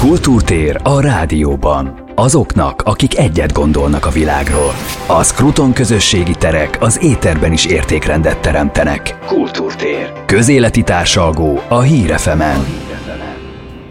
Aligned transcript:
Kultúrtér 0.00 0.80
a 0.82 1.00
rádióban. 1.00 2.12
Azoknak, 2.14 2.82
akik 2.82 3.18
egyet 3.18 3.52
gondolnak 3.52 4.06
a 4.06 4.10
világról. 4.10 4.72
A 5.06 5.22
Skruton 5.22 5.72
közösségi 5.72 6.34
terek 6.38 6.76
az 6.80 7.02
éterben 7.02 7.52
is 7.52 7.66
értékrendet 7.66 8.38
teremtenek. 8.38 9.18
Kultúrtér. 9.26 10.12
Közéleti 10.26 10.82
társalgó 10.82 11.60
a 11.68 11.80
Hírefemen. 11.80 12.64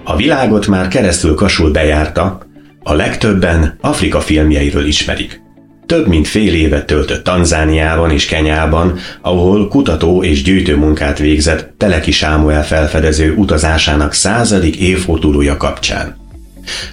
A 0.03 0.15
világot 0.15 0.67
már 0.67 0.87
keresztül 0.87 1.35
kasul 1.35 1.72
bejárta, 1.72 2.37
a 2.83 2.94
legtöbben 2.94 3.78
Afrika 3.81 4.19
filmjeiről 4.19 4.85
ismerik. 4.85 5.41
Több 5.90 6.08
mint 6.08 6.28
fél 6.28 6.53
évet 6.53 6.85
töltött 6.85 7.24
Tanzániában 7.24 8.12
és 8.12 8.26
Kenyában, 8.26 8.97
ahol 9.21 9.67
kutató 9.67 10.24
és 10.24 10.44
gyűjtő 10.44 10.76
munkát 10.76 11.19
végzett 11.19 11.74
Teleki 11.78 12.12
Sámuel 12.12 12.65
felfedező 12.65 13.33
utazásának 13.33 14.13
századik 14.13 14.75
évfordulója 14.75 15.57
kapcsán. 15.57 16.17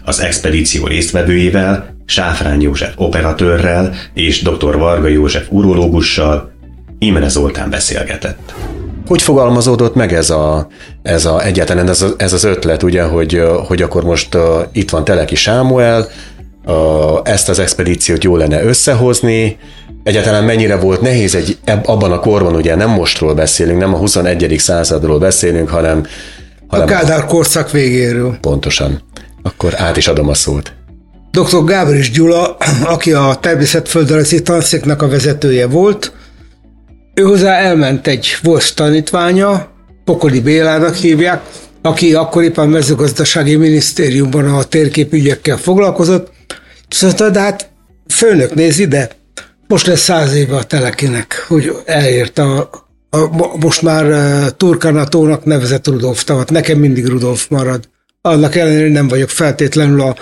Az 0.04 0.20
expedíció 0.20 0.86
résztvevőivel, 0.86 1.96
Sáfrán 2.06 2.60
József 2.60 2.92
operatőrrel 2.96 3.94
és 4.14 4.42
dr. 4.42 4.76
Varga 4.76 5.08
József 5.08 5.46
urológussal 5.50 6.52
Imre 6.98 7.28
Zoltán 7.28 7.70
beszélgetett. 7.70 8.54
Hogy 9.06 9.22
fogalmazódott 9.22 9.94
meg 9.94 10.12
ez, 10.12 10.30
a, 10.30 10.68
ez 11.02 11.24
a, 11.24 11.44
egyáltalán 11.44 11.88
ez, 11.88 12.02
a, 12.02 12.08
ez 12.16 12.32
az 12.32 12.44
ötlet, 12.44 12.82
ugye, 12.82 13.02
hogy, 13.02 13.42
hogy 13.66 13.82
akkor 13.82 14.04
most 14.04 14.34
uh, 14.34 14.42
itt 14.72 14.90
van 14.90 15.04
Teleki 15.04 15.34
Sámuel, 15.34 16.08
ezt 17.22 17.48
az 17.48 17.58
expedíciót 17.58 18.24
jó 18.24 18.36
lenne 18.36 18.62
összehozni, 18.62 19.56
egyáltalán 20.02 20.44
mennyire 20.44 20.76
volt 20.76 21.00
nehéz 21.00 21.34
egy, 21.34 21.58
abban 21.84 22.12
a 22.12 22.18
korban, 22.18 22.54
ugye 22.54 22.74
nem 22.74 22.90
mostról 22.90 23.34
beszélünk, 23.34 23.78
nem 23.78 23.94
a 23.94 23.96
21. 23.96 24.54
századról 24.58 25.18
beszélünk, 25.18 25.68
hanem, 25.68 26.06
hanem 26.66 26.86
a 26.86 26.88
Kádár 26.90 27.24
korszak 27.24 27.70
végéről. 27.70 28.36
Pontosan. 28.40 29.02
Akkor 29.42 29.74
át 29.76 29.96
is 29.96 30.08
adom 30.08 30.28
a 30.28 30.34
szót. 30.34 30.72
Dr. 31.30 31.64
Gábris 31.64 32.10
Gyula, 32.10 32.56
aki 32.84 33.12
a 33.12 33.38
természetföldrajzi 33.40 34.42
tanszéknek 34.42 35.02
a 35.02 35.08
vezetője 35.08 35.66
volt, 35.66 36.12
ő 37.14 37.22
hozzá 37.22 37.54
elment 37.54 38.06
egy 38.06 38.36
volt 38.42 38.74
tanítványa, 38.74 39.68
Pokoli 40.04 40.40
Bélának 40.40 40.94
hívják, 40.94 41.40
aki 41.82 42.14
akkoriban 42.14 42.68
mezőgazdasági 42.68 43.56
minisztériumban 43.56 44.48
a 44.48 44.62
térképügyekkel 44.62 45.56
foglalkozott, 45.56 46.30
mondta, 47.02 47.30
de 47.30 47.40
hát 47.40 47.70
főnök 48.08 48.54
néz 48.54 48.78
ide, 48.78 49.10
most 49.66 49.86
lesz 49.86 50.00
száz 50.00 50.34
éve 50.34 50.56
a 50.56 50.64
telekinek, 50.64 51.44
hogy 51.48 51.76
elért 51.84 52.38
a, 52.38 52.70
a 53.10 53.18
most 53.56 53.82
már 53.82 54.04
uh, 54.04 54.48
Turkanatónak 54.56 55.44
nevezett 55.44 55.86
Rudolf 55.86 56.24
tavat. 56.24 56.50
Nekem 56.50 56.78
mindig 56.78 57.06
Rudolf 57.06 57.48
marad. 57.48 57.88
Annak 58.20 58.54
ellenére 58.54 58.88
nem 58.88 59.08
vagyok 59.08 59.28
feltétlenül 59.28 60.00
a, 60.00 60.16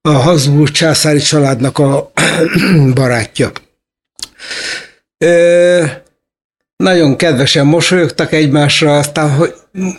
a 0.00 0.10
Habsburg 0.10 0.70
császári 0.70 1.18
családnak 1.18 1.78
a 1.78 2.12
barátja. 2.94 3.52
Ö, 5.18 5.84
nagyon 6.76 7.16
kedvesen 7.16 7.66
mosolyogtak 7.66 8.32
egymásra, 8.32 8.98
aztán, 8.98 9.30
hogy 9.30 9.54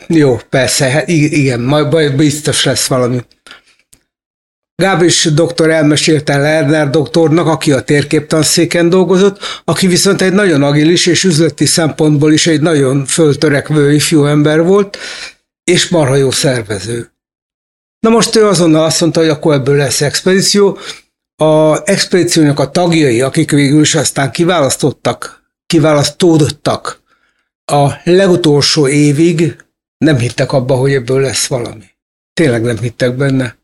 jó, 0.07 0.39
persze, 0.49 0.89
hát 0.89 1.07
igen, 1.07 1.59
majd 1.59 2.15
biztos 2.15 2.63
lesz 2.63 2.87
valami. 2.87 3.19
Gábris 4.79 5.23
doktor 5.23 5.69
elmesélte 5.69 6.37
Lerner 6.37 6.89
doktornak, 6.89 7.47
aki 7.47 7.71
a 7.71 7.81
térképtanszéken 7.81 8.89
dolgozott, 8.89 9.39
aki 9.63 9.87
viszont 9.87 10.21
egy 10.21 10.33
nagyon 10.33 10.63
agilis 10.63 11.05
és 11.05 11.23
üzleti 11.23 11.65
szempontból 11.65 12.33
is 12.33 12.47
egy 12.47 12.61
nagyon 12.61 13.05
föltörekvő 13.05 13.93
ifjú 13.93 14.25
ember 14.25 14.63
volt, 14.63 14.97
és 15.63 15.89
marha 15.89 16.15
jó 16.15 16.31
szervező. 16.31 17.11
Na 17.99 18.09
most 18.09 18.35
ő 18.35 18.45
azonnal 18.45 18.83
azt 18.83 19.01
mondta, 19.01 19.19
hogy 19.19 19.29
akkor 19.29 19.53
ebből 19.53 19.75
lesz 19.75 20.01
expedíció. 20.01 20.77
A 21.35 21.81
expedíciónak 21.89 22.59
a 22.59 22.71
tagjai, 22.71 23.21
akik 23.21 23.51
végül 23.51 23.81
is 23.81 23.95
aztán 23.95 24.31
kiválasztottak, 24.31 25.43
kiválasztódottak, 25.65 27.01
a 27.71 27.91
legutolsó 28.03 28.87
évig 28.87 29.55
nem 29.97 30.17
hittek 30.17 30.51
abba, 30.51 30.75
hogy 30.75 30.93
ebből 30.93 31.21
lesz 31.21 31.47
valami. 31.47 31.85
Tényleg 32.33 32.61
nem 32.61 32.77
hittek 32.77 33.15
benne. 33.15 33.57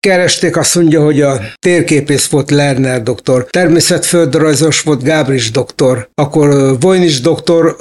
Keresték, 0.00 0.56
azt 0.56 0.74
mondja, 0.74 1.02
hogy 1.04 1.20
a 1.20 1.40
térképész 1.58 2.26
volt 2.26 2.50
Lerner 2.50 3.02
doktor, 3.02 3.46
természetföldrajzos 3.50 4.80
volt 4.80 5.02
Gábris 5.02 5.50
doktor, 5.50 6.10
akkor 6.14 6.76
Vojnis 6.80 7.20
doktor, 7.20 7.76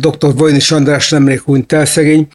doktor 0.00 0.34
Vojnis 0.34 0.70
András 0.70 1.10
nemrég 1.10 1.40
hunyt 1.40 1.72
el 1.72 1.84
szegény, 1.84 2.28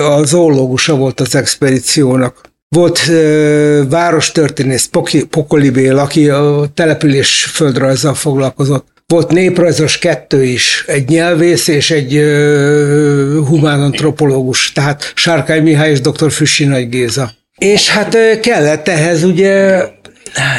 a 0.00 0.24
zoológusa 0.24 0.94
volt 0.94 1.20
az 1.20 1.34
expedíciónak. 1.34 2.52
Volt 2.68 3.00
uh, 3.08 3.88
várostörténész 3.88 4.90
Pokoli 5.30 5.70
Bél, 5.70 5.98
aki 5.98 6.28
a 6.28 6.66
település 6.74 7.44
földrajzzal 7.44 8.14
foglalkozott. 8.14 8.86
Volt 9.06 9.30
néprajzos 9.30 9.98
kettő 9.98 10.44
is, 10.44 10.84
egy 10.86 11.08
nyelvész 11.08 11.68
és 11.68 11.90
egy 11.90 12.16
uh, 12.16 13.46
humánantropológus, 13.46 14.72
tehát 14.72 15.12
Sárkány 15.14 15.62
Mihály 15.62 15.90
és 15.90 16.00
dr. 16.00 16.30
Füssi 16.30 16.64
Nagy 16.64 16.88
Géza. 16.88 17.32
És 17.58 17.90
hát 17.90 18.40
kellett 18.40 18.88
ehhez 18.88 19.22
ugye 19.22 19.84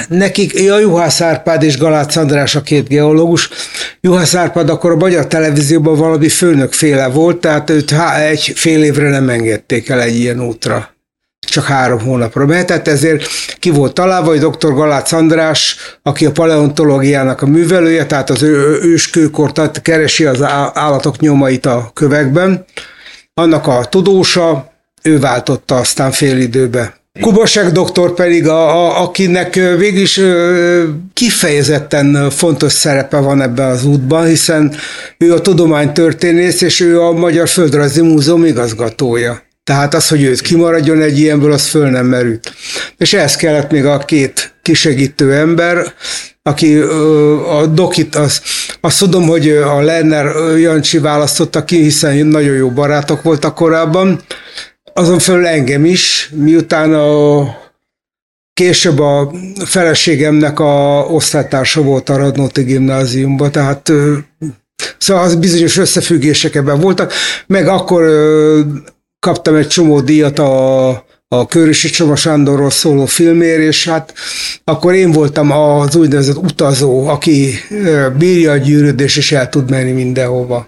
nekik, 0.07 0.71
a 0.71 0.79
Juhász 0.79 1.21
Árpád 1.21 1.63
és 1.63 1.77
Galác 1.77 2.15
András 2.15 2.55
a 2.55 2.61
két 2.61 2.87
geológus. 2.87 3.49
Juhász 4.01 4.35
Árpád 4.35 4.69
akkor 4.69 4.91
a 4.91 4.95
Magyar 4.95 5.27
Televízióban 5.27 5.95
valami 5.95 6.29
főnökféle 6.29 7.07
volt, 7.07 7.37
tehát 7.37 7.69
őt 7.69 7.93
egy 8.19 8.51
fél 8.55 8.83
évre 8.83 9.09
nem 9.09 9.29
engedték 9.29 9.89
el 9.89 10.01
egy 10.01 10.15
ilyen 10.15 10.41
útra. 10.41 10.93
Csak 11.47 11.65
három 11.65 11.99
hónapra 11.99 12.45
mehetett, 12.45 12.87
ezért 12.87 13.27
ki 13.59 13.69
volt 13.69 13.93
találva, 13.93 14.27
hogy 14.27 14.39
dr. 14.39 14.73
Galác 14.73 15.11
András, 15.11 15.75
aki 16.03 16.25
a 16.25 16.31
paleontológiának 16.31 17.41
a 17.41 17.45
művelője, 17.45 18.05
tehát 18.05 18.29
az 18.29 18.41
őskőkort 18.81 19.81
keresi 19.81 20.25
az 20.25 20.41
állatok 20.73 21.19
nyomait 21.19 21.65
a 21.65 21.91
kövekben. 21.93 22.65
Annak 23.33 23.67
a 23.67 23.85
tudósa, 23.89 24.74
ő 25.05 25.19
váltotta 25.19 25.75
aztán 25.75 26.11
fél 26.11 26.37
időbe. 26.37 27.03
Kubasek 27.21 27.71
doktor 27.71 28.13
pedig, 28.13 28.47
a, 28.47 28.85
a, 28.85 29.01
akinek 29.03 29.53
végül 29.53 30.05
kifejezetten 31.13 32.29
fontos 32.29 32.71
szerepe 32.71 33.17
van 33.17 33.41
ebben 33.41 33.69
az 33.69 33.85
útban, 33.85 34.25
hiszen 34.25 34.75
ő 35.17 35.33
a 35.33 35.41
tudománytörténész, 35.41 36.61
és 36.61 36.79
ő 36.79 37.01
a 37.01 37.11
Magyar 37.11 37.47
Földrajzi 37.47 38.01
Múzeum 38.01 38.45
igazgatója. 38.45 39.43
Tehát 39.63 39.93
az, 39.93 40.07
hogy 40.07 40.23
őt 40.23 40.41
kimaradjon 40.41 41.01
egy 41.01 41.19
ilyenből, 41.19 41.51
az 41.51 41.67
föl 41.67 41.89
nem 41.89 42.05
merült. 42.05 42.53
És 42.97 43.13
ehhez 43.13 43.35
kellett 43.35 43.71
még 43.71 43.85
a 43.85 43.97
két 43.97 44.55
kisegítő 44.61 45.33
ember, 45.33 45.93
aki 46.43 46.77
a 47.49 47.65
dokit, 47.65 48.15
az, 48.15 48.41
azt 48.81 48.99
tudom, 48.99 49.27
hogy 49.27 49.49
a 49.49 49.81
Lerner 49.81 50.25
Jancsi 50.57 50.97
választotta 50.97 51.63
ki, 51.63 51.81
hiszen 51.81 52.25
nagyon 52.25 52.55
jó 52.55 52.69
barátok 52.69 53.21
voltak 53.21 53.55
korábban, 53.55 54.21
azon 54.97 55.19
felül 55.19 55.47
engem 55.47 55.85
is, 55.85 56.29
miután 56.33 56.93
a 56.93 57.63
később 58.53 58.99
a 58.99 59.31
feleségemnek 59.65 60.59
a 60.59 61.05
osztálytársa 61.09 61.81
volt 61.81 62.09
a 62.09 62.17
Radnóti 62.17 62.63
gimnáziumban, 62.63 63.51
tehát 63.51 63.91
szóval 64.97 65.23
az 65.23 65.35
bizonyos 65.35 65.77
összefüggések 65.77 66.55
ebben 66.55 66.79
voltak, 66.79 67.13
meg 67.47 67.67
akkor 67.67 68.03
kaptam 69.19 69.55
egy 69.55 69.67
csomó 69.67 70.01
díjat 70.01 70.39
a, 70.39 70.89
a 71.27 71.47
Körösi 71.47 71.89
Csoma 71.89 72.15
Sándorról 72.15 72.69
szóló 72.69 73.05
filmért, 73.05 73.59
és 73.59 73.87
hát 73.87 74.13
akkor 74.63 74.93
én 74.93 75.11
voltam 75.11 75.51
az 75.51 75.95
úgynevezett 75.95 76.37
utazó, 76.37 77.07
aki 77.07 77.53
bírja 78.17 78.51
a 78.51 78.57
gyűrődés, 78.57 79.17
és 79.17 79.31
el 79.31 79.49
tud 79.49 79.69
menni 79.69 79.91
mindenhova. 79.91 80.67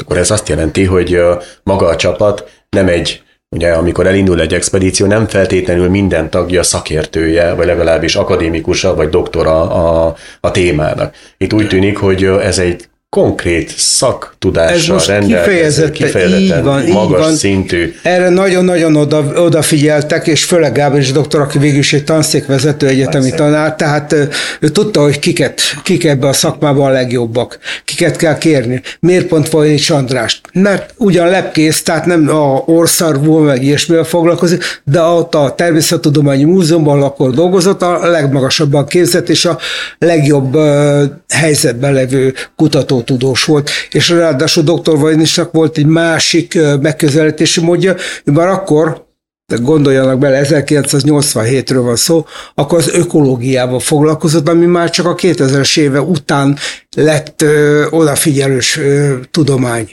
Akkor 0.00 0.16
ez 0.16 0.30
azt 0.30 0.48
jelenti, 0.48 0.84
hogy 0.84 1.18
maga 1.62 1.86
a 1.86 1.96
csapat 1.96 2.62
nem 2.70 2.88
egy 2.88 3.23
Ugye, 3.54 3.72
amikor 3.72 4.06
elindul 4.06 4.40
egy 4.40 4.54
expedíció, 4.54 5.06
nem 5.06 5.26
feltétlenül 5.26 5.88
minden 5.88 6.30
tagja 6.30 6.62
szakértője, 6.62 7.52
vagy 7.54 7.66
legalábbis 7.66 8.16
akadémikusa, 8.16 8.94
vagy 8.94 9.08
doktora 9.08 9.70
a, 9.70 10.14
a 10.40 10.50
témának. 10.50 11.14
Itt 11.36 11.52
úgy 11.52 11.68
tűnik, 11.68 11.98
hogy 11.98 12.24
ez 12.24 12.58
egy 12.58 12.88
konkrét 13.14 13.74
szaktudással 13.76 15.00
rendelkező, 15.06 15.90
kifejezetten 15.90 16.40
így 16.40 16.62
van, 16.62 16.84
magas 16.84 17.18
így 17.18 17.24
van. 17.24 17.34
szintű. 17.34 17.94
Erre 18.02 18.28
nagyon-nagyon 18.28 18.96
oda, 18.96 19.24
odafigyeltek, 19.36 20.26
és 20.26 20.44
főleg 20.44 20.72
Gábor 20.72 21.00
doktor, 21.00 21.40
aki 21.40 21.58
végül 21.58 21.78
is 21.78 21.92
egy 21.92 22.04
tanszékvezető 22.04 22.86
egyetemi 22.86 23.28
Persze. 23.28 23.44
tanár, 23.44 23.74
tehát 23.74 24.14
ő 24.60 24.68
tudta, 24.68 25.02
hogy 25.02 25.18
kiket, 25.18 25.60
kik 25.82 26.04
ebbe 26.04 26.26
a 26.26 26.32
szakmában 26.32 26.86
a 26.86 26.92
legjobbak, 26.92 27.58
kiket 27.84 28.16
kell 28.16 28.38
kérni. 28.38 28.82
Miért 29.00 29.26
pont 29.26 29.50
Vajnics 29.50 29.90
Andrást? 29.90 30.40
Mert 30.52 30.94
ugyan 30.96 31.28
lepkész, 31.28 31.82
tehát 31.82 32.06
nem 32.06 32.28
a 32.28 32.62
orszarból 32.66 33.42
meg 33.42 33.62
ilyesmivel 33.62 34.04
foglalkozik, 34.04 34.64
de 34.84 35.00
ott 35.00 35.34
a 35.34 35.54
Természettudományi 35.56 36.44
Múzeumban 36.44 37.02
akkor 37.02 37.30
dolgozott, 37.30 37.82
a 37.82 38.06
legmagasabban 38.06 38.86
képzett 38.86 39.28
és 39.28 39.44
a 39.44 39.58
legjobb 39.98 40.54
uh, 40.54 41.02
helyzetben 41.28 41.92
levő 41.92 42.34
kutató 42.56 43.02
tudós 43.04 43.44
volt, 43.44 43.70
és 43.90 44.08
ráadásul 44.08 44.62
dr. 44.62 44.98
Vajnisnak 44.98 45.52
volt 45.52 45.78
egy 45.78 45.86
másik 45.86 46.58
megközelítési 46.80 47.60
módja, 47.60 47.94
ő 48.24 48.32
már 48.32 48.48
akkor 48.48 49.04
de 49.46 49.56
gondoljanak 49.56 50.18
bele, 50.18 50.40
1987-ről 50.44 51.80
van 51.82 51.96
szó, 51.96 52.26
akkor 52.54 52.78
az 52.78 52.88
ökológiával 52.94 53.80
foglalkozott, 53.80 54.48
ami 54.48 54.66
már 54.66 54.90
csak 54.90 55.06
a 55.06 55.14
2000-es 55.14 55.78
éve 55.78 56.00
után 56.00 56.58
lett 56.96 57.42
ö, 57.42 57.86
odafigyelős 57.90 58.76
ö, 58.76 59.14
tudomány. 59.30 59.90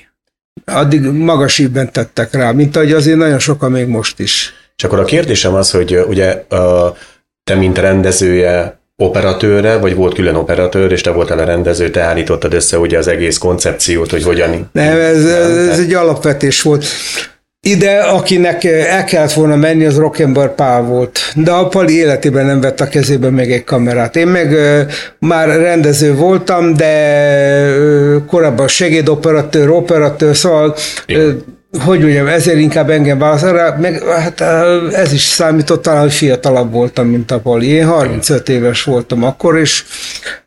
Addig 0.66 1.02
magas 1.02 1.57
ívben 1.57 1.92
tettek 1.92 2.34
rá, 2.34 2.52
mint 2.52 2.75
ahogy 2.75 2.92
azért 2.92 3.18
nagyon 3.18 3.40
sokan 3.40 3.72
még 3.72 3.88
most 3.88 4.19
is. 4.19 4.54
És 4.75 4.84
akkor 4.84 5.00
a 5.00 5.06
kérdésem 5.06 5.54
az, 5.54 5.72
hogy 5.72 6.00
ugye 6.07 6.46
te, 7.44 7.56
mint 7.56 7.78
rendezője, 7.78 8.81
operatőre, 8.96 9.78
vagy 9.78 9.96
volt 9.96 10.14
külön 10.14 10.36
operatőr, 10.36 10.92
és 10.92 11.02
te 11.02 11.12
voltál 11.12 11.40
a 11.40 11.44
rendező, 11.44 11.90
te 11.90 12.02
állítottad 12.02 12.54
össze 12.54 12.78
ugye 12.78 12.98
az 12.98 13.08
egész 13.08 13.38
koncepciót, 13.38 14.12
hogy 14.12 14.24
hogyan... 14.24 14.70
Nem, 14.72 15.00
ez, 15.00 15.26
ez 15.70 15.80
egy 15.80 15.94
alapvetés 15.94 16.62
volt. 16.62 16.86
Ide, 17.68 17.98
akinek 17.98 18.64
el 18.64 19.04
kellett 19.04 19.34
volna 19.34 19.56
menni, 19.56 19.86
az 19.86 19.98
Rock'n'Bar 19.98 20.52
Pál 20.56 20.82
volt. 20.82 21.20
De 21.36 21.52
a 21.52 21.68
Pali 21.68 21.96
életében 21.96 22.46
nem 22.46 22.62
vett 22.62 22.80
a 22.80 22.88
kezébe 22.88 23.30
még 23.30 23.52
egy 23.52 23.64
kamerát. 23.64 24.16
Én 24.16 24.28
meg 24.28 24.52
uh, 24.52 24.82
már 25.20 25.48
rendező 25.48 26.16
voltam, 26.16 26.74
de 26.74 26.94
uh, 27.78 28.26
korábban 28.26 28.68
segédoperatőr, 28.68 29.70
operatőr, 29.70 30.36
szóval 30.36 30.76
uh, 31.08 31.32
hogy 31.79 32.00
mondjam, 32.00 32.27
ezért 32.27 32.57
inkább 32.57 32.89
engem 32.89 33.19
választ, 33.19 33.77
meg 33.77 34.03
hát 34.03 34.41
ez 34.94 35.13
is 35.13 35.21
számított 35.21 35.81
talán, 35.81 36.01
hogy 36.01 36.13
fiatalabb 36.13 36.71
voltam, 36.71 37.07
mint 37.07 37.31
a 37.31 37.39
Pali. 37.39 37.68
Én 37.68 37.85
35 37.85 38.50
éves 38.50 38.83
voltam 38.83 39.23
akkor, 39.23 39.57
és 39.57 39.83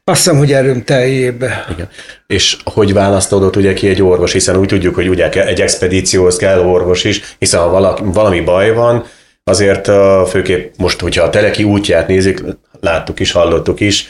azt 0.04 0.22
hiszem, 0.22 0.38
hogy 0.38 0.52
erőm 0.52 0.84
teljébe. 0.84 1.66
Igen. 1.74 1.88
És 2.26 2.56
hogy 2.64 2.92
választodott 2.92 3.56
ugye 3.56 3.72
ki 3.72 3.88
egy 3.88 4.02
orvos, 4.02 4.32
hiszen 4.32 4.56
úgy 4.56 4.68
tudjuk, 4.68 4.94
hogy 4.94 5.08
ugye 5.08 5.30
egy 5.30 5.60
expedícióhoz 5.60 6.36
kell 6.36 6.58
orvos 6.58 7.04
is, 7.04 7.36
hiszen 7.38 7.60
ha 7.60 7.68
valaki, 7.68 8.02
valami 8.04 8.40
baj 8.40 8.74
van, 8.74 9.04
azért 9.44 9.90
főképp 10.28 10.74
most, 10.78 11.00
hogyha 11.00 11.24
a 11.24 11.30
Teleki 11.30 11.64
útját 11.64 12.08
nézik, 12.08 12.42
láttuk 12.80 13.20
is, 13.20 13.32
hallottuk 13.32 13.80
is, 13.80 14.08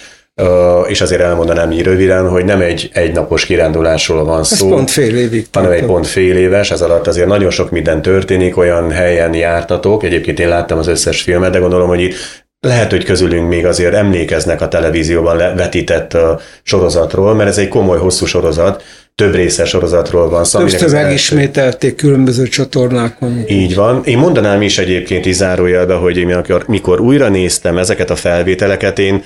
és 0.89 1.01
azért 1.01 1.21
elmondanám 1.21 1.71
így 1.71 1.83
röviden, 1.83 2.29
hogy 2.29 2.45
nem 2.45 2.61
egy 2.61 2.91
egynapos 2.93 3.45
kirándulásról 3.45 4.25
van 4.25 4.45
szó. 4.45 4.67
Ez 4.67 4.73
pont 4.73 4.91
fél 4.91 5.17
évig. 5.17 5.47
Hanem 5.53 5.71
egy 5.71 5.85
pont 5.85 6.07
fél 6.07 6.37
éves, 6.37 6.71
ez 6.71 6.81
alatt 6.81 7.07
azért 7.07 7.27
nagyon 7.27 7.51
sok 7.51 7.71
minden 7.71 8.03
történik, 8.03 8.57
olyan 8.57 8.91
helyen 8.91 9.35
jártatok, 9.35 10.03
egyébként 10.03 10.41
én 10.41 10.49
láttam 10.49 10.79
az 10.79 10.87
összes 10.87 11.23
filmet, 11.23 11.53
de 11.53 11.59
gondolom, 11.59 11.89
hogy 11.89 12.01
itt 12.01 12.15
lehet, 12.61 12.91
hogy 12.91 13.05
közülünk 13.05 13.49
még 13.49 13.67
azért 13.67 13.95
emlékeznek 13.95 14.61
a 14.61 14.69
televízióban 14.69 15.37
vetített 15.37 16.17
sorozatról, 16.63 17.35
mert 17.35 17.49
ez 17.49 17.59
egy 17.59 17.69
komoly, 17.69 17.99
hosszú 17.99 18.27
sorozat, 18.27 18.83
több 19.15 19.35
részes 19.35 19.69
sorozatról 19.69 20.29
van 20.29 20.45
szó. 20.45 20.59
Többször 20.59 20.91
megismételték 20.91 21.95
különböző 21.95 22.47
csatornákon. 22.49 23.45
Így 23.49 23.75
van. 23.75 24.01
Én 24.05 24.19
mondanám 24.19 24.63
is 24.63 24.79
egyébként 24.79 25.27
is 25.27 25.35
zárójelbe, 25.35 25.95
hogy 25.95 26.17
én 26.17 26.43
mikor 26.67 27.01
újra 27.01 27.29
néztem 27.29 27.79
ezeket 27.79 28.11
a 28.11 28.17
felvételeket, 28.17 28.99
én 28.99 29.23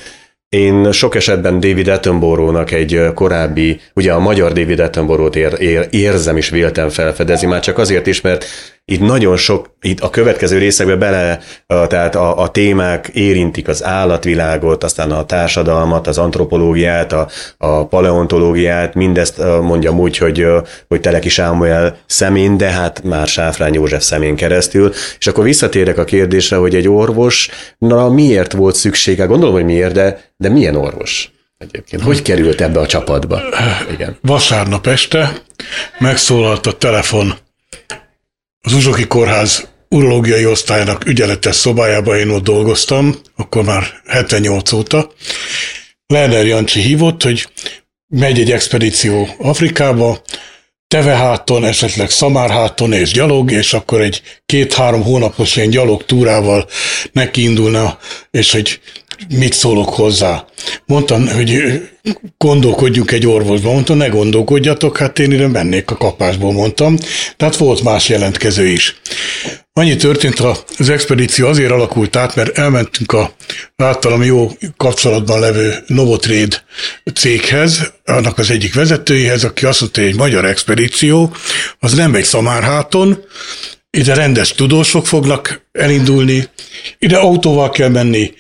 én 0.49 0.93
sok 0.93 1.15
esetben 1.15 1.61
David 1.61 1.89
Attenborough-nak 1.89 2.71
egy 2.71 3.03
korábbi, 3.15 3.81
ugye 3.95 4.13
a 4.13 4.19
magyar 4.19 4.53
David 4.53 4.81
Attenborough-t 4.81 5.37
ér, 5.37 5.55
ér, 5.61 5.89
érzem 5.91 6.37
is 6.37 6.49
véltem 6.49 6.89
felfedezni, 6.89 7.47
már 7.47 7.61
csak 7.61 7.79
azért 7.79 8.07
is, 8.07 8.21
mert 8.21 8.45
itt 8.91 9.01
nagyon 9.01 9.37
sok, 9.37 9.71
itt 9.81 10.01
a 10.01 10.11
következő 10.11 10.59
részekbe 10.59 10.97
bele, 10.97 11.41
tehát 11.67 12.15
a, 12.15 12.39
a 12.39 12.49
témák 12.49 13.09
érintik 13.09 13.69
az 13.69 13.85
állatvilágot, 13.85 14.85
aztán 14.85 15.11
a 15.11 15.25
társadalmat, 15.25 16.07
az 16.07 16.19
antropológiát, 16.19 17.13
a, 17.13 17.29
a 17.59 17.87
paleontológiát, 17.87 18.95
mindezt 18.95 19.39
mondjam 19.63 19.99
úgy, 19.99 20.19
hogy, 20.19 20.47
hogy 20.89 21.01
Teleki 21.01 21.29
Sámuel 21.29 21.97
szemén, 22.07 22.57
de 22.57 22.71
hát 22.71 23.03
már 23.03 23.27
Sáfrány 23.27 23.75
József 23.75 24.03
szemén 24.03 24.37
keresztül. 24.37 24.93
És 25.19 25.27
akkor 25.27 25.45
visszatérek 25.45 25.99
a 25.99 26.05
kérdésre, 26.05 26.57
hogy 26.57 26.75
egy 26.75 26.89
orvos, 26.89 27.51
na 27.79 28.09
miért 28.09 28.53
volt 28.53 28.75
szüksége, 28.75 29.25
gondolom, 29.25 29.55
hogy 29.55 29.65
miért, 29.65 29.93
de, 29.93 30.21
de 30.39 30.49
milyen 30.49 30.77
orvos? 30.77 31.31
Egyébként. 31.59 32.03
Hogy 32.03 32.23
került 32.23 32.61
ebbe 32.61 32.81
a 32.81 32.87
csapatba? 32.87 33.43
Igen. 33.93 34.19
Vasárnap 34.21 34.87
este 34.87 35.43
megszólalt 35.99 36.67
a 36.67 36.73
telefon 36.73 37.35
az 38.61 38.73
Uzsoki 38.73 39.07
Kórház 39.07 39.69
urológiai 39.89 40.47
osztálynak 40.47 41.07
ügyeletes 41.07 41.57
szobájában 41.57 42.17
én 42.17 42.29
ott 42.29 42.43
dolgoztam, 42.43 43.15
akkor 43.37 43.65
már 43.65 43.85
78 44.07 44.73
óta. 44.73 45.13
Lerner 46.07 46.47
Jancsi 46.47 46.81
hívott, 46.81 47.23
hogy 47.23 47.49
megy 48.09 48.39
egy 48.39 48.51
expedíció 48.51 49.29
Afrikába, 49.39 50.23
teveháton, 50.89 51.65
esetleg 51.65 52.11
szamárháton 52.11 52.93
és 52.93 53.13
gyalog, 53.13 53.51
és 53.51 53.73
akkor 53.73 54.01
egy 54.01 54.23
két-három 54.47 55.03
hónapos 55.03 55.57
ilyen 55.57 55.71
gyalog 55.71 56.05
túrával 56.05 56.69
neki 57.13 57.43
indulna, 57.43 57.99
és 58.31 58.53
hogy 58.53 58.81
mit 59.29 59.53
szólok 59.53 59.89
hozzá. 59.89 60.45
Mondtam, 60.87 61.29
hogy 61.29 61.81
gondolkodjunk 62.39 63.11
egy 63.11 63.27
orvosban. 63.27 63.73
Mondtam, 63.73 63.97
ne 63.97 64.07
gondolkodjatok, 64.07 64.99
hát 64.99 65.19
én 65.19 65.33
ide 65.33 65.47
mennék 65.47 65.91
a 65.91 65.97
kapásból, 65.97 66.53
mondtam. 66.53 66.97
Tehát 67.37 67.57
volt 67.57 67.83
más 67.83 68.09
jelentkező 68.09 68.67
is. 68.67 69.01
Annyi 69.73 69.97
történt, 69.97 70.41
az 70.79 70.89
expedíció 70.89 71.47
azért 71.47 71.71
alakult 71.71 72.17
át, 72.17 72.35
mert 72.35 72.59
elmentünk 72.59 73.13
a 73.13 73.33
általam 73.77 74.23
jó 74.23 74.51
kapcsolatban 74.77 75.41
levő 75.41 75.75
Novotrade 75.87 76.65
céghez, 77.15 77.93
annak 78.05 78.39
az 78.39 78.51
egyik 78.51 78.75
vezetőjéhez, 78.75 79.45
aki 79.45 79.67
azt 79.67 79.81
mondta, 79.81 80.01
hogy 80.01 80.09
egy 80.11 80.17
magyar 80.17 80.45
expedíció, 80.45 81.35
az 81.79 81.93
nem 81.93 82.15
egy 82.15 82.25
szamárháton, 82.25 83.25
ide 83.91 84.15
rendes 84.15 84.53
tudósok 84.53 85.07
fognak 85.07 85.67
elindulni, 85.73 86.49
ide 86.99 87.17
autóval 87.17 87.71
kell 87.71 87.89
menni, 87.89 88.33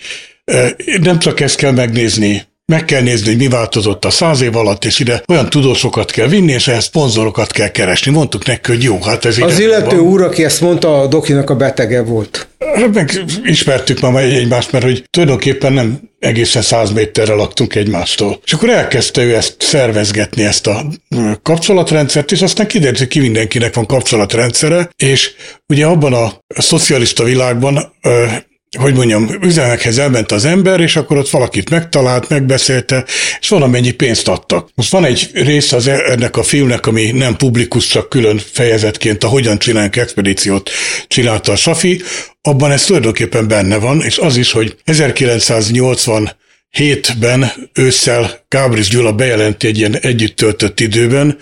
nem 1.00 1.18
csak 1.18 1.40
ezt 1.40 1.56
kell 1.56 1.72
megnézni, 1.72 2.46
meg 2.72 2.84
kell 2.84 3.02
nézni, 3.02 3.26
hogy 3.26 3.36
mi 3.36 3.48
változott 3.48 4.04
a 4.04 4.10
száz 4.10 4.40
év 4.40 4.56
alatt, 4.56 4.84
és 4.84 4.98
ide 4.98 5.22
olyan 5.28 5.50
tudósokat 5.50 6.10
kell 6.10 6.26
vinni, 6.26 6.52
és 6.52 6.68
ehhez 6.68 6.84
szponzorokat 6.84 7.52
kell 7.52 7.68
keresni. 7.68 8.12
Mondtuk 8.12 8.46
neki, 8.46 8.70
hogy 8.70 8.82
jó, 8.82 9.02
hát 9.02 9.24
ez 9.24 9.38
Az 9.38 9.58
illető 9.58 9.96
van. 9.96 10.06
úr, 10.06 10.22
aki 10.22 10.44
ezt 10.44 10.60
mondta, 10.60 11.00
a 11.00 11.06
Dokinak 11.06 11.50
a 11.50 11.56
betege 11.56 12.02
volt. 12.02 12.48
Hát 12.74 12.94
meg 12.94 13.24
ismertük 13.44 14.00
már 14.00 14.22
egymást, 14.22 14.72
mert 14.72 14.84
hogy 14.84 15.04
tulajdonképpen 15.10 15.72
nem 15.72 16.00
egészen 16.18 16.62
száz 16.62 16.90
méterre 16.92 17.34
laktunk 17.34 17.74
egymástól. 17.74 18.40
És 18.44 18.52
akkor 18.52 18.70
elkezdte 18.70 19.22
ő 19.22 19.34
ezt 19.36 19.54
szervezgetni, 19.58 20.44
ezt 20.44 20.66
a 20.66 20.86
kapcsolatrendszert, 21.42 22.32
és 22.32 22.42
aztán 22.42 22.66
kiderült, 22.66 22.98
hogy 22.98 23.08
ki 23.08 23.20
mindenkinek 23.20 23.74
van 23.74 23.86
kapcsolatrendszere, 23.86 24.90
és 24.96 25.30
ugye 25.68 25.86
abban 25.86 26.12
a 26.12 26.32
szocialista 26.48 27.24
világban 27.24 27.92
hogy 28.76 28.94
mondjam, 28.94 29.28
üzemekhez 29.42 29.98
elment 29.98 30.32
az 30.32 30.44
ember, 30.44 30.80
és 30.80 30.96
akkor 30.96 31.16
ott 31.16 31.30
valakit 31.30 31.70
megtalált, 31.70 32.28
megbeszélte, 32.28 33.04
és 33.40 33.48
valamennyi 33.48 33.90
pénzt 33.90 34.28
adtak. 34.28 34.68
Most 34.74 34.90
van 34.90 35.04
egy 35.04 35.30
része 35.32 35.76
az 35.76 35.86
e- 35.86 36.04
ennek 36.06 36.36
a 36.36 36.42
filmnek, 36.42 36.86
ami 36.86 37.10
nem 37.10 37.36
publikus, 37.36 37.86
csak 37.86 38.08
külön 38.08 38.40
fejezetként 38.52 39.24
a 39.24 39.28
Hogyan 39.28 39.58
csinálunk 39.58 39.96
expedíciót 39.96 40.70
csinálta 41.06 41.52
a 41.52 41.56
Safi, 41.56 42.02
abban 42.42 42.70
ez 42.70 42.84
tulajdonképpen 42.84 43.48
benne 43.48 43.76
van, 43.76 44.00
és 44.02 44.18
az 44.18 44.36
is, 44.36 44.52
hogy 44.52 44.76
1980 44.84 46.30
hétben 46.70 47.52
ősszel 47.74 48.44
Gábris 48.48 48.88
Gyula 48.88 49.12
bejelenti 49.12 49.66
egy 49.66 49.78
ilyen 49.78 49.96
együtt 49.96 50.36
töltött 50.36 50.80
időben, 50.80 51.38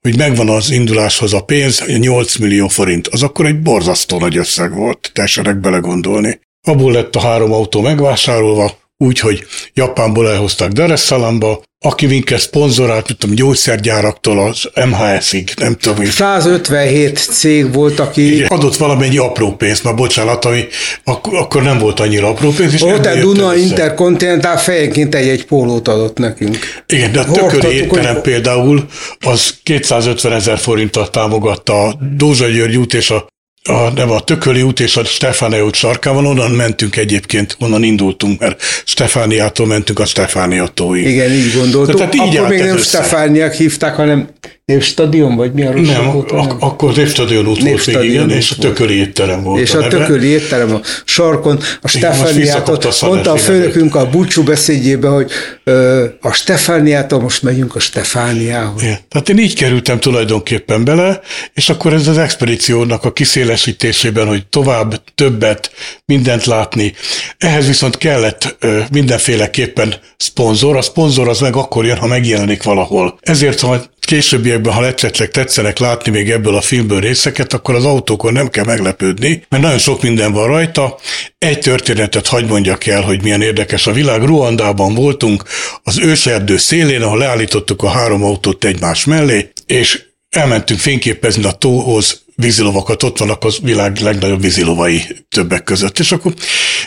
hogy 0.00 0.16
megvan 0.16 0.48
az 0.48 0.70
induláshoz 0.70 1.34
a 1.34 1.40
pénz, 1.40 1.84
8 1.86 2.36
millió 2.36 2.68
forint. 2.68 3.08
Az 3.08 3.22
akkor 3.22 3.46
egy 3.46 3.62
borzasztó 3.62 4.18
nagy 4.18 4.36
összeg 4.36 4.74
volt, 4.74 5.10
tessenek 5.14 5.56
belegondolni. 5.56 6.40
Abból 6.62 6.92
lett 6.92 7.16
a 7.16 7.20
három 7.20 7.52
autó 7.52 7.80
megvásárolva, 7.80 8.78
úgyhogy 8.96 9.46
Japánból 9.74 10.28
elhozták 10.30 10.78
es 10.78 11.00
Salaamba, 11.00 11.62
aki 11.80 12.06
minket 12.06 12.40
szponzorált, 12.40 13.16
tudom, 13.18 13.34
gyógyszergyáraktól 13.34 14.38
az 14.38 14.70
MHS-ig, 14.86 15.50
nem 15.56 15.74
tudom. 15.74 16.04
157 16.04 17.18
cég 17.18 17.72
volt, 17.72 17.98
aki... 17.98 18.44
Adott 18.48 18.76
valamennyi 18.76 19.16
apró 19.16 19.52
pénzt, 19.56 19.84
már 19.84 19.94
bocsánat, 19.94 20.44
ami 20.44 20.64
ak- 21.04 21.32
akkor 21.32 21.62
nem 21.62 21.78
volt 21.78 22.00
annyira 22.00 22.28
apró 22.28 22.50
pénz. 22.50 22.72
És 22.72 22.82
Ott 22.82 23.06
a 23.06 23.14
Duna 23.14 23.56
Intercontinental 23.56 24.56
fejenként 24.56 25.14
egy-egy 25.14 25.44
pólót 25.44 25.88
adott 25.88 26.18
nekünk. 26.18 26.58
Igen, 26.86 27.12
de 27.12 27.20
a 27.20 27.30
tököri 27.30 27.74
étterem 27.74 28.14
hogy... 28.14 28.22
például 28.22 28.86
az 29.20 29.54
250 29.62 30.32
ezer 30.32 30.58
forinttal 30.58 31.10
támogatta 31.10 31.82
a 31.82 31.98
Dózsa 32.16 32.46
György 32.46 32.76
út 32.76 32.94
és 32.94 33.10
a 33.10 33.26
a, 33.68 33.90
nem 33.94 34.10
a 34.10 34.20
Tököli 34.20 34.62
út 34.62 34.80
és 34.80 34.96
a 34.96 35.04
Stefánia 35.04 35.64
út 35.64 35.74
sarkában, 35.74 36.26
onnan 36.26 36.50
mentünk 36.50 36.96
egyébként, 36.96 37.56
onnan 37.58 37.82
indultunk, 37.82 38.40
mert 38.40 38.62
Stefániától 38.84 39.66
mentünk 39.66 39.98
a 39.98 40.04
Stefánia 40.04 40.66
tóig. 40.66 41.06
Igen, 41.06 41.30
így 41.30 41.54
gondoltuk. 41.54 41.96
Tehát 41.96 42.14
így 42.14 42.36
Akkor 42.36 42.48
még 42.48 42.58
nem 42.58 42.76
össze. 42.76 42.98
Stefániák 42.98 43.54
hívták, 43.54 43.94
hanem 43.94 44.28
Évstadion, 44.68 45.36
vagy 45.36 45.52
mi 45.52 45.66
a 45.66 45.72
Nem, 45.72 46.08
ak- 46.08 46.62
akkor 46.62 46.90
az 46.90 46.98
Évstadion 46.98 47.46
út 47.46 47.62
volt 47.62 47.86
még, 47.86 48.10
igen, 48.10 48.30
és 48.30 48.50
a 48.50 48.54
tököli 48.54 48.94
étterem 48.94 49.42
volt. 49.42 49.60
És 49.60 49.74
a, 49.74 49.84
a 49.84 49.88
tököli 49.88 50.26
étterem 50.26 50.74
a 50.74 50.80
sarkon, 51.04 51.58
a 51.82 51.88
Stefániától, 51.88 52.78
mondta 53.00 53.32
a 53.32 53.36
főnökünk 53.36 53.94
a 53.94 54.10
búcsú 54.10 54.42
beszédjében, 54.42 55.12
hogy 55.12 55.30
ö, 55.64 56.04
a 56.20 56.32
Stefániától 56.32 57.20
most 57.20 57.42
megyünk 57.42 57.74
a 57.74 57.80
Stefániához. 57.80 58.82
Igen. 58.82 58.98
Tehát 59.08 59.28
én 59.28 59.38
így 59.38 59.54
kerültem 59.54 60.00
tulajdonképpen 60.00 60.84
bele, 60.84 61.20
és 61.54 61.68
akkor 61.68 61.92
ez 61.92 62.06
az 62.06 62.18
expedíciónak 62.18 63.04
a 63.04 63.12
kiszélesítésében, 63.12 64.26
hogy 64.26 64.46
tovább, 64.46 65.02
többet, 65.14 65.70
mindent 66.04 66.44
látni. 66.44 66.94
Ehhez 67.38 67.66
viszont 67.66 67.96
kellett 67.96 68.56
ö, 68.60 68.80
mindenféleképpen 68.92 69.94
szponzor. 70.16 70.76
A 70.76 70.82
szponzor 70.82 71.28
az 71.28 71.40
meg 71.40 71.56
akkor 71.56 71.84
jön, 71.84 71.96
ha 71.96 72.06
megjelenik 72.06 72.62
valahol. 72.62 73.18
Ezért, 73.20 73.60
ha 73.60 73.80
későbbiekben, 74.08 74.72
ha 74.72 74.86
esetleg 74.86 75.30
tetszenek 75.30 75.78
látni 75.78 76.10
még 76.10 76.30
ebből 76.30 76.54
a 76.54 76.60
filmből 76.60 77.00
részeket, 77.00 77.52
akkor 77.52 77.74
az 77.74 77.84
autókon 77.84 78.32
nem 78.32 78.48
kell 78.48 78.64
meglepődni, 78.64 79.42
mert 79.48 79.62
nagyon 79.62 79.78
sok 79.78 80.02
minden 80.02 80.32
van 80.32 80.46
rajta. 80.46 80.98
Egy 81.38 81.58
történetet 81.58 82.26
hagy 82.26 82.46
mondjak 82.46 82.86
el, 82.86 83.02
hogy 83.02 83.22
milyen 83.22 83.42
érdekes 83.42 83.86
a 83.86 83.92
világ. 83.92 84.22
Ruandában 84.22 84.94
voltunk, 84.94 85.42
az 85.82 85.98
őserdő 85.98 86.56
szélén, 86.56 87.02
ahol 87.02 87.18
leállítottuk 87.18 87.82
a 87.82 87.88
három 87.88 88.24
autót 88.24 88.64
egymás 88.64 89.04
mellé, 89.04 89.50
és 89.66 90.02
elmentünk 90.38 90.80
fényképezni 90.80 91.44
a 91.44 91.52
tóhoz, 91.52 92.22
vízilovakat, 92.34 93.02
ott 93.02 93.18
vannak 93.18 93.44
az 93.44 93.58
világ 93.62 93.98
legnagyobb 94.00 94.40
vízilovai 94.40 95.02
többek 95.28 95.64
között. 95.64 95.98
És 95.98 96.12
akkor 96.12 96.34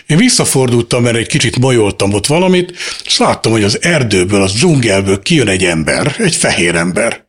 én 0.08 0.18
visszafordultam, 0.18 1.04
mert 1.04 1.16
egy 1.16 1.28
kicsit 1.28 1.60
majoltam 1.60 2.14
ott 2.14 2.26
valamit, 2.26 2.74
és 3.06 3.18
láttam, 3.18 3.52
hogy 3.52 3.64
az 3.64 3.82
erdőből, 3.82 4.42
az 4.42 4.54
dzsungelből 4.54 5.22
kijön 5.22 5.48
egy 5.48 5.64
ember, 5.64 6.16
egy 6.18 6.36
fehér 6.36 6.76
ember. 6.76 7.26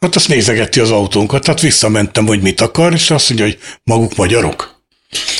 Hát 0.00 0.16
azt 0.16 0.28
nézegeti 0.28 0.80
az 0.80 0.90
autónkat, 0.90 1.44
tehát 1.44 1.60
visszamentem, 1.60 2.26
hogy 2.26 2.40
mit 2.40 2.60
akar, 2.60 2.92
és 2.92 3.10
azt 3.10 3.28
mondja, 3.28 3.46
hogy 3.46 3.58
maguk 3.84 4.16
magyarok. 4.16 4.81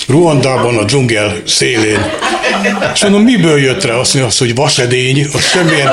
Ruandában, 0.09 0.77
a 0.77 0.85
dzsungel 0.85 1.37
szélén. 1.47 1.99
És 2.95 3.03
mondom, 3.03 3.23
miből 3.23 3.59
jött 3.59 3.85
rá? 3.85 3.95
Azt 3.95 4.15
mondja, 4.15 4.33
hogy 4.39 4.55
vasedény, 4.55 5.27
az 5.33 5.41
semmilyen 5.41 5.91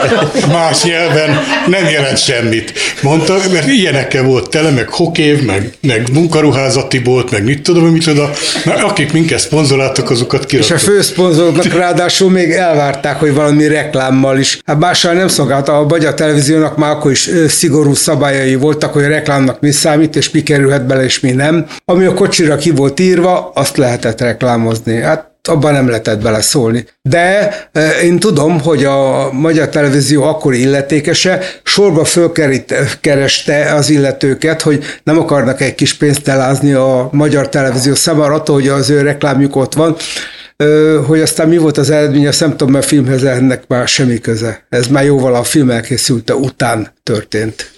más 0.51 0.83
nyelven 0.83 1.39
nem 1.67 1.89
jelent 1.89 2.23
semmit. 2.23 2.73
Mondta, 3.01 3.37
mert 3.51 3.67
ilyenekkel 3.67 4.23
volt 4.23 4.49
tele, 4.49 4.69
meg 4.69 4.89
hokév, 4.89 5.45
meg, 5.45 5.73
meg 5.81 6.09
munkaruházati 6.13 7.01
volt, 7.03 7.31
meg 7.31 7.43
mit 7.43 7.61
tudom, 7.61 7.83
mit 7.83 8.03
tudom. 8.03 8.29
Mert 8.65 8.81
akik 8.81 9.13
minket 9.13 9.39
szponzoráltak, 9.39 10.09
azokat 10.09 10.45
kiraktuk. 10.45 10.75
És 10.75 10.83
a 10.83 10.85
főszponzornak 10.85 11.73
ráadásul 11.73 12.29
még 12.29 12.51
elvárták, 12.51 13.19
hogy 13.19 13.33
valami 13.33 13.67
reklámmal 13.67 14.37
is. 14.37 14.59
Hát 14.65 14.79
mással 14.79 15.13
nem 15.13 15.27
szolgálta, 15.27 15.77
a 15.77 15.85
Magyar 15.85 16.13
Televíziónak 16.13 16.77
már 16.77 16.91
akkor 16.91 17.11
is 17.11 17.29
szigorú 17.47 17.93
szabályai 17.93 18.55
voltak, 18.55 18.93
hogy 18.93 19.03
a 19.03 19.07
reklámnak 19.07 19.59
mi 19.59 19.71
számít, 19.71 20.15
és 20.15 20.29
mi 20.29 20.43
kerülhet 20.43 20.85
bele, 20.85 21.03
és 21.03 21.19
mi 21.19 21.31
nem. 21.31 21.65
Ami 21.85 22.05
a 22.05 22.13
kocsira 22.13 22.55
ki 22.55 22.69
volt 22.71 22.99
írva, 22.99 23.51
azt 23.69 23.77
lehetett 23.77 24.21
reklámozni. 24.21 25.01
Hát 25.01 25.27
abban 25.43 25.73
nem 25.73 25.87
lehetett 25.87 26.21
beleszólni. 26.21 26.85
De 27.01 27.49
én 28.03 28.19
tudom, 28.19 28.59
hogy 28.61 28.83
a 28.83 29.31
Magyar 29.31 29.69
Televízió 29.69 30.23
akkori 30.23 30.61
illetékese 30.61 31.41
sorba 31.63 32.03
fölkereste 32.03 33.73
az 33.73 33.89
illetőket, 33.89 34.61
hogy 34.61 34.83
nem 35.03 35.19
akarnak 35.19 35.61
egy 35.61 35.75
kis 35.75 35.93
pénzt 35.93 36.27
elázni 36.27 36.73
a 36.73 37.09
Magyar 37.11 37.49
Televízió 37.49 37.95
számára, 37.95 38.33
attól, 38.33 38.55
hogy 38.55 38.67
az 38.67 38.89
ő 38.89 39.01
reklámjuk 39.01 39.55
ott 39.55 39.73
van, 39.73 39.95
hogy 41.05 41.21
aztán 41.21 41.47
mi 41.47 41.57
volt 41.57 41.77
az 41.77 41.89
eredmény, 41.89 42.27
azt 42.27 42.39
nem 42.39 42.49
tudom, 42.49 42.71
mert 42.73 42.85
filmhez 42.85 43.23
ennek 43.23 43.63
már 43.67 43.87
semmi 43.87 44.19
köze. 44.19 44.65
Ez 44.69 44.87
már 44.87 45.05
jóval 45.05 45.35
a 45.35 45.43
film 45.43 45.69
elkészülte 45.69 46.35
után 46.35 46.93
történt. 47.03 47.71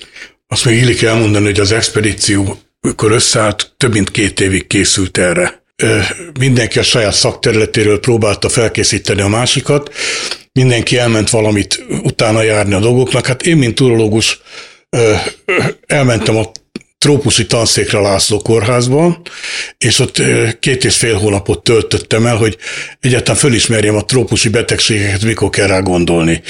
Azt 0.47 0.65
még 0.65 0.77
illik 0.77 1.03
elmondani, 1.03 1.45
hogy 1.45 1.59
az 1.59 1.71
expedíció, 1.71 2.57
amikor 2.81 3.11
összeállt, 3.11 3.71
több 3.77 3.93
mint 3.93 4.11
két 4.11 4.39
évig 4.39 4.67
készült 4.67 5.17
erre 5.17 5.60
mindenki 6.39 6.79
a 6.79 6.83
saját 6.83 7.13
szakterületéről 7.13 7.99
próbálta 7.99 8.49
felkészíteni 8.49 9.21
a 9.21 9.27
másikat, 9.27 9.93
mindenki 10.53 10.97
elment 10.97 11.29
valamit 11.29 11.85
utána 12.03 12.41
járni 12.41 12.73
a 12.73 12.79
dolgoknak. 12.79 13.25
Hát 13.25 13.45
én, 13.45 13.57
mint 13.57 13.79
urológus, 13.79 14.41
elmentem 15.87 16.37
a 16.37 16.51
trópusi 16.97 17.45
tanszékre 17.45 17.99
László 17.99 18.39
kórházban, 18.39 19.21
és 19.77 19.99
ott 19.99 20.21
két 20.59 20.83
és 20.83 20.95
fél 20.95 21.17
hónapot 21.17 21.63
töltöttem 21.63 22.25
el, 22.25 22.35
hogy 22.35 22.57
egyáltalán 22.99 23.39
fölismerjem 23.39 23.95
a 23.95 24.05
trópusi 24.05 24.49
betegségeket, 24.49 25.23
mikor 25.23 25.49
kell 25.49 25.67
rá 25.67 25.79
gondolni. 25.79 26.41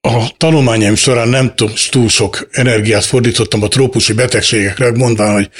A 0.00 0.36
tanulmányaim 0.36 0.94
során 0.94 1.28
nem 1.28 1.54
túl 1.90 2.08
sok 2.08 2.48
energiát 2.50 3.04
fordítottam 3.04 3.62
a 3.62 3.68
trópusi 3.68 4.12
betegségekre, 4.12 4.90
mondván, 4.90 5.32
hogy 5.32 5.50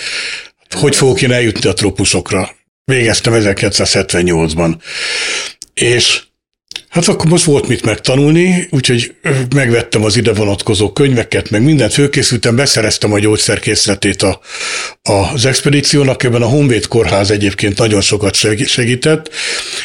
hogy 0.71 0.97
fogok 0.97 1.23
én 1.23 1.33
eljutni 1.33 1.69
a 1.69 1.73
trópusokra. 1.73 2.51
Végeztem 2.85 3.33
1978-ban. 3.37 4.75
És 5.75 6.27
Hát 6.89 7.09
akkor 7.09 7.31
most 7.31 7.45
volt 7.45 7.69
mit 7.69 7.85
megtanulni, 7.85 8.69
úgyhogy 8.71 9.15
megvettem 9.55 10.05
az 10.05 10.17
ide 10.17 10.33
vonatkozó 10.33 10.93
könyveket, 10.93 11.51
meg 11.51 11.63
mindent 11.63 11.93
fölkészültem, 11.93 12.57
beszereztem 12.57 13.13
a 13.13 13.19
gyógyszerkészletét 13.19 14.23
a, 14.23 14.41
az 15.03 15.47
expedíciónak, 15.47 16.23
ebben 16.23 16.43
a 16.43 16.49
Honvéd 16.49 16.87
Kórház 16.87 17.31
egyébként 17.31 17.79
nagyon 17.79 18.01
sokat 18.01 18.35
segített. 18.67 19.31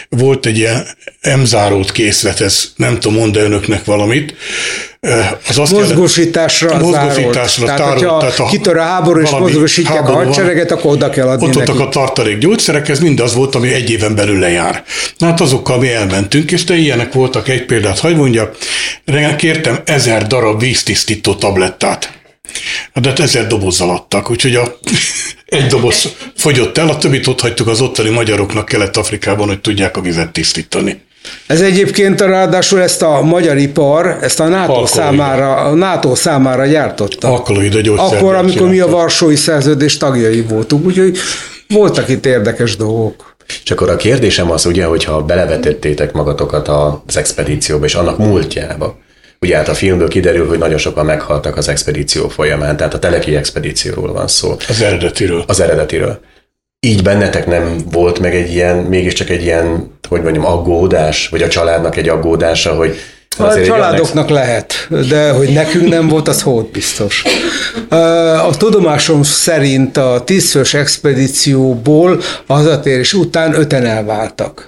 Volt 0.10 0.46
egy 0.46 0.58
ilyen 0.58 0.88
emzárót 1.22 1.92
készlet, 1.92 2.42
ez 2.42 2.72
nem 2.76 3.00
tudom, 3.00 3.18
mondani 3.18 3.46
önöknek 3.46 3.86
valamit, 3.86 4.36
az 5.48 5.58
azt 5.58 5.72
mozgósításra, 5.72 6.68
jelent, 6.68 6.86
mozgósításra 6.86 7.66
tehát, 7.66 7.80
tárolt, 7.80 8.20
tehát 8.20 8.40
a, 8.40 8.46
kitör 8.46 8.78
a 8.78 8.82
háború 8.82 9.22
és 9.22 9.30
mozgósítják 9.30 10.10
a 10.10 10.12
hadsereget, 10.12 10.72
akkor 10.72 10.92
oda 10.92 11.10
kell 11.10 11.28
adni 11.28 11.48
Ott 11.48 11.54
voltak 11.54 11.80
a 11.80 11.90
tartalék 11.90 12.38
gyógyszerek, 12.38 12.90
ez 12.90 13.00
mindaz 13.00 13.36
volt, 13.36 13.56
ami 13.56 13.74
egy 13.74 13.90
éven 13.90 14.16
belül 14.16 14.40
lejár. 14.40 14.84
Na 15.18 15.26
hát 15.28 15.42
azokkal 15.42 15.78
mi 15.78 15.92
elmentünk, 15.92 16.52
és 16.52 16.64
te 16.64 16.76
ilyenek 16.76 17.14
voltak, 17.14 17.48
egy 17.48 17.66
példát 17.66 18.00
hagy 18.00 18.16
mondjak, 18.16 18.58
kértem 19.38 19.80
ezer 19.86 20.28
darab 20.28 20.60
víztisztító 20.60 21.36
tablettát. 21.36 22.14
De 22.94 23.10
hát 23.10 23.20
ezer 23.20 23.48
dobozzal 23.48 23.90
adtak, 23.90 24.30
úgyhogy 24.30 24.56
a, 24.56 24.78
egy 25.46 25.66
doboz 25.66 26.16
fogyott 26.36 26.78
el, 26.78 26.90
a 26.90 26.98
többit 26.98 27.28
ott 27.28 27.42
hagytuk 27.42 27.68
az 27.68 27.82
ottani 27.82 28.10
magyaroknak 28.10 28.66
Kelet-Afrikában, 28.66 29.48
hogy 29.48 29.62
tudják 29.62 29.98
a 29.98 30.02
vizet 30.02 30.32
tisztítani. 30.32 31.02
Ez 31.48 31.62
egyébként 31.62 32.22
ráadásul 32.22 32.82
ezt 32.82 33.02
a 33.02 33.22
magyar 33.22 33.58
ipar, 33.58 34.18
ezt 34.22 34.40
a 34.40 34.48
NATO, 34.48 34.58
Alkaloida. 34.60 34.88
számára, 34.88 35.56
a 35.56 35.74
NATO 35.74 36.16
számára 36.16 36.66
gyártotta. 36.66 37.44
Gyógyszer. 37.82 38.18
Akkor, 38.18 38.36
amikor 38.36 38.70
mi 38.70 38.80
a 38.80 38.88
Varsói 38.88 39.36
Szerződés 39.36 39.98
tagjai 39.98 40.42
voltunk, 40.42 40.86
úgyhogy 40.86 41.18
voltak 41.68 42.10
itt 42.10 42.26
érdekes 42.26 42.76
dolgok. 42.76 43.36
És 43.64 43.72
akkor 43.72 43.90
a 43.90 43.96
kérdésem 43.96 44.52
az 44.52 44.66
ugye, 44.66 44.86
hogyha 44.86 45.22
belevetettétek 45.22 46.12
magatokat 46.12 46.68
az 46.68 47.18
expedícióba 47.18 47.86
és 47.86 47.96
annak 47.96 48.18
múltjába, 48.18 48.98
Ugye 49.46 49.56
hát 49.56 49.68
a 49.68 49.74
filmből 49.74 50.08
kiderül, 50.08 50.48
hogy 50.48 50.58
nagyon 50.58 50.78
sokan 50.78 51.06
meghaltak 51.06 51.58
az 51.58 51.68
expedíció 51.68 52.30
folyamán, 52.30 52.78
tehát 52.78 52.94
a 52.94 53.00
teleki 53.00 53.36
expedícióról 53.36 54.14
van 54.14 54.28
szó. 54.28 54.56
Az 54.68 54.82
eredetiről. 54.82 55.44
Az 55.48 55.60
eredetiről 55.60 56.20
így 56.88 57.04
bennetek 57.04 57.46
nem 57.46 57.78
volt 57.92 58.20
meg 58.20 58.36
egy 58.36 58.54
ilyen, 58.54 58.78
mégiscsak 58.78 59.30
egy 59.30 59.44
ilyen, 59.44 59.92
hogy 60.10 60.22
mondjam, 60.22 60.46
aggódás, 60.46 61.28
vagy 61.28 61.42
a 61.42 61.48
családnak 61.48 61.98
egy 61.98 62.10
aggódása, 62.10 62.76
hogy 62.76 62.96
a 63.38 63.62
családoknak 63.62 64.30
lehet, 64.30 64.88
de 65.10 65.32
hogy 65.32 65.50
nekünk 65.50 65.90
nem 65.90 66.08
volt, 66.08 66.28
az 66.28 66.42
hót 66.42 66.72
biztos. 66.72 67.24
A 68.48 68.58
tudomásom 68.58 69.24
szerint 69.24 69.98
a 69.98 70.22
tízfős 70.26 70.74
expedícióból 70.74 72.22
hazatérés 72.48 73.14
után 73.14 73.54
öten 73.54 73.86
elváltak. 73.86 74.68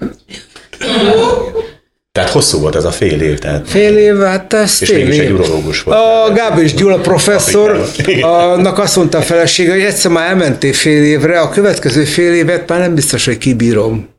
Tehát 2.13 2.29
hosszú 2.29 2.59
volt 2.59 2.75
ez 2.75 2.83
a 2.83 2.91
fél 2.91 3.21
év. 3.21 3.39
Tehát... 3.39 3.69
Fél 3.69 3.97
év, 3.97 4.17
hát 4.17 4.53
ez 4.53 4.77
És 4.81 4.89
év. 4.89 5.09
egy 5.09 5.31
urológus 5.31 5.83
volt. 5.83 5.97
A 5.97 6.33
Gábor 6.33 6.63
Gyula 6.63 6.99
professzor, 6.99 7.89
annak 8.21 8.77
azt 8.77 8.95
mondta 8.95 9.17
a 9.17 9.21
felesége, 9.21 9.71
hogy 9.71 9.81
egyszer 9.81 10.11
már 10.11 10.29
elmentél 10.29 10.73
fél 10.73 11.03
évre, 11.03 11.39
a 11.39 11.49
következő 11.49 12.03
fél 12.03 12.33
évet 12.33 12.69
már 12.69 12.79
nem 12.79 12.95
biztos, 12.95 13.25
hogy 13.25 13.37
kibírom. 13.37 14.09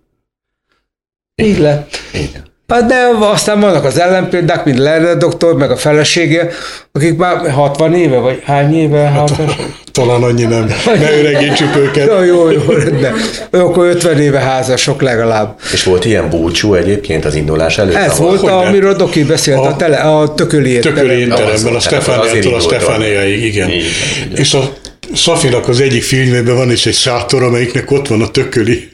Így 1.35 1.59
lett. 1.59 1.97
Igen. 2.13 2.53
Hát 2.69 2.87
de 2.87 3.09
aztán 3.21 3.61
vannak 3.61 3.85
az 3.85 3.99
ellenpéldák, 3.99 4.65
mint 4.65 4.79
Lerner 4.79 5.17
doktor, 5.17 5.57
meg 5.57 5.71
a 5.71 5.77
felesége, 5.77 6.49
akik 6.93 7.17
már 7.17 7.51
60 7.51 7.95
éve, 7.95 8.17
vagy 8.17 8.43
hány 8.45 8.75
éve? 8.75 8.99
Hát, 8.99 9.31
talán 9.93 10.23
annyi 10.23 10.43
nem. 10.43 10.75
Ne 10.87 11.19
öregítsük 11.19 11.77
őket. 11.77 12.07
Jó, 12.07 12.23
jó, 12.23 12.51
jó, 12.51 12.61
de 13.51 13.59
akkor 13.59 13.87
50 13.87 14.21
éve 14.21 14.39
házasok 14.39 15.03
legalább. 15.03 15.59
És 15.73 15.85
volt 15.85 16.05
ilyen 16.05 16.31
búcsú 16.31 16.75
egyébként 16.75 17.25
az 17.25 17.35
indulás 17.35 17.79
előtt? 17.79 17.95
Ez 17.95 18.19
volt, 18.19 18.41
hogy 18.41 18.51
amiről 18.51 18.95
Doki 18.95 19.25
beszélt, 19.25 19.59
a, 19.59 19.67
a, 19.67 19.77
tele, 19.77 19.97
a 19.97 20.35
tököli 20.35 20.71
étterem. 20.71 20.97
Tököli 20.97 21.21
étteremben, 21.21 21.75
a 21.75 21.81
Stefániától 21.81 22.55
a 22.55 22.61
Stefániáig, 22.61 23.45
igen. 23.45 23.69
igen. 23.69 23.85
És 24.35 24.55
a 24.55 24.73
Safinak 25.15 25.69
az 25.69 25.81
egyik 25.81 26.03
filmében 26.03 26.57
van 26.57 26.71
is 26.71 26.87
egy 26.87 26.95
sátor, 26.95 27.43
amelyiknek 27.43 27.91
ott 27.91 28.09
van 28.09 28.23
a 28.23 28.31
tököli 28.31 28.89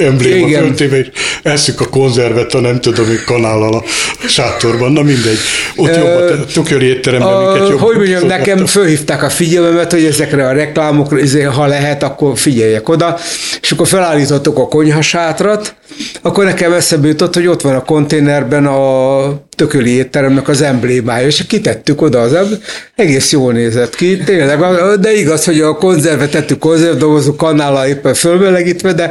embléma 0.00 0.48
föltéve, 0.48 0.98
és 0.98 1.10
eszük 1.42 1.80
a 1.80 1.88
konzervet, 1.88 2.54
a 2.54 2.60
nem 2.60 2.80
tudom, 2.80 3.06
hogy 3.06 3.24
kanállal 3.24 3.74
a 3.74 3.82
sátorban, 4.28 4.92
na 4.92 5.02
mindegy. 5.02 5.38
Ott 5.76 5.96
jobban, 5.96 6.46
tököri 6.54 6.86
étteremben 6.86 7.36
minket. 7.36 7.78
Hogy 7.78 7.96
mondjam, 7.96 8.26
nekem 8.26 8.66
fölhívták 8.66 9.22
a 9.22 9.30
figyelmemet, 9.30 9.92
hogy 9.92 10.04
ezekre 10.04 10.46
a 10.46 10.52
reklámokra, 10.52 11.18
ezért, 11.18 11.54
ha 11.54 11.66
lehet, 11.66 12.02
akkor 12.02 12.38
figyeljek 12.38 12.88
oda, 12.88 13.18
és 13.62 13.70
akkor 13.70 13.86
felállítottuk 13.86 14.58
a 14.58 14.68
konyhasátrat, 14.68 15.74
akkor 16.22 16.44
nekem 16.44 16.72
eszembe 16.72 17.08
jutott, 17.08 17.34
hogy 17.34 17.46
ott 17.46 17.62
van 17.62 17.74
a 17.74 17.84
konténerben 17.84 18.66
a 18.66 19.46
tököli 19.56 19.90
étteremnek 19.90 20.48
az 20.48 20.62
emblémája, 20.62 21.26
és 21.26 21.46
kitettük 21.46 22.02
oda 22.02 22.20
az 22.20 22.32
emblém, 22.32 22.58
egész 22.96 23.32
jól 23.32 23.52
nézett 23.52 23.94
ki, 23.94 24.16
tényleg, 24.16 24.60
de 25.00 25.12
igaz, 25.12 25.44
hogy 25.44 25.60
a 25.60 25.74
konzervet 25.74 26.30
tettük 26.30 26.58
konzervdobozó 26.58 27.34
kanállal 27.34 27.86
éppen 27.86 28.14
fölmelegítve, 28.14 28.92
de 28.92 29.10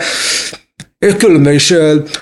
Különben 1.18 1.54
is 1.54 1.74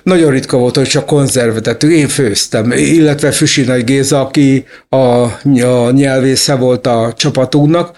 nagyon 0.03 0.31
ritka 0.31 0.57
volt, 0.57 0.75
hogy 0.75 0.87
csak 0.87 1.05
konzervet 1.05 1.63
tettük. 1.63 1.91
Én 1.91 2.07
főztem, 2.07 2.71
illetve 2.71 3.31
Füsi 3.31 3.61
Nagy 3.61 3.83
Géza, 3.83 4.19
aki 4.21 4.65
a, 4.89 4.95
a 4.95 5.91
nyelvésze 5.91 6.55
volt 6.55 6.87
a 6.87 7.13
csapatunknak. 7.17 7.97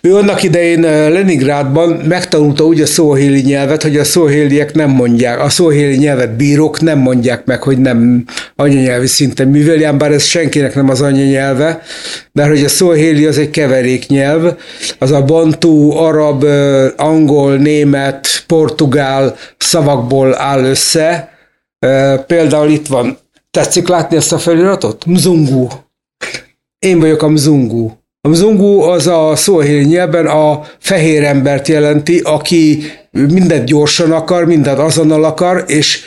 Ő 0.00 0.14
annak 0.14 0.42
idején 0.42 0.80
Leningrádban 1.10 1.88
megtanulta 1.88 2.64
úgy 2.64 2.80
a 2.80 2.86
szóhéli 2.86 3.40
nyelvet, 3.40 3.82
hogy 3.82 3.96
a 3.96 4.04
szóhéliek 4.04 4.74
nem 4.74 4.90
mondják, 4.90 5.40
a 5.40 5.48
szóhéli 5.48 5.96
nyelvet 5.96 6.36
bírók 6.36 6.80
nem 6.80 6.98
mondják 6.98 7.44
meg, 7.44 7.62
hogy 7.62 7.78
nem 7.78 8.24
anyanyelvi 8.56 9.06
szinten 9.06 9.48
műveljen, 9.48 9.98
bár 9.98 10.12
ez 10.12 10.24
senkinek 10.24 10.74
nem 10.74 10.88
az 10.88 11.00
anyanyelve, 11.00 11.82
mert 12.32 12.48
hogy 12.48 12.64
a 12.64 12.68
szóhéli 12.68 13.26
az 13.26 13.38
egy 13.38 13.50
keveréknyelv, 13.50 14.54
az 14.98 15.10
a 15.10 15.24
bantu, 15.24 15.90
arab, 15.90 16.44
angol, 16.96 17.56
német, 17.56 18.44
portugál 18.46 19.36
szavakból 20.08 20.38
áll 20.38 20.64
össze. 20.64 21.32
Például 22.26 22.70
itt 22.70 22.86
van, 22.86 23.18
tetszik 23.50 23.88
látni 23.88 24.16
ezt 24.16 24.32
a 24.32 24.38
feliratot? 24.38 25.04
Mzungu. 25.06 25.68
Én 26.78 27.00
vagyok 27.00 27.22
a 27.22 27.28
mzungu. 27.28 27.90
A 28.20 28.28
mzungu 28.28 28.80
az 28.80 29.06
a 29.06 29.36
szóhéli 29.36 29.84
nyelven 29.84 30.26
a 30.26 30.64
fehér 30.78 31.24
embert 31.24 31.68
jelenti, 31.68 32.20
aki 32.20 32.82
mindent 33.10 33.64
gyorsan 33.64 34.12
akar, 34.12 34.44
mindent 34.44 34.78
azonnal 34.78 35.24
akar, 35.24 35.64
és, 35.66 36.00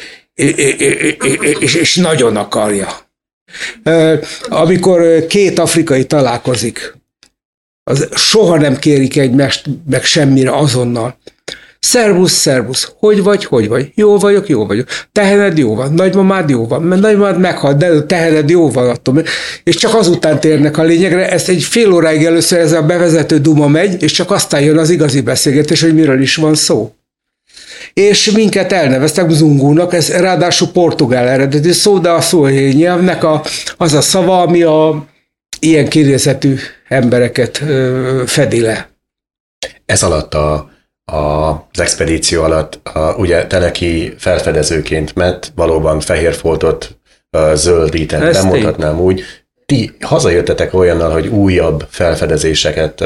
és, 1.60 1.76
és 1.76 1.96
nagyon 1.96 2.36
akarja. 2.36 2.88
Amikor 4.50 5.26
két 5.26 5.60
afrikai 5.60 6.06
találkozik, 6.06 7.00
az 7.84 8.08
soha 8.16 8.58
nem 8.58 8.78
kérik 8.78 9.18
egymást 9.18 9.66
meg 9.90 10.04
semmire 10.04 10.56
azonnal. 10.58 11.18
Szervusz, 11.86 12.32
szervusz, 12.32 12.92
hogy 13.00 13.24
vagy, 13.24 13.46
hogy 13.46 13.68
vagy? 13.68 13.92
Jó 13.96 14.18
vagyok, 14.18 14.50
jó 14.50 14.66
vagyok. 14.66 14.88
Tehened 15.12 15.58
jó 15.58 15.76
van, 15.76 15.94
nagymamád 15.94 16.50
jó 16.50 16.68
van, 16.68 16.82
mert 16.82 17.02
nagymamád 17.02 17.40
meghalt, 17.40 17.78
de 17.78 18.04
tehened 18.04 18.50
jó 18.50 18.70
van 18.72 18.90
attól. 18.90 19.24
És 19.64 19.76
csak 19.76 19.96
azután 19.96 20.40
térnek 20.40 20.78
a 20.78 20.84
lényegre, 20.84 21.30
ezt 21.30 21.50
egy 21.50 21.64
fél 21.64 21.92
óráig 21.92 22.26
először 22.26 22.60
ez 22.60 22.72
a 22.72 22.82
bevezető 22.82 23.38
duma 23.38 23.68
megy, 23.68 24.04
és 24.04 24.12
csak 24.12 24.32
aztán 24.32 24.62
jön 24.62 24.78
az 24.78 24.90
igazi 24.90 25.22
beszélgetés, 25.22 25.82
hogy 25.82 25.94
miről 25.94 26.22
is 26.22 26.36
van 26.36 26.56
szó 26.56 26.92
és 27.94 28.32
minket 28.32 28.72
elneveztek 28.72 29.30
Zungúnak, 29.30 29.94
ez 29.94 30.10
ráadásul 30.10 30.68
portugál 30.68 31.28
eredetű 31.28 31.72
szó, 31.72 32.00
de 32.00 32.10
a 32.10 32.22
szóhéj 32.22 32.74
nyelvnek 32.74 33.24
a, 33.24 33.44
az 33.78 33.94
a 33.94 34.02
szava, 34.02 34.42
ami 34.42 34.62
a 34.62 35.06
ilyen 35.60 35.88
kinézetű 35.88 36.56
embereket 36.88 37.62
ö, 37.62 38.24
fedi 38.26 38.62
le. 38.62 38.90
Ez 39.86 40.04
alatt 40.04 40.34
a, 40.34 40.71
az 41.06 41.80
expedíció 41.80 42.44
alatt 42.44 42.88
a, 42.88 43.16
ugye 43.18 43.48
Teleki 43.48 44.14
felfedezőként 44.18 45.16
ment, 45.16 45.52
valóban 45.56 46.00
fehér 46.00 46.34
foltot 46.34 47.00
zöldített, 47.54 48.34
nem 48.34 48.46
mondhatnám 48.46 49.00
úgy. 49.00 49.24
Ti 49.66 49.96
hazajöttetek 50.00 50.74
olyannal, 50.74 51.12
hogy 51.12 51.28
újabb 51.28 51.86
felfedezéseket 51.90 53.04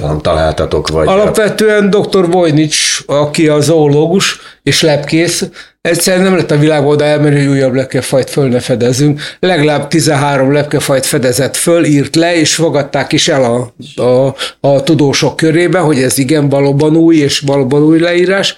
tudom, 0.00 0.20
találtatok? 0.20 0.88
Vagy 0.88 1.08
Alapvetően 1.08 1.90
dr. 1.90 2.30
Vojnics, 2.30 3.02
aki 3.06 3.48
a 3.48 3.60
zoológus 3.60 4.38
és 4.62 4.82
lepkész, 4.82 5.48
egyszerűen 5.88 6.22
nem 6.22 6.36
lett 6.36 6.50
a 6.50 6.58
világ 6.58 6.86
oda 6.86 7.04
elmenni, 7.04 7.38
hogy 7.38 7.46
újabb 7.46 7.74
lepkefajt 7.74 8.30
föl 8.30 8.48
ne 8.48 8.60
fedezünk. 8.60 9.20
Legalább 9.40 9.88
13 9.88 10.52
lepkefajt 10.52 11.06
fedezett 11.06 11.56
föl, 11.56 11.84
írt 11.84 12.16
le, 12.16 12.36
és 12.36 12.54
fogadták 12.54 13.12
is 13.12 13.28
el 13.28 13.44
a, 13.44 13.74
a, 14.02 14.34
a 14.60 14.82
tudósok 14.82 15.36
körébe, 15.36 15.78
hogy 15.78 16.02
ez 16.02 16.18
igen 16.18 16.48
valóban 16.48 16.96
új, 16.96 17.16
és 17.16 17.40
valóban 17.40 17.82
új 17.82 17.98
leírás. 17.98 18.56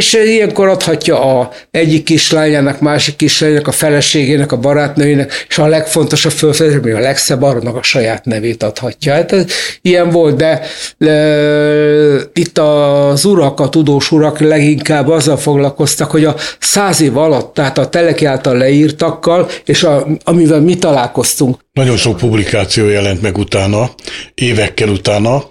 És 0.00 0.12
ilyenkor 0.12 0.68
adhatja 0.68 1.38
a 1.38 1.50
egyik 1.70 2.04
kislányának, 2.04 2.80
másik 2.80 3.16
kislányának, 3.16 3.68
a 3.68 3.72
feleségének, 3.72 4.52
a 4.52 4.56
barátnőjének, 4.56 5.46
és 5.48 5.58
a 5.58 5.66
legfontosabb 5.66 6.32
fölfedezés, 6.32 6.80
még 6.82 6.94
a 6.94 6.98
legszebb 6.98 7.42
arnak 7.42 7.76
a 7.76 7.82
saját 7.82 8.24
nevét 8.24 8.62
adhatja. 8.62 9.12
Hát 9.12 9.32
ez 9.32 9.44
ilyen 9.82 10.10
volt, 10.10 10.36
de 10.36 10.62
le, 10.98 12.20
itt 12.32 12.58
az 12.58 13.24
urak, 13.24 13.60
a 13.60 13.68
tudós 13.68 14.12
urak 14.12 14.38
leginkább 14.38 15.08
azzal 15.08 15.36
foglalkoztak, 15.36 16.10
hogy 16.10 16.24
a 16.24 16.36
száz 16.60 17.00
év 17.00 17.16
alatt, 17.16 17.54
tehát 17.54 17.78
a 17.78 17.88
teleki 17.88 18.24
által 18.24 18.56
leírtakkal, 18.56 19.48
és 19.64 19.82
a, 19.82 20.06
amivel 20.24 20.60
mi 20.60 20.76
találkoztunk, 20.78 21.65
nagyon 21.76 21.96
sok 21.96 22.16
publikáció 22.16 22.88
jelent 22.88 23.22
meg 23.22 23.38
utána, 23.38 23.90
évekkel 24.34 24.88
utána. 24.88 25.48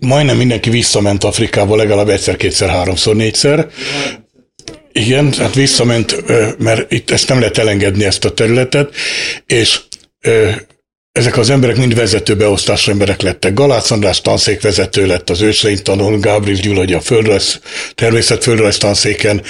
Majdnem 0.00 0.36
mindenki 0.36 0.70
visszament 0.70 1.24
Afrikába 1.24 1.76
legalább 1.76 2.08
egyszer, 2.08 2.36
kétszer, 2.36 2.68
háromszor, 2.68 3.16
négyszer. 3.16 3.66
Igen, 4.92 5.32
hát 5.32 5.54
visszament, 5.54 6.24
mert 6.58 6.92
itt 6.92 7.10
ezt 7.10 7.28
nem 7.28 7.38
lehet 7.38 7.58
elengedni 7.58 8.04
ezt 8.04 8.24
a 8.24 8.34
területet, 8.34 8.94
és 9.46 9.80
ezek 11.12 11.36
az 11.36 11.50
emberek 11.50 11.76
mind 11.76 11.94
vezető 11.94 12.36
beosztású 12.36 12.90
emberek 12.90 13.20
lettek. 13.20 13.54
Galác 13.54 13.90
András 13.90 14.20
tanszékvezető 14.20 15.06
lett 15.06 15.30
az 15.30 15.40
őseink 15.40 15.82
tanul, 15.82 16.18
Gábriel 16.18 16.60
Gyula 16.60 16.96
a 16.96 17.00
földrajz, 17.00 17.60
természetföldrajz 17.94 18.78
tanszéken, 18.78 19.42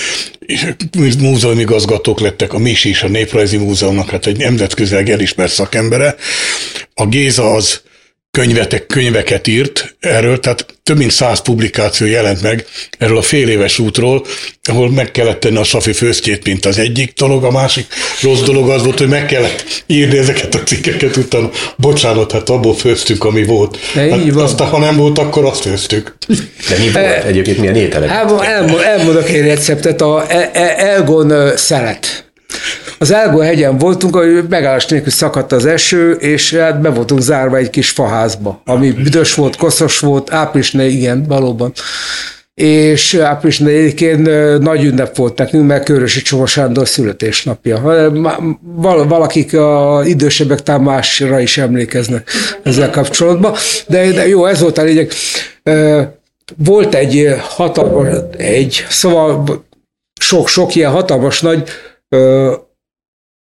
múzeumigazgatók 1.18 2.20
lettek, 2.20 2.52
a 2.52 2.58
Misi 2.58 2.88
is 2.88 3.02
a 3.02 3.08
Néprajzi 3.08 3.56
Múzeumnak, 3.56 4.10
hát 4.10 4.26
egy 4.26 4.36
nemzetközileg 4.36 5.10
elismert 5.10 5.52
szakembere. 5.52 6.16
A 6.94 7.06
Géza 7.06 7.50
az 7.50 7.80
könyvetek, 8.38 8.86
könyveket 8.86 9.46
írt 9.46 9.96
erről, 10.00 10.40
tehát 10.40 10.66
több 10.82 10.96
mint 10.96 11.10
száz 11.10 11.40
publikáció 11.40 12.06
jelent 12.06 12.42
meg 12.42 12.66
erről 12.98 13.16
a 13.16 13.22
fél 13.22 13.48
éves 13.48 13.78
útról, 13.78 14.26
ahol 14.62 14.90
meg 14.90 15.10
kellett 15.10 15.40
tenni 15.40 15.56
a 15.56 15.64
safi 15.64 15.92
főztjét, 15.92 16.44
mint 16.44 16.66
az 16.66 16.78
egyik 16.78 17.12
dolog, 17.12 17.44
a 17.44 17.50
másik 17.50 17.86
rossz 18.22 18.40
dolog 18.40 18.70
az 18.70 18.84
volt, 18.84 18.98
hogy 18.98 19.08
meg 19.08 19.26
kellett 19.26 19.84
írni 19.86 20.18
ezeket 20.18 20.54
a 20.54 20.62
cikkeket 20.62 21.16
utána. 21.16 21.50
Bocsánat, 21.76 22.32
hát 22.32 22.48
abból 22.48 22.74
főztünk, 22.74 23.24
ami 23.24 23.44
volt. 23.44 23.78
De 23.94 24.10
hát 24.10 24.20
így 24.20 24.32
van. 24.32 24.44
Aztán, 24.44 24.68
ha 24.68 24.78
nem 24.78 24.96
volt, 24.96 25.18
akkor 25.18 25.44
azt 25.44 25.60
főztük. 25.60 26.16
De 26.68 26.78
mi 26.78 26.90
volt? 26.90 27.24
Egyébként 27.24 27.58
milyen 27.58 27.76
ételek? 27.76 28.10
Elmondok 28.84 29.28
egy 29.28 29.44
receptet, 29.44 30.00
a 30.00 30.24
e- 30.28 30.50
e- 30.52 30.74
Elgon 30.76 31.56
szelet 31.56 32.31
az 33.02 33.10
Elgó 33.10 33.38
hegyen 33.38 33.78
voltunk, 33.78 34.16
hogy 34.16 34.44
megállás 34.48 34.86
nélkül 34.86 35.12
szakadt 35.12 35.52
az 35.52 35.66
eső, 35.66 36.12
és 36.12 36.54
hát 36.54 36.80
be 36.80 36.88
voltunk 36.88 37.20
zárva 37.20 37.56
egy 37.56 37.70
kis 37.70 37.90
faházba, 37.90 38.62
ami 38.64 38.90
büdös 38.90 39.34
volt, 39.34 39.56
koszos 39.56 39.98
volt, 39.98 40.32
április 40.32 40.72
igen, 40.72 41.24
valóban 41.28 41.72
és 42.54 43.14
április 43.14 43.60
4-én 43.64 44.18
nagy 44.60 44.84
ünnep 44.84 45.16
volt 45.16 45.38
nekünk, 45.38 45.66
mert 45.66 45.84
Körösi 45.84 46.22
Csoma 46.22 46.46
Sándor 46.46 46.88
születésnapja. 46.88 47.80
Valakik 49.08 49.54
a 49.54 50.02
idősebbek 50.04 50.62
talán 50.62 50.80
másra 50.80 51.40
is 51.40 51.58
emlékeznek 51.58 52.30
ezzel 52.62 52.90
kapcsolatban, 52.90 53.54
de, 53.86 54.10
de 54.10 54.28
jó, 54.28 54.46
ez 54.46 54.60
volt 54.60 54.78
a 54.78 54.82
lényeg. 54.82 55.12
Volt 56.56 56.94
egy 56.94 57.36
hatalmas, 57.40 58.08
egy, 58.36 58.84
szóval 58.88 59.44
sok-sok 60.20 60.74
ilyen 60.74 60.90
hatalmas 60.90 61.40
nagy 61.40 61.68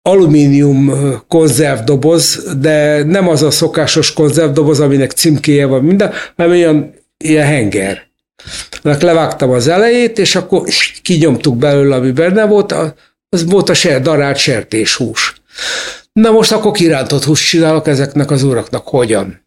alumínium 0.02 0.92
konzervdoboz, 1.28 2.54
de 2.58 3.04
nem 3.04 3.28
az 3.28 3.42
a 3.42 3.50
szokásos 3.50 4.12
konzervdoboz, 4.12 4.80
aminek 4.80 5.12
címkéje 5.12 5.66
van 5.66 5.84
minden, 5.84 6.12
hanem 6.36 6.52
ilyen, 6.52 6.94
ilyen 7.16 7.46
henger. 7.46 8.10
Ennek 8.82 9.02
levágtam 9.02 9.50
az 9.50 9.68
elejét, 9.68 10.18
és 10.18 10.36
akkor 10.36 10.64
kinyomtuk 11.02 11.56
belőle, 11.56 11.94
ami 11.94 12.10
benne 12.10 12.44
volt, 12.44 12.74
az 13.28 13.44
volt 13.44 13.68
a 13.68 13.74
ser, 13.74 14.02
darált 14.02 14.36
sertéshús. 14.36 15.34
Na 16.12 16.30
most 16.30 16.52
akkor 16.52 16.72
kirántott 16.72 17.24
húst 17.24 17.48
csinálok 17.48 17.86
ezeknek 17.86 18.30
az 18.30 18.42
uraknak. 18.42 18.88
Hogyan? 18.88 19.46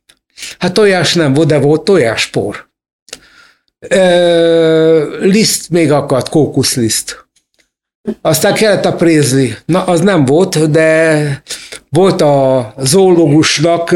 Hát 0.60 0.74
tojás 0.74 1.14
nem 1.14 1.34
volt, 1.34 1.48
de 1.48 1.60
volt 1.60 1.82
tojáspor. 1.82 2.68
E, 3.80 4.08
liszt 5.20 5.70
még 5.70 5.92
akadt, 5.92 6.30
kókuszliszt. 6.30 7.25
Aztán 8.22 8.54
kellett 8.54 8.86
a 8.86 8.94
prézli. 8.94 9.56
Na, 9.66 9.84
az 9.84 10.00
nem 10.00 10.26
volt, 10.26 10.72
de 10.72 11.42
volt 11.90 12.22
a 12.22 12.74
zoológusnak 12.78 13.96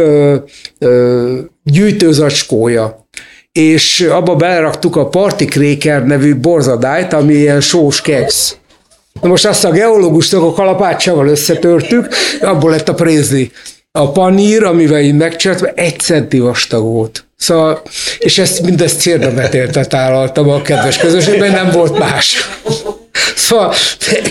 gyűjtőzacskója. 1.63 3.08
és 3.52 4.02
abba 4.02 4.36
beleraktuk 4.36 4.95
a 4.95 5.08
Party 5.08 5.45
Cracker 5.45 6.06
nevű 6.06 6.36
borzadályt, 6.36 7.13
ami 7.13 7.34
ilyen 7.34 7.62
sós 7.62 8.02
keksz. 8.02 8.56
Na 9.22 9.28
most 9.28 9.45
azt 9.45 9.65
a 9.65 9.72
geológusnak 9.72 10.43
a 10.43 10.52
kalapácsával 10.52 11.28
összetörtük, 11.28 12.08
abból 12.41 12.72
lett 12.72 12.89
a 12.89 12.93
prézli. 12.93 13.52
A 13.91 14.12
panír, 14.12 14.63
amivel 14.63 15.02
én 15.02 15.15
megcsináltam, 15.15 15.69
egy 15.76 16.00
centi 16.00 16.39
vastag 16.39 16.84
volt. 16.84 17.26
Szóval, 17.36 17.82
és 18.19 18.38
ezt 18.38 18.62
mindezt 18.62 19.00
cérdavetéltet 19.00 19.89
tálaltam 19.89 20.50
a 20.50 20.62
kedves 20.62 20.98
közösségben, 20.98 21.52
nem 21.52 21.72
volt 21.72 22.00
más. 22.00 22.50
Szóval 23.36 23.74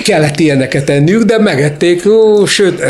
kellett 0.02 0.38
ilyeneket 0.38 0.90
enniük, 0.90 1.22
de 1.22 1.38
megették, 1.38 2.06
ó, 2.06 2.46
sőt... 2.46 2.82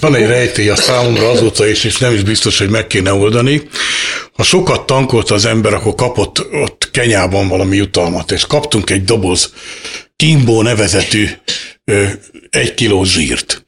Van 0.00 0.14
egy 0.14 0.26
rejtély 0.26 0.68
a 0.68 0.76
számomra 0.76 1.30
azóta 1.30 1.66
is, 1.66 1.84
és 1.84 1.98
nem 1.98 2.14
is 2.14 2.22
biztos, 2.22 2.58
hogy 2.58 2.68
meg 2.70 2.86
kéne 2.86 3.12
oldani. 3.12 3.62
Ha 4.32 4.42
sokat 4.42 4.86
tankolt 4.86 5.30
az 5.30 5.44
ember, 5.44 5.74
akkor 5.74 5.94
kapott 5.94 6.46
ott 6.52 6.88
Kenyában 6.92 7.48
valami 7.48 7.76
jutalmat, 7.76 8.30
és 8.30 8.46
kaptunk 8.46 8.90
egy 8.90 9.04
doboz 9.04 9.52
Kimbo 10.16 10.62
nevezetű 10.62 11.28
ö, 11.84 12.04
egy 12.50 12.74
kiló 12.74 13.04
zsírt. 13.04 13.66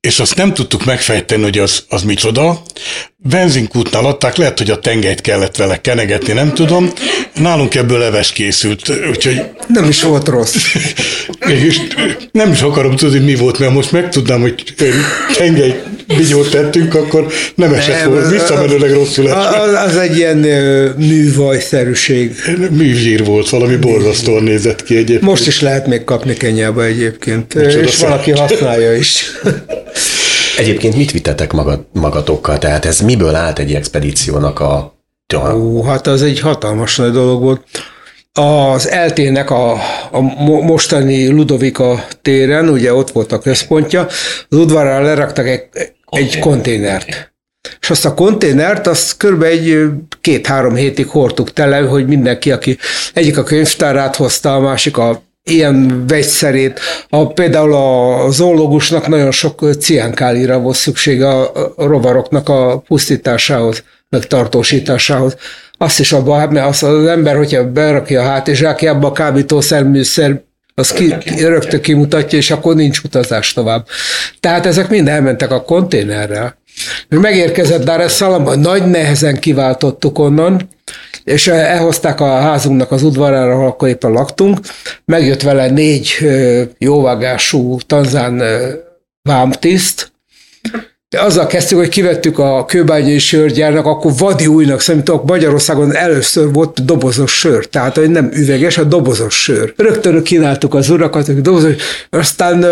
És 0.00 0.20
azt 0.20 0.36
nem 0.36 0.54
tudtuk 0.54 0.84
megfejteni, 0.84 1.42
hogy 1.42 1.58
az, 1.58 1.84
az 1.88 2.02
micsoda. 2.02 2.62
Benzinkútnál 3.22 4.04
adták, 4.04 4.36
lehet, 4.36 4.58
hogy 4.58 4.70
a 4.70 4.78
tengelyt 4.78 5.20
kellett 5.20 5.56
vele 5.56 5.80
kenegetni, 5.80 6.32
nem 6.32 6.54
tudom. 6.54 6.92
Nálunk 7.34 7.74
ebből 7.74 7.98
leves 7.98 8.32
készült, 8.32 8.92
úgyhogy... 9.10 9.42
Nem 9.66 9.88
is 9.88 10.02
volt 10.02 10.28
rossz. 10.28 10.56
És 11.66 11.80
nem 12.32 12.50
is 12.52 12.60
akarom 12.60 12.96
tudni, 12.96 13.18
mi 13.18 13.34
volt, 13.34 13.58
mert 13.58 13.72
most 13.72 13.92
megtudnám, 13.92 14.40
hogy 14.40 14.74
tengely 15.36 15.82
bigyót 16.06 16.50
tettünk, 16.50 16.94
akkor 16.94 17.26
nem 17.54 17.74
esett 17.74 18.04
volna, 18.04 18.28
visszamenőleg 18.28 18.92
rosszul 18.92 19.28
esett. 19.30 19.54
Az, 19.54 19.72
az 19.86 19.96
egy 19.96 20.16
ilyen 20.16 20.36
művajszerűség. 20.96 22.34
Műzsír 22.70 23.24
volt, 23.24 23.48
valami 23.48 23.76
borzasztóan 23.76 24.42
nézett 24.42 24.82
ki 24.82 24.96
egyébként. 24.96 25.20
Most 25.20 25.46
is 25.46 25.60
lehet 25.60 25.86
még 25.86 26.04
kapni 26.04 26.34
Kenyába 26.34 26.84
egyébként, 26.84 27.54
Micsoda 27.54 27.80
és 27.80 27.98
valaki 27.98 28.30
használja 28.30 28.94
is. 28.94 29.24
Egyébként 30.60 30.96
mit 30.96 31.10
vittetek 31.10 31.52
magad, 31.52 31.86
magatokkal? 31.92 32.58
Tehát 32.58 32.84
ez 32.84 33.00
miből 33.00 33.34
állt 33.34 33.58
egy 33.58 33.74
expedíciónak 33.74 34.60
a... 34.60 34.94
Ó, 35.54 35.82
hát 35.82 36.06
az 36.06 36.22
egy 36.22 36.40
hatalmas 36.40 36.96
nagy 36.96 37.12
dolog 37.12 37.42
volt. 37.42 37.66
Az 38.32 38.88
eltének 38.88 39.50
a, 39.50 39.72
a 40.10 40.20
mostani 40.40 41.28
Ludovika 41.28 42.04
téren, 42.22 42.68
ugye 42.68 42.94
ott 42.94 43.10
volt 43.10 43.32
a 43.32 43.38
központja, 43.38 44.06
az 44.48 44.56
udvarra 44.58 45.00
leraktak 45.00 45.46
egy, 45.46 45.62
egy 46.10 46.38
konténert. 46.38 47.32
És 47.80 47.90
azt 47.90 48.04
a 48.04 48.14
konténert, 48.14 48.86
azt 48.86 49.16
kb. 49.16 49.42
egy 49.42 49.86
két-három 50.20 50.74
hétig 50.74 51.08
hordtuk 51.08 51.52
tele, 51.52 51.78
hogy 51.78 52.06
mindenki, 52.06 52.52
aki 52.52 52.78
egyik 53.14 53.38
a 53.38 53.42
könyvtárát 53.42 54.16
hozta, 54.16 54.54
a 54.54 54.60
másik 54.60 54.96
a 54.96 55.22
ilyen 55.44 56.06
vegyszerét. 56.06 56.80
A, 57.08 57.32
például 57.32 57.74
a 57.74 58.30
zoológusnak 58.30 59.08
nagyon 59.08 59.30
sok 59.30 59.70
ciánkálira 59.78 60.58
volt 60.58 60.76
szüksége 60.76 61.28
a, 61.28 61.72
rovaroknak 61.76 62.48
a 62.48 62.78
pusztításához, 62.78 63.82
meg 64.08 64.26
tartósításához. 64.26 65.36
Azt 65.78 66.00
is 66.00 66.12
abban, 66.12 66.38
hát, 66.38 66.50
mert 66.50 66.66
az, 66.66 66.82
az 66.82 67.06
ember, 67.06 67.36
hogyha 67.36 67.70
berakja 67.70 68.20
a 68.20 68.24
hátizsákjába 68.24 69.06
a 69.06 69.12
kábítószer 69.12 69.84
műszer, 69.84 70.40
az 70.74 70.92
ki, 70.92 71.14
rögtön 71.38 71.80
kimutatja, 71.80 72.38
és 72.38 72.50
akkor 72.50 72.74
nincs 72.74 72.98
utazás 72.98 73.52
tovább. 73.52 73.86
Tehát 74.40 74.66
ezek 74.66 74.88
mind 74.88 75.08
elmentek 75.08 75.50
a 75.50 75.62
konténerrel. 75.62 76.58
Megérkezett 77.08 77.84
Dar 77.84 78.00
es 78.00 78.12
Salaam, 78.12 78.60
nagy 78.60 78.86
nehezen 78.86 79.38
kiváltottuk 79.38 80.18
onnan, 80.18 80.68
és 81.24 81.48
elhozták 81.48 82.20
a 82.20 82.40
házunknak 82.40 82.92
az 82.92 83.02
udvarára, 83.02 83.52
ahol 83.52 83.66
akkor 83.66 83.88
éppen 83.88 84.10
laktunk, 84.10 84.58
megjött 85.04 85.42
vele 85.42 85.70
négy 85.70 86.16
jóvágású 86.78 87.78
tanzán 87.86 88.42
vámtiszt, 89.22 90.12
de 91.08 91.20
azzal 91.20 91.46
kezdtük, 91.46 91.78
hogy 91.78 91.88
kivettük 91.88 92.38
a 92.38 92.64
kőbányai 92.64 93.18
sörgyárnak, 93.18 93.86
akkor 93.86 94.12
vadi 94.18 94.46
újnak 94.46 94.80
számítok, 94.80 95.24
Magyarországon 95.24 95.96
először 95.96 96.52
volt 96.52 96.84
dobozos 96.84 97.38
sör, 97.38 97.66
tehát 97.66 97.96
hogy 97.96 98.10
nem 98.10 98.30
üveges, 98.32 98.78
a 98.78 98.84
dobozos 98.84 99.42
sör. 99.42 99.74
Rögtön 99.76 100.22
kínáltuk 100.22 100.74
az 100.74 100.90
urakat, 100.90 101.26
hogy 101.26 101.40
dobozos, 101.40 101.74
aztán 102.10 102.64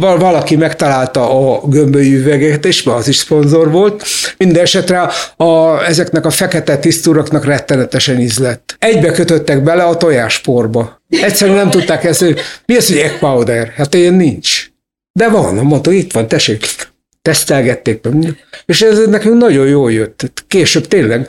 valaki 0.00 0.56
megtalálta 0.56 1.30
a 1.30 1.68
gömbölyű 1.68 2.18
üvegeket, 2.18 2.64
és 2.64 2.86
az 2.86 3.08
is 3.08 3.16
szponzor 3.16 3.70
volt. 3.70 4.04
Minden 4.36 4.62
esetre 4.62 5.10
a, 5.36 5.84
ezeknek 5.84 6.26
a 6.26 6.30
fekete 6.30 6.78
tisztúraknak 6.78 7.44
rettenetesen 7.44 8.20
ízlett. 8.20 8.76
Egybe 8.78 9.12
kötöttek 9.12 9.62
bele 9.62 9.82
a 9.82 9.96
tojásporba. 9.96 11.02
Egyszerűen 11.08 11.56
nem 11.56 11.70
tudták 11.70 12.04
ezt, 12.04 12.20
hogy 12.20 12.38
mi 12.66 12.76
az, 12.76 12.88
hogy 12.88 12.98
egg 12.98 13.18
powder? 13.18 13.72
Hát 13.76 13.94
ilyen 13.94 14.14
nincs. 14.14 14.70
De 15.12 15.28
van, 15.28 15.54
mondta, 15.54 15.92
itt 15.92 16.12
van, 16.12 16.28
tessék 16.28 16.66
tesztelgették, 17.22 18.00
és 18.66 18.82
ez 18.82 18.98
nekünk 19.06 19.40
nagyon 19.40 19.66
jól 19.66 19.92
jött. 19.92 20.32
Később 20.48 20.86
tényleg. 20.88 21.26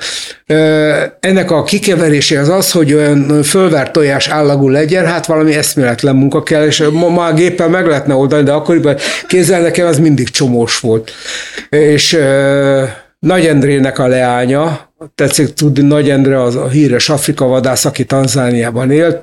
Ennek 1.19 1.51
a 1.51 1.63
kikeverése 1.63 2.39
az 2.39 2.49
az, 2.49 2.71
hogy 2.71 2.93
olyan 2.93 3.43
fölvárt 3.43 3.91
tojás 3.91 4.27
állagú 4.27 4.69
legyen, 4.69 5.05
hát 5.05 5.25
valami 5.25 5.55
eszméletlen 5.55 6.15
munka 6.15 6.43
kell, 6.43 6.65
és 6.65 6.83
ma, 6.91 7.09
ma 7.09 7.25
a 7.25 7.33
géppel 7.33 7.69
meg 7.69 7.87
lehetne 7.87 8.13
oldani, 8.13 8.43
de 8.43 8.51
akkoriban 8.51 8.97
kézzel 9.27 9.61
nekem 9.61 9.87
az 9.87 9.99
mindig 9.99 10.29
csomós 10.29 10.79
volt. 10.79 11.11
És 11.69 12.17
Nagy 13.23 13.45
Endrének 13.45 13.99
a 13.99 14.07
leánya, 14.07 14.93
tetszik 15.15 15.53
tudni, 15.53 15.87
Nagy 15.87 16.09
Endre 16.09 16.41
az 16.41 16.55
a 16.55 16.67
híres 16.67 17.09
Afrika 17.09 17.45
vadász, 17.45 17.85
aki 17.85 18.05
Tanzániában 18.05 18.91
élt, 18.91 19.19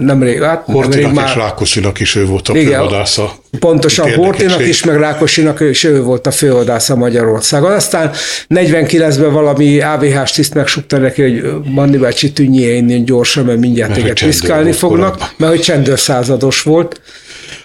nemrég, 0.00 0.42
hát 0.42 0.62
Hortinak 0.64 1.12
már... 1.12 1.28
és 1.28 1.34
Rákosinak 1.34 2.00
is 2.00 2.16
ő 2.16 2.26
volt 2.26 2.48
a 2.48 2.56
Igen, 2.56 2.80
fővadásza. 2.80 3.32
Pontosan, 3.58 4.14
Hortinak 4.14 4.66
is, 4.66 4.84
meg 4.84 4.96
Rákosinak 4.96 5.60
és 5.60 5.84
ő 5.84 6.02
volt 6.02 6.26
a 6.26 6.30
fővadásza 6.30 6.96
Magyarországon. 6.96 7.72
Aztán 7.72 8.10
49-ben 8.48 9.32
valami 9.32 9.80
AVH-s 9.80 10.32
tiszt 10.32 10.54
megsukta 10.54 10.98
neki, 10.98 11.22
hogy 11.22 11.52
Manni 11.64 11.96
bácsi 11.96 12.32
tűnjél 12.32 12.74
innen 12.74 13.04
gyorsan, 13.04 13.44
mert 13.44 13.58
mindjárt 13.58 13.92
téged 13.92 14.20
piszkálni 14.20 14.72
fognak, 14.72 15.12
korábban. 15.12 15.28
mert 15.36 15.52
hogy 15.52 15.60
csendőrszázados 15.60 16.62
volt 16.62 17.00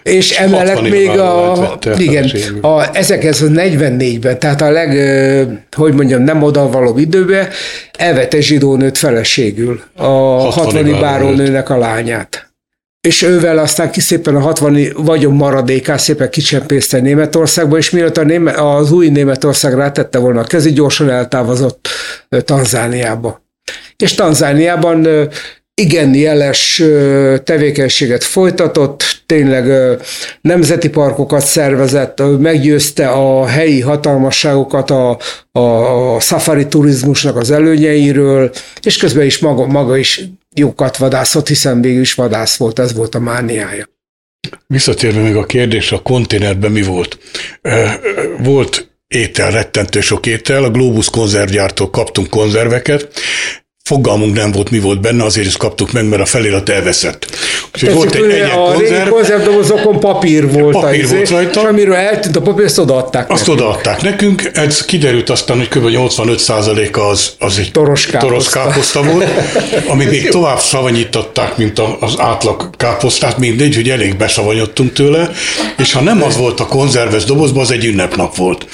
és 0.03 0.31
emellett 0.31 0.81
még 0.81 1.09
a, 1.09 1.77
igen, 1.97 2.31
a 2.61 2.91
1944-ben, 2.91 4.39
tehát 4.39 4.61
a 4.61 4.69
leg, 4.69 4.89
hogy 5.75 5.93
mondjam, 5.93 6.21
nem 6.21 6.43
odavaló 6.43 6.97
időben 6.97 7.47
elvette 7.97 8.41
zsidónőt 8.41 8.97
feleségül, 8.97 9.81
a 9.95 10.05
60 10.51 10.99
bárónőnek 10.99 11.69
a 11.69 11.77
lányát. 11.77 12.47
És 13.07 13.21
ővel 13.21 13.57
aztán 13.57 13.91
ki 13.91 13.99
szépen 13.99 14.35
a 14.35 14.39
60 14.39 14.77
vagyon 14.95 15.33
maradékát 15.33 15.99
szépen 15.99 16.29
kicsempészte 16.29 16.99
Németországba, 16.99 17.77
és 17.77 17.89
mielőtt 17.89 18.17
a 18.17 18.23
Német, 18.23 18.57
az 18.57 18.91
új 18.91 19.09
Németország 19.09 19.73
rátette 19.73 20.17
volna 20.17 20.39
a 20.39 20.43
kezi, 20.43 20.71
gyorsan 20.71 21.09
eltávozott 21.09 21.87
Tanzániába. 22.45 23.45
És 23.95 24.13
Tanzániában 24.13 25.07
igen 25.81 26.13
jeles 26.13 26.83
tevékenységet 27.43 28.23
folytatott, 28.23 29.23
tényleg 29.25 29.97
nemzeti 30.41 30.89
parkokat 30.89 31.45
szervezett, 31.45 32.21
meggyőzte 32.39 33.09
a 33.09 33.45
helyi 33.45 33.81
hatalmasságokat 33.81 34.91
a, 34.91 35.17
a, 35.51 35.59
a 36.15 36.19
safari 36.19 36.67
turizmusnak 36.67 37.35
az 37.35 37.51
előnyeiről, 37.51 38.51
és 38.81 38.97
közben 38.97 39.25
is 39.25 39.37
maga, 39.37 39.65
maga 39.65 39.97
is 39.97 40.21
jókat 40.55 40.97
vadászott, 40.97 41.47
hiszen 41.47 41.81
végül 41.81 42.01
is 42.01 42.13
vadász 42.13 42.57
volt, 42.57 42.79
ez 42.79 42.93
volt 42.93 43.15
a 43.15 43.19
mániája. 43.19 43.89
Visszatérve 44.67 45.21
még 45.21 45.35
a 45.35 45.45
kérdés, 45.45 45.91
a 45.91 46.01
konténerben 46.01 46.71
mi 46.71 46.81
volt? 46.81 47.17
Volt 48.43 48.89
étel, 49.07 49.51
rettentő 49.51 50.01
sok 50.01 50.25
étel, 50.25 50.63
a 50.63 50.69
Globus 50.69 51.09
konzervgyártól 51.09 51.89
kaptunk 51.89 52.29
konzerveket, 52.29 53.09
fogalmunk 53.87 54.35
nem 54.35 54.51
volt, 54.51 54.69
mi 54.69 54.79
volt 54.79 55.01
benne, 55.01 55.23
azért 55.23 55.47
is 55.47 55.57
kaptuk 55.57 55.91
meg, 55.91 56.05
mert 56.05 56.21
a 56.21 56.25
felirat 56.25 56.69
elveszett. 56.69 57.27
Úgyhogy 57.73 57.93
volt 57.93 58.15
egy 58.15 58.23
egyek 58.23 58.53
a 58.53 58.71
konzerv. 58.73 59.09
konzervdobozokon 59.09 59.99
papír 59.99 60.51
volt, 60.51 60.73
papír 60.79 60.99
izé, 60.99 61.15
volt 61.15 61.29
rajta. 61.29 61.61
És 61.61 61.65
amiről 61.67 61.95
eltűnt 61.95 62.35
a 62.35 62.41
papír, 62.41 62.65
azt 62.65 62.77
odaadták 62.79 63.29
Azt 63.29 63.47
nekünk. 63.47 63.59
odaadták 63.59 64.01
nekünk, 64.01 64.49
ez 64.53 64.85
kiderült 64.85 65.29
aztán, 65.29 65.57
hogy 65.57 65.67
kb. 65.67 65.85
85%-a 65.89 66.99
az, 66.99 67.31
az 67.39 67.57
egy 67.57 67.71
toros 67.71 68.05
káposzta. 68.05 68.27
toros 68.27 68.49
káposzta 68.49 69.03
volt, 69.03 69.27
ami 69.87 70.05
még 70.05 70.29
tovább 70.37 70.59
savanyították, 70.59 71.57
mint 71.57 71.79
az 71.99 72.13
átlag 72.17 72.69
káposztát, 72.77 73.37
mindegy, 73.37 73.75
hogy 73.75 73.89
elég 73.89 74.15
besavanyodtunk 74.15 74.93
tőle, 74.93 75.29
és 75.77 75.93
ha 75.93 76.01
nem 76.01 76.23
az 76.23 76.37
volt 76.37 76.59
a 76.59 76.65
konzerves 76.65 77.23
dobozban, 77.23 77.61
az 77.61 77.71
egy 77.71 77.85
ünnepnap 77.85 78.35
volt. 78.35 78.65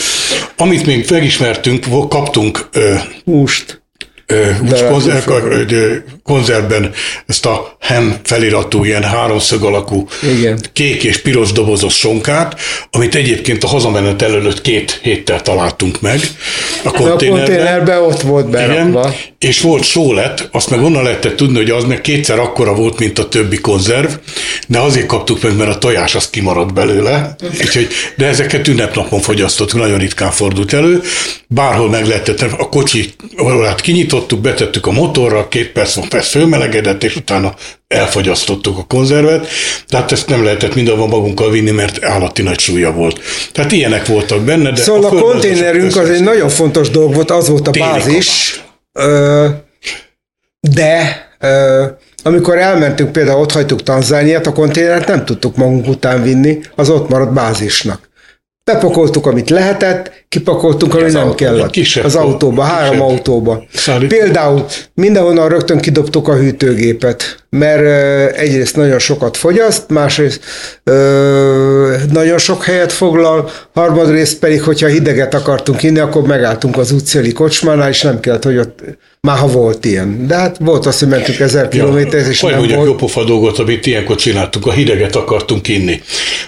Amit 0.58 0.86
még 0.86 1.06
megismertünk, 1.10 1.86
kaptunk 2.10 2.70
húst 3.26 3.64
most 3.64 3.83
konzerv, 4.90 5.30
konzervben 6.24 6.92
ezt 7.28 7.46
a 7.46 7.78
hem 7.80 8.16
feliratú, 8.24 8.84
ilyen 8.84 9.04
háromszög 9.04 9.64
alakú 9.64 10.08
Igen. 10.38 10.60
kék 10.74 11.04
és 11.04 11.22
piros 11.22 11.52
dobozos 11.52 11.94
sonkát, 11.94 12.60
amit 12.92 13.16
egyébként 13.16 13.64
a 13.64 13.68
hazamenet 13.68 14.22
előtt 14.22 14.62
két 14.62 15.00
héttel 15.02 15.42
találtunk 15.42 16.02
meg 16.02 16.20
a 16.84 16.92
konténerben. 16.92 17.42
A 17.42 17.46
konténerben 17.46 18.02
ott 18.02 18.22
volt 18.22 18.50
berakva. 18.50 19.00
Igen, 19.00 19.14
és 19.40 19.62
volt 19.62 19.84
sólet, 19.84 20.50
azt 20.52 20.70
meg 20.70 20.84
onnan 20.84 21.04
lehetett 21.04 21.36
tudni, 21.36 21.58
hogy 21.58 21.70
az 21.70 21.84
meg 21.84 22.02
kétszer 22.02 22.40
akkora 22.40 22.74
volt, 22.74 23.00
mint 23.00 23.20
a 23.20 23.28
többi 23.28 23.58
konzerv, 23.58 24.12
de 24.68 24.80
azért 24.80 25.06
kaptuk 25.06 25.44
meg, 25.44 25.58
mert 25.58 25.70
a 25.70 25.78
tojás 25.78 26.16
az 26.16 26.30
kimaradt 26.30 26.74
belőle, 26.74 27.36
úgyhogy, 27.62 27.88
de 28.18 28.26
ezeket 28.26 28.68
ünnepnapon 28.68 29.20
fogyasztottuk, 29.20 29.80
nagyon 29.80 29.98
ritkán 29.98 30.32
fordult 30.32 30.74
elő, 30.74 31.02
bárhol 31.48 31.90
meg 31.90 32.08
lehetett, 32.08 32.42
a 32.42 32.70
kocsi 32.70 33.14
hát 33.64 33.82
kinyitottuk, 34.24 34.40
betettük 34.40 34.88
a 34.88 34.92
motorra, 34.92 35.48
két 35.48 35.72
perc, 35.72 36.08
perc 36.08 36.28
fölmelegedett, 36.28 37.04
és 37.04 37.16
utána 37.16 37.54
elfogyasztottuk 37.88 38.78
a 38.78 38.84
konzervet, 38.88 39.48
tehát 39.88 40.12
ezt 40.12 40.28
nem 40.28 40.44
lehetett 40.44 40.76
mindenhol 40.76 41.08
magunkkal 41.08 41.52
vinni, 41.52 41.72
mert 41.72 42.04
állati 42.04 42.42
nagy 42.42 42.60
súlya 42.60 42.92
volt. 42.92 43.20
Tehát 43.52 43.72
ilyenek 43.72 44.06
voltak 44.06 44.42
benne. 44.42 44.72
De 44.72 44.82
szóval 44.82 45.04
a, 45.04 45.18
a 45.18 45.22
konténerünk 45.22 45.96
az 45.96 46.10
egy 46.10 46.24
nagyon 46.24 46.50
fontos 46.50 46.90
dolog 46.90 47.14
volt, 47.16 47.32
az 47.32 47.50
volt 47.50 47.68
a 47.68 47.72
bázis, 47.72 48.64
de 50.60 51.22
amikor 52.24 52.58
elmentünk, 52.58 53.12
például 53.12 53.42
ott 53.42 53.52
hagytuk 53.52 53.84
Tanzániát, 53.84 54.48
a 54.48 54.54
konténert 54.54 55.08
nem 55.08 55.26
tudtuk 55.26 55.56
magunk 55.56 55.88
után 55.88 56.24
vinni, 56.24 56.60
az 56.76 56.90
ott 56.90 57.10
maradt 57.10 57.34
bázisnak. 57.34 58.12
Bepakoltuk, 58.64 59.26
amit 59.26 59.50
lehetett, 59.50 60.23
kipakoltunk, 60.34 60.96
ami 60.96 61.12
nem 61.12 61.36
kellett. 61.36 61.70
Kisebb, 61.70 62.04
az 62.04 62.16
autóba, 62.16 62.62
kisebb. 62.62 62.78
három 62.78 63.02
autóba. 63.02 63.64
Szállító. 63.74 64.18
Például 64.18 64.66
mindenhonnan 64.94 65.50
rögtön 65.50 65.80
kidobtuk 65.80 66.28
a 66.28 66.36
hűtőgépet, 66.36 67.44
mert 67.50 68.36
egyrészt 68.36 68.76
nagyon 68.76 69.00
sokat 69.00 69.38
fogyaszt, 69.38 69.90
másrészt 69.90 70.40
ö, 70.84 71.96
nagyon 72.12 72.38
sok 72.38 72.64
helyet 72.64 72.92
foglal, 72.92 73.50
harmadrészt 73.74 74.40
pedig, 74.40 74.62
hogyha 74.62 74.88
hideget 74.88 75.34
akartunk 75.34 75.84
inni, 75.84 76.00
akkor 76.00 76.22
megálltunk 76.22 76.78
az 76.78 76.92
útszéli 76.92 77.32
kocsmánál, 77.32 77.90
és 77.90 78.02
nem 78.02 78.20
kellett, 78.20 78.44
hogy 78.44 78.58
ott 78.58 78.80
már 79.28 79.38
ha 79.38 79.48
volt 79.48 79.86
ilyen. 79.86 80.28
De 80.28 80.36
hát 80.36 80.58
volt 80.60 80.86
azt, 80.86 81.00
hogy 81.00 81.08
mentünk 81.08 81.40
ezer 81.40 81.68
kilométer, 81.68 82.28
és 82.28 82.42
nem 82.42 82.58
volt. 82.58 82.70
jó 82.70 82.96
pofa 82.96 83.24
dolgot, 83.24 83.60
amit 83.60 83.86
ilyenkor 83.86 84.16
csináltunk, 84.16 84.66
a 84.66 84.72
hideget 84.72 85.16
akartunk 85.16 85.68
inni. 85.68 86.02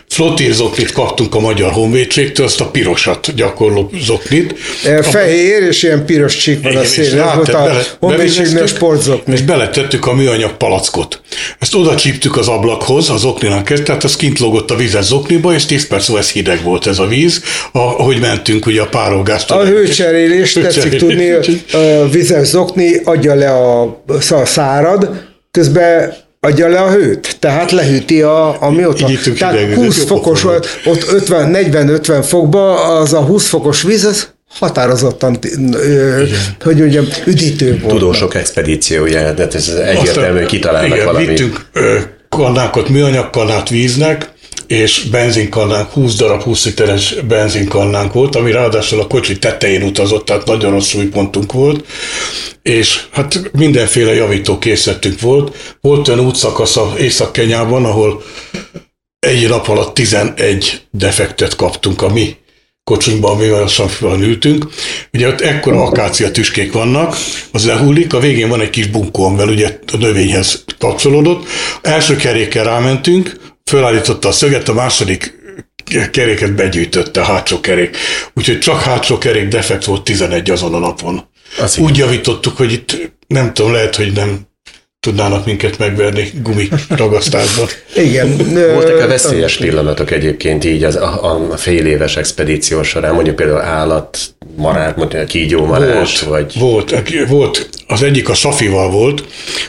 Flottírzoknit 0.07 0.91
kaptunk 0.91 1.35
a 1.35 1.39
Magyar 1.39 1.71
Honvédségtől, 1.71 2.45
azt 2.45 2.61
a 2.61 2.69
pirosat 2.69 3.33
gyakorló 3.75 3.89
zoknit. 3.99 4.55
Fehér, 5.01 5.63
és 5.63 5.83
ilyen 5.83 6.05
piros 6.05 6.37
csík 6.37 6.63
van 6.63 6.75
a 6.75 6.83
szél. 6.83 7.21
Ez 7.21 7.35
volt 7.35 7.49
a 7.49 7.81
Honvédségnél 7.99 8.67
sportzokni. 8.67 9.33
És 9.33 9.41
beletettük 9.41 10.07
a 10.07 10.13
műanyag 10.13 10.57
palackot. 10.57 11.21
Ezt 11.59 11.75
oda 11.75 11.95
csíptük 11.95 12.37
az 12.37 12.47
ablakhoz, 12.47 13.09
az 13.09 13.23
okninál 13.23 13.63
kezd, 13.63 13.83
tehát 13.83 14.03
az 14.03 14.15
kint 14.15 14.39
logott 14.39 14.71
a 14.71 14.75
vizes 14.75 15.05
zokniba, 15.05 15.53
és 15.53 15.65
10 15.65 15.87
perc 15.87 16.09
ez 16.09 16.31
hideg 16.31 16.63
volt 16.63 16.87
ez 16.87 16.99
a 16.99 17.07
víz, 17.07 17.41
ahogy 17.71 18.19
mentünk 18.19 18.65
ugye 18.65 18.81
a 18.81 18.87
párolgást. 18.87 19.51
A 19.51 19.65
hőcserélést 19.65 20.61
tetszik 20.61 20.95
tudni, 20.95 21.31
a 21.31 22.09
vizes 22.11 22.47
zokni 22.47 23.01
adja 23.03 23.35
le 23.35 23.51
a, 23.51 23.81
a 24.29 24.45
szárad, 24.45 25.09
közben 25.51 26.13
adja 26.45 26.67
le 26.67 26.79
a 26.79 26.91
hőt, 26.91 27.37
tehát 27.39 27.71
lehűti 27.71 28.21
a, 28.21 28.61
a 28.61 28.71
mióta. 28.71 29.07
Tehát 29.37 29.73
20 29.73 30.05
fokos, 30.05 30.43
ott 30.85 31.27
40-50 31.29 32.25
fokba 32.27 32.83
az 32.99 33.13
a 33.13 33.21
20 33.21 33.47
fokos 33.47 33.81
víz, 33.81 34.05
az 34.05 34.33
határozottan, 34.59 35.39
hogy 36.63 36.77
mondjam, 36.77 37.05
üdítő 37.25 37.79
volt. 37.81 37.93
Tudósok 37.93 38.35
expedíciója, 38.35 39.31
de 39.31 39.47
ez 39.47 39.67
egyértelmű, 39.67 40.37
hogy 40.37 40.47
kitalálnak 40.47 40.93
igen, 40.93 41.05
valami. 41.05 41.25
Vittünk 41.25 41.65
kannákat, 42.29 42.89
műanyag 42.89 43.29
kannát 43.29 43.69
víznek, 43.69 44.29
és 44.67 45.03
benzinkannánk, 45.11 45.89
20 45.89 46.15
darab 46.15 46.41
20 46.41 46.65
literes 46.65 47.15
benzinkannánk 47.27 48.13
volt, 48.13 48.35
ami 48.35 48.51
ráadásul 48.51 48.99
a 48.99 49.07
kocsi 49.07 49.39
tetején 49.39 49.83
utazott, 49.83 50.25
tehát 50.25 50.45
nagyon 50.45 50.71
rossz 50.71 50.87
súlypontunk 50.87 51.51
volt, 51.51 51.85
és 52.61 53.05
hát 53.11 53.51
mindenféle 53.53 54.13
javító 54.13 54.57
készletünk 54.57 55.19
volt. 55.21 55.77
Volt 55.81 56.07
olyan 56.07 56.25
útszakasz 56.25 56.77
Észak-Kenyában, 56.99 57.85
ahol 57.85 58.23
egy 59.19 59.49
nap 59.49 59.67
alatt 59.67 59.93
11 59.93 60.81
defektet 60.91 61.55
kaptunk 61.55 62.01
a 62.01 62.09
mi 62.09 62.35
kocsinkban, 62.83 63.31
amivel 63.31 63.63
a 63.63 63.67
safiban 63.67 64.21
ültünk. 64.21 64.67
Ugye 65.13 65.27
ott 65.27 65.41
ekkora 65.41 65.83
akácia 65.83 66.31
tüskék 66.31 66.71
vannak, 66.71 67.15
az 67.51 67.65
lehullik, 67.65 68.13
a 68.13 68.19
végén 68.19 68.49
van 68.49 68.61
egy 68.61 68.69
kis 68.69 68.87
bunkó, 68.87 69.25
amivel 69.25 69.47
ugye 69.47 69.79
a 69.93 69.97
növényhez 69.97 70.63
kapcsolódott. 70.79 71.47
Első 71.81 72.15
kerékkel 72.15 72.63
rámentünk, 72.63 73.44
fölállította 73.69 74.27
a 74.27 74.31
szöget, 74.31 74.69
a 74.69 74.73
második 74.73 75.33
keréket 76.11 76.55
begyűjtötte, 76.55 77.21
a 77.21 77.23
hátsó 77.23 77.59
kerék. 77.59 77.97
Úgyhogy 78.33 78.59
csak 78.59 78.81
hátsó 78.81 79.17
kerék 79.17 79.47
defekt 79.47 79.85
volt 79.85 80.03
11 80.03 80.49
azon 80.49 80.73
a 80.73 80.79
napon. 80.79 81.27
Az 81.59 81.77
Úgy 81.77 81.97
javítottuk, 81.97 82.57
hogy 82.57 82.71
itt 82.71 83.11
nem 83.27 83.53
tudom, 83.53 83.71
lehet, 83.71 83.95
hogy 83.95 84.11
nem 84.11 84.39
tudnának 84.99 85.45
minket 85.45 85.77
megverni 85.77 86.31
gumi 86.41 86.69
ragasztásban. 86.89 87.67
Igen. 87.95 88.37
Voltak-e 88.53 89.05
veszélyes 89.05 89.57
pillanatok 89.57 90.11
egyébként 90.11 90.63
így 90.63 90.83
az, 90.83 90.95
a, 90.95 91.51
a 91.51 91.57
fél 91.57 91.85
éves 91.85 92.15
expedíció 92.15 92.83
során, 92.83 93.13
mondjuk 93.13 93.35
például 93.35 93.61
állat, 93.61 94.34
marát, 94.55 94.95
mondjuk 94.97 95.25
kígyó 95.25 95.65
marás, 95.65 96.21
volt, 96.21 96.29
vagy... 96.29 96.59
Volt, 96.59 96.93
volt. 97.27 97.69
Az 97.87 98.03
egyik 98.03 98.29
a 98.29 98.33
Safival 98.33 98.89
volt. 98.91 99.23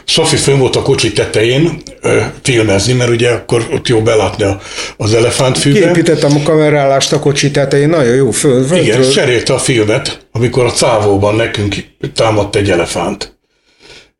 Safi 0.04 0.36
fönn 0.36 0.58
volt 0.58 0.76
a 0.76 0.82
kocsi 0.82 1.12
tetején 1.12 1.82
ö, 2.00 2.20
filmezni, 2.42 2.92
mert 2.92 3.10
ugye 3.10 3.30
akkor 3.30 3.66
ott 3.72 3.88
jó 3.88 4.02
belátni 4.02 4.44
a, 4.44 4.60
az 4.96 5.14
elefántfűbe. 5.14 5.86
Képítettem 5.86 6.36
a 6.36 6.42
kamerálást 6.42 7.12
a 7.12 7.18
kocsi 7.18 7.50
tetején, 7.50 7.88
nagyon 7.88 8.14
jó 8.14 8.30
föl. 8.30 8.76
Igen, 8.76 9.10
cserélte 9.10 9.52
a 9.52 9.58
filmet, 9.58 10.26
amikor 10.32 10.64
a 10.64 10.70
cávóban 10.70 11.34
nekünk 11.34 11.74
támadt 12.14 12.56
egy 12.56 12.70
elefánt. 12.70 13.35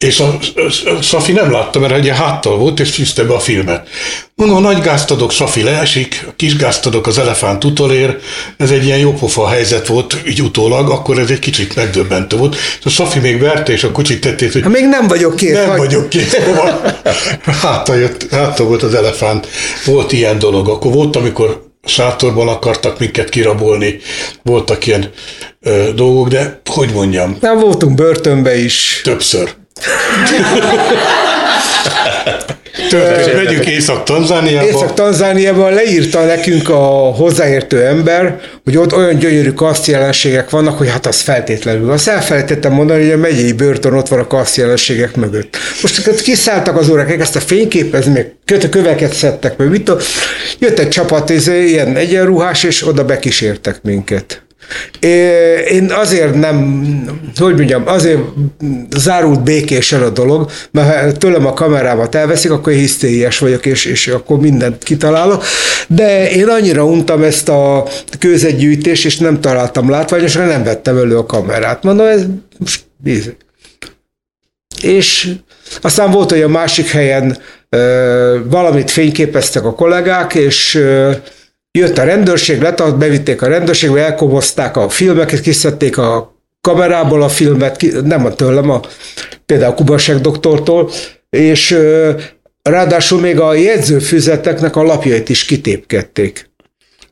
És 0.05 0.21
a, 0.21 0.39
a, 0.55 0.91
a 0.91 1.03
Safi 1.03 1.33
nem 1.33 1.51
látta, 1.51 1.79
mert 1.79 1.93
egy 1.93 2.09
háttal 2.09 2.57
volt, 2.57 2.81
és 2.81 2.91
fűzte 2.91 3.25
be 3.25 3.35
a 3.35 3.39
filmet. 3.39 3.89
Mondom, 4.35 4.57
a 4.57 4.61
nagy 4.61 4.81
gázt 4.83 5.11
adok, 5.11 5.31
Safi 5.31 5.63
leesik, 5.63 6.25
a 6.29 6.33
kis 6.37 6.57
gázt 6.57 6.87
adok, 6.87 7.07
az 7.07 7.19
elefánt 7.19 7.65
utolér. 7.65 8.19
Ez 8.57 8.71
egy 8.71 8.85
ilyen 8.85 8.99
jópofa 8.99 9.49
helyzet 9.49 9.87
volt, 9.87 10.17
így 10.27 10.43
utólag, 10.43 10.91
akkor 10.91 11.19
ez 11.19 11.31
egy 11.31 11.39
kicsit 11.39 11.77
megdöbbentő 11.77 12.37
volt. 12.37 12.57
És 12.79 12.85
a 12.85 12.89
Safi 12.89 13.19
még 13.19 13.41
verte, 13.41 13.73
és 13.73 13.85
a 13.85 13.93
kocsit 13.93 14.21
tettét, 14.21 14.53
hogy... 14.53 14.63
Ha 14.63 14.69
még 14.69 14.85
nem 14.85 15.07
vagyok 15.07 15.37
kész. 15.37 15.53
Nem 15.53 15.69
vagy. 15.69 15.79
vagyok 15.79 16.09
kész. 16.09 16.37
Hátra 17.63 17.95
jött, 17.95 18.31
hátra 18.31 18.65
volt 18.65 18.83
az 18.83 18.95
elefánt. 18.95 19.49
Volt 19.85 20.13
ilyen 20.13 20.39
dolog. 20.39 20.69
Akkor 20.69 20.93
volt, 20.93 21.17
amikor 21.17 21.65
sátorban 21.85 22.49
akartak 22.49 22.99
minket 22.99 23.29
kirabolni, 23.29 23.99
voltak 24.43 24.87
ilyen 24.87 25.11
ö, 25.61 25.93
dolgok, 25.95 26.29
de 26.29 26.61
hogy 26.71 26.91
mondjam? 26.93 27.37
Nem 27.41 27.59
voltunk 27.59 27.95
börtönbe 27.95 28.59
is. 28.59 29.01
Többször. 29.05 29.56
Történt, 32.89 33.35
megyünk 33.35 33.67
Észak-Tanzániába. 33.67 34.67
Észak-Tanzániában 34.67 35.73
leírta 35.73 36.25
nekünk 36.25 36.69
a 36.69 36.77
hozzáértő 37.15 37.85
ember, 37.85 38.41
hogy 38.65 38.77
ott 38.77 38.95
olyan 38.95 39.19
gyönyörű 39.19 39.51
kasztjelenségek 39.51 40.51
vannak, 40.51 40.79
hogy 40.79 40.91
hát 40.91 41.07
az 41.07 41.21
feltétlenül. 41.21 41.91
Azt 41.91 42.09
elfelejtettem 42.09 42.73
mondani, 42.73 43.03
hogy 43.03 43.13
a 43.13 43.17
megyei 43.17 43.53
börtön 43.53 43.93
ott 43.93 44.09
van 44.09 44.19
a 44.19 44.27
kasztjelenségek 44.27 45.17
mögött. 45.17 45.57
Most 45.83 46.23
kiszálltak 46.23 46.77
az 46.77 46.89
órák, 46.89 47.21
ezt 47.21 47.37
a 47.37 47.41
fényképezni, 47.41 48.13
meg 48.13 48.35
köveket 48.71 49.13
szedtek, 49.13 49.57
meg 49.57 49.69
mit 49.69 49.93
Jött 50.59 50.79
egy 50.79 50.89
csapat, 50.89 51.31
ez 51.31 51.49
ilyen 51.49 51.97
egyenruhás, 51.97 52.63
és 52.63 52.87
oda 52.87 53.05
bekísértek 53.05 53.79
minket. 53.83 54.46
Én 55.71 55.91
azért 55.91 56.35
nem, 56.35 56.85
hogy 57.37 57.55
mondjam, 57.55 57.83
azért 57.87 58.21
zárult 58.97 59.43
békésen 59.43 60.03
a 60.03 60.11
dolog, 60.11 60.51
mert 60.71 61.05
ha 61.05 61.13
tőlem 61.13 61.47
a 61.47 61.53
kamerámat 61.53 62.15
elveszik, 62.15 62.51
akkor 62.51 62.73
én 62.73 62.79
hisztériás 62.79 63.39
vagyok, 63.39 63.67
és, 63.67 63.85
és 63.85 64.09
akkor 64.09 64.39
mindent 64.39 64.83
kitalálok. 64.83 65.45
De 65.89 66.31
én 66.31 66.49
annyira 66.49 66.85
untam 66.85 67.23
ezt 67.23 67.49
a 67.49 67.87
kőzetgyűjtést, 68.19 69.05
és 69.05 69.17
nem 69.17 69.41
találtam 69.41 69.91
látványosra, 69.91 70.47
nem 70.47 70.65
vettem 70.65 70.97
elő 70.97 71.17
a 71.17 71.27
kamerát. 71.27 71.83
Mondom, 71.83 72.07
ez 72.07 72.25
most. 72.59 72.85
És 74.83 75.29
aztán 75.81 76.11
volt, 76.11 76.31
hogy 76.31 76.43
a 76.43 76.49
másik 76.49 76.87
helyen 76.87 77.39
ö, 77.69 78.39
valamit 78.51 78.91
fényképeztek 78.91 79.65
a 79.65 79.75
kollégák, 79.75 80.35
és 80.35 80.75
ö, 80.75 81.13
Jött 81.77 81.99
a 81.99 82.05
rendőrség, 82.05 82.61
letart, 82.61 82.99
bevitték 82.99 83.43
a 83.43 83.47
rendőrségbe, 83.47 84.01
elkobozták 84.05 84.77
a 84.77 84.89
filmeket, 84.89 85.41
kiszedték 85.41 85.99
a 85.99 86.35
kamerából 86.61 87.23
a 87.23 87.29
filmet, 87.29 88.03
nem 88.05 88.25
a 88.25 88.35
tőlem, 88.35 88.71
a, 88.71 88.81
például 89.47 89.75
Kubasek 89.75 90.19
doktortól, 90.19 90.91
és 91.31 91.79
ráadásul 92.63 93.21
még 93.21 93.41
a 93.41 93.55
jegyzőfüzeteknek 93.55 94.77
a 94.77 94.83
lapjait 94.83 95.29
is 95.29 95.45
kitépkedték. 95.45 96.51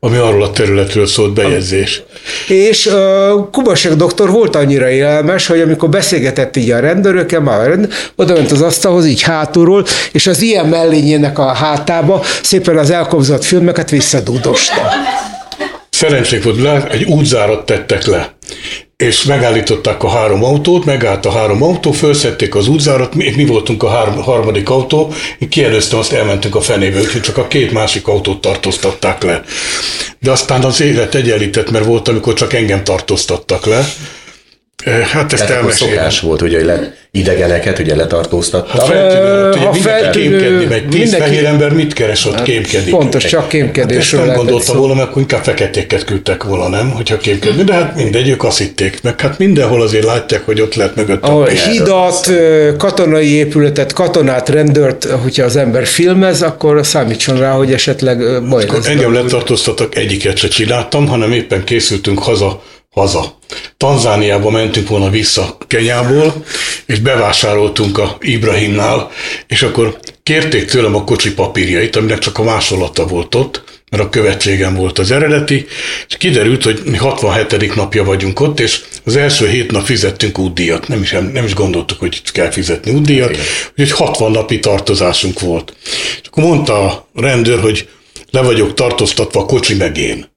Ami 0.05 0.17
arról 0.17 0.43
a 0.43 0.51
területről 0.51 1.07
szólt 1.07 1.33
bejegyzés. 1.33 2.03
És 2.49 2.87
uh, 2.87 2.95
Kubasek 3.51 3.93
doktor 3.93 4.31
volt 4.31 4.57
annyira 4.57 4.89
élelmes, 4.89 5.47
hogy 5.47 5.61
amikor 5.61 5.89
beszélgetett 5.89 6.57
így 6.57 6.71
a 6.71 6.81
rendőrökkel, 6.81 7.41
már 7.41 7.67
rend, 7.67 7.93
oda 8.17 8.35
ment 8.35 8.51
az 8.51 8.63
asztalhoz 8.63 9.07
így 9.07 9.23
hátulról, 9.23 9.85
és 10.13 10.27
az 10.27 10.43
ilyen 10.43 10.67
mellényének 10.67 11.39
a 11.39 11.53
hátába 11.53 12.23
szépen 12.43 12.79
az 12.79 12.91
elkobzott 12.91 13.45
filmeket 13.45 13.91
visszadúdosta. 13.91 14.83
Szerencsék 15.91 16.45
volt, 16.45 16.61
le, 16.61 16.87
egy 16.91 17.05
útzárat 17.05 17.67
tettek 17.67 18.07
le 18.07 18.35
és 18.97 19.25
megállították 19.25 20.03
a 20.03 20.09
három 20.09 20.45
autót, 20.45 20.85
megállt 20.85 21.27
a 21.27 21.31
három 21.31 21.63
autó, 21.63 21.93
felszették 21.93 22.55
az 22.55 22.69
útzárat, 22.69 23.15
mi, 23.15 23.33
mi 23.37 23.45
voltunk 23.45 23.83
a 23.83 23.89
három, 23.89 24.23
harmadik 24.23 24.71
autó, 24.71 25.13
én 25.39 25.49
kielőztem, 25.49 25.99
azt 25.99 26.13
elmentünk 26.13 26.55
a 26.55 26.61
fenébe, 26.61 27.01
úgyhogy 27.01 27.21
csak 27.21 27.37
a 27.37 27.47
két 27.47 27.73
másik 27.73 28.07
autót 28.07 28.41
tartóztatták 28.41 29.23
le. 29.23 29.43
De 30.21 30.31
aztán 30.31 30.65
az 30.65 30.81
élet 30.81 31.15
egyenlített, 31.15 31.71
mert 31.71 31.85
volt, 31.85 32.09
amikor 32.09 32.35
csak 32.35 32.53
engem 32.53 32.85
tartóztattak 32.85 33.67
le, 33.67 33.89
Hát 35.13 35.33
ezt 35.33 35.47
Tehát 35.47 35.73
szokás 35.73 36.21
volt, 36.21 36.43
ugye, 36.43 36.57
hogy 36.57 36.67
le, 36.67 36.95
idegeneket 37.11 37.79
ugye 37.79 37.95
letartóztattak. 37.95 38.71
Ha 38.71 38.85
feltűnő, 38.85 39.65
ha 39.65 39.73
feltűnő, 39.73 40.39
kémkedni 40.39 40.65
megy. 40.65 40.89
Tíz 40.89 41.01
mindenki, 41.01 41.27
fehér 41.27 41.45
ember 41.47 41.73
mit 41.73 41.93
keres 41.93 42.27
ott, 42.27 42.35
hát, 42.35 42.43
kémkedik. 42.43 42.91
Pontos, 42.91 43.25
csak 43.25 43.49
kémkedésről 43.49 44.21
hát 44.21 44.29
nem 44.29 44.37
gondolta 44.37 44.75
volna, 44.75 44.95
mert 44.95 45.09
akkor 45.09 45.21
inkább 45.21 45.43
feketéket 45.43 46.05
küldtek 46.05 46.43
volna, 46.43 46.69
nem? 46.69 46.91
Hogyha 46.91 47.17
kémkedni, 47.17 47.63
de 47.63 47.73
hát 47.73 47.97
mindegy, 47.97 48.29
ők 48.29 48.45
azt 48.45 48.59
hitték. 48.59 48.99
Meg 49.03 49.21
hát 49.21 49.39
mindenhol 49.39 49.83
azért 49.83 50.05
látják, 50.05 50.45
hogy 50.45 50.61
ott 50.61 50.75
lehet 50.75 50.97
mögött 50.97 51.23
a 51.23 51.47
hidat, 51.47 52.31
katonai 52.79 53.33
épületet, 53.33 53.93
katonát, 53.93 54.49
rendőrt, 54.49 55.05
hogyha 55.05 55.45
az 55.45 55.57
ember 55.57 55.87
filmez, 55.87 56.43
akkor 56.43 56.87
számítson 56.87 57.39
rá, 57.39 57.51
hogy 57.51 57.73
esetleg 57.73 58.43
majd. 58.43 58.73
Engem 58.85 59.13
letartóztattak, 59.13 59.97
egyiket 59.97 60.37
se 60.37 60.49
csináltam, 60.49 61.07
hanem 61.07 61.33
éppen 61.33 61.65
készültünk 61.65 62.19
haza 62.19 62.63
haza. 62.95 63.39
Tanzániába 63.77 64.51
mentünk 64.51 64.89
volna 64.89 65.11
vissza 65.11 65.57
Kenyából, 65.67 66.45
és 66.87 66.99
bevásároltunk 66.99 67.99
a 67.99 68.17
Ibrahimnál, 68.21 69.11
és 69.47 69.63
akkor 69.63 69.99
kérték 70.23 70.65
tőlem 70.65 70.95
a 70.95 71.05
kocsi 71.05 71.35
papírjait, 71.35 71.97
aminek 71.97 72.19
csak 72.19 72.39
a 72.39 72.43
másolata 72.43 73.07
volt 73.07 73.35
ott, 73.35 73.63
mert 73.91 74.03
a 74.03 74.09
követségem 74.09 74.75
volt 74.75 74.99
az 74.99 75.11
eredeti, 75.11 75.67
és 76.09 76.17
kiderült, 76.17 76.63
hogy 76.63 76.83
mi 76.85 76.97
67. 76.97 77.75
napja 77.75 78.05
vagyunk 78.05 78.41
ott, 78.41 78.61
és 78.61 78.81
az 79.05 79.17
első 79.17 79.49
hét 79.49 79.71
nap 79.71 79.85
fizettünk 79.85 80.39
útdíjat. 80.39 80.89
Nem 80.89 81.03
is, 81.03 81.11
nem 81.11 81.45
is 81.45 81.55
gondoltuk, 81.55 81.99
hogy 81.99 82.23
kell 82.33 82.51
fizetni 82.51 82.93
útdíjat, 82.93 83.37
úgyhogy 83.71 83.91
60 83.91 84.31
napi 84.31 84.59
tartozásunk 84.59 85.41
volt. 85.41 85.77
És 86.23 86.29
akkor 86.29 86.43
mondta 86.43 86.87
a 86.87 87.09
rendőr, 87.15 87.61
hogy 87.61 87.89
le 88.31 88.43
vagyok 88.43 88.75
tartóztatva 88.75 89.41
a 89.41 89.47
kocsi 89.47 89.75
meg 89.75 89.97
én. 89.97 90.34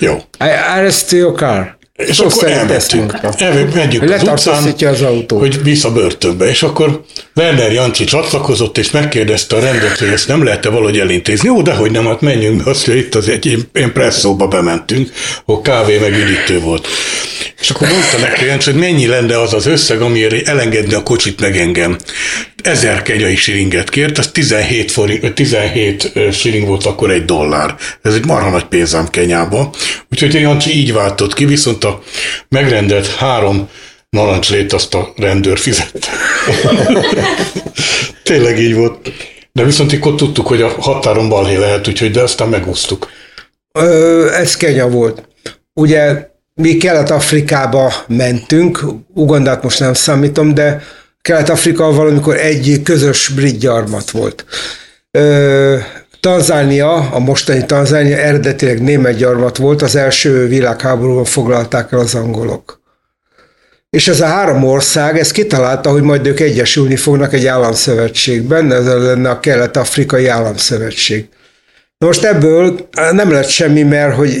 Jó. 0.00 0.14
I 0.16 0.48
arrest 0.76 1.12
your 1.12 1.36
car. 1.36 1.76
És 1.96 2.16
Szó 2.16 2.26
akkor 2.26 2.48
elmentünk. 2.48 3.14
Elmegyünk 3.38 4.10
az 4.10 4.22
utcán, 4.22 4.74
az 4.78 5.02
autó. 5.02 5.38
hogy 5.38 5.62
vissza 5.62 5.92
börtönbe. 5.92 6.48
És 6.48 6.62
akkor 6.62 7.04
Werner 7.34 7.72
Jancsi 7.72 8.04
csatlakozott, 8.04 8.78
és 8.78 8.90
megkérdezte 8.90 9.56
a 9.56 9.60
rendőrt, 9.60 9.98
hogy 9.98 10.08
ezt 10.08 10.28
nem 10.28 10.44
lehet-e 10.44 10.68
valahogy 10.68 10.98
elintézni. 10.98 11.48
Jó, 11.48 11.62
de 11.62 11.74
hogy 11.74 11.90
nem, 11.90 12.06
hát 12.06 12.20
menjünk 12.20 12.64
be, 12.64 12.70
azt, 12.70 12.86
hogy 12.86 12.96
itt 12.96 13.14
az 13.14 13.28
egy 13.28 13.66
én 13.72 13.92
presszóba 13.92 14.48
bementünk, 14.48 15.10
ahol 15.44 15.60
kávé 15.60 15.98
meg 15.98 16.12
üdítő 16.12 16.60
volt. 16.60 16.86
És 17.60 17.70
akkor 17.70 17.88
mondta 17.88 18.18
neki 18.18 18.44
Jancsi, 18.44 18.70
hogy 18.70 18.80
mennyi 18.80 19.06
lenne 19.06 19.40
az 19.40 19.54
az 19.54 19.66
összeg, 19.66 20.00
amiért 20.00 20.48
elengedni 20.48 20.94
a 20.94 21.02
kocsit 21.02 21.40
meg 21.40 21.56
engem. 21.56 21.96
Ezer 22.62 23.02
kenyai 23.02 23.36
siringet 23.36 23.90
kért, 23.90 24.18
az 24.18 24.30
17, 24.30 24.90
forint, 24.90 25.34
17 25.34 26.12
siring 26.32 26.66
volt 26.66 26.84
akkor 26.84 27.10
egy 27.10 27.24
dollár. 27.24 27.74
Ez 28.02 28.14
egy 28.14 28.26
marha 28.26 28.50
nagy 28.50 28.64
pénzám 28.64 29.08
Kenyába. 29.08 29.70
Úgyhogy 30.10 30.34
Jancsi 30.34 30.76
így 30.76 30.92
váltott 30.92 31.34
ki, 31.34 31.44
viszont 31.44 31.84
a 31.86 32.02
megrendelt 32.48 33.06
három 33.06 33.68
narancslét 34.08 34.72
azt 34.72 34.94
a 34.94 35.12
rendőr 35.16 35.58
fizette. 35.58 36.08
Tényleg 38.22 38.58
így 38.58 38.74
volt. 38.74 39.12
De 39.52 39.64
viszont 39.64 39.92
akkor 39.92 40.14
tudtuk, 40.14 40.46
hogy 40.46 40.62
a 40.62 40.68
határon 40.68 41.28
balhé 41.28 41.56
lehet, 41.56 41.88
úgyhogy 41.88 42.10
de 42.10 42.22
aztán 42.22 42.48
megúsztuk. 42.48 43.10
Ö, 43.72 44.28
ez 44.32 44.56
Kenya 44.56 44.88
volt. 44.88 45.28
Ugye 45.72 46.28
mi 46.54 46.76
Kelet-Afrikába 46.76 47.92
mentünk, 48.06 48.84
Ugandát 49.14 49.62
most 49.62 49.80
nem 49.80 49.94
számítom, 49.94 50.54
de 50.54 50.82
Kelet-Afrika 51.22 51.92
valamikor 51.92 52.36
egy 52.36 52.80
közös 52.84 53.28
brit 53.28 53.58
gyarmat 53.58 54.10
volt. 54.10 54.44
Ö, 55.10 55.76
Tanzánia, 56.26 56.94
a 56.94 57.18
mostani 57.18 57.66
Tanzánia 57.66 58.16
eredetileg 58.16 58.82
német 58.82 59.16
gyarmat 59.16 59.56
volt, 59.56 59.82
az 59.82 59.96
első 59.96 60.46
világháborúban 60.46 61.24
foglalták 61.24 61.92
el 61.92 61.98
az 61.98 62.14
angolok. 62.14 62.80
És 63.90 64.08
ez 64.08 64.20
a 64.20 64.26
három 64.26 64.64
ország, 64.64 65.18
ez 65.18 65.30
kitalálta, 65.30 65.90
hogy 65.90 66.02
majd 66.02 66.26
ők 66.26 66.40
egyesülni 66.40 66.96
fognak 66.96 67.32
egy 67.32 67.46
államszövetségben, 67.46 68.72
ez 68.72 68.86
lenne 68.86 69.30
a 69.30 69.40
Kelet-Afrikai 69.40 70.26
Államszövetség. 70.26 71.28
Most 71.98 72.24
ebből 72.24 72.88
nem 73.12 73.30
lett 73.30 73.48
semmi, 73.48 73.82
mert 73.82 74.14
hogy 74.14 74.34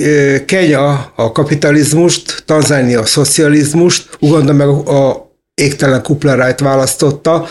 Kenya 0.44 1.12
a 1.16 1.32
kapitalizmust, 1.32 2.42
Tanzánia 2.46 3.00
a 3.00 3.06
szocializmust, 3.06 4.16
Uganda 4.20 4.52
meg 4.52 4.68
a 4.68 5.30
égtelen 5.54 6.02
kuplerájt 6.02 6.60
választotta. 6.60 7.46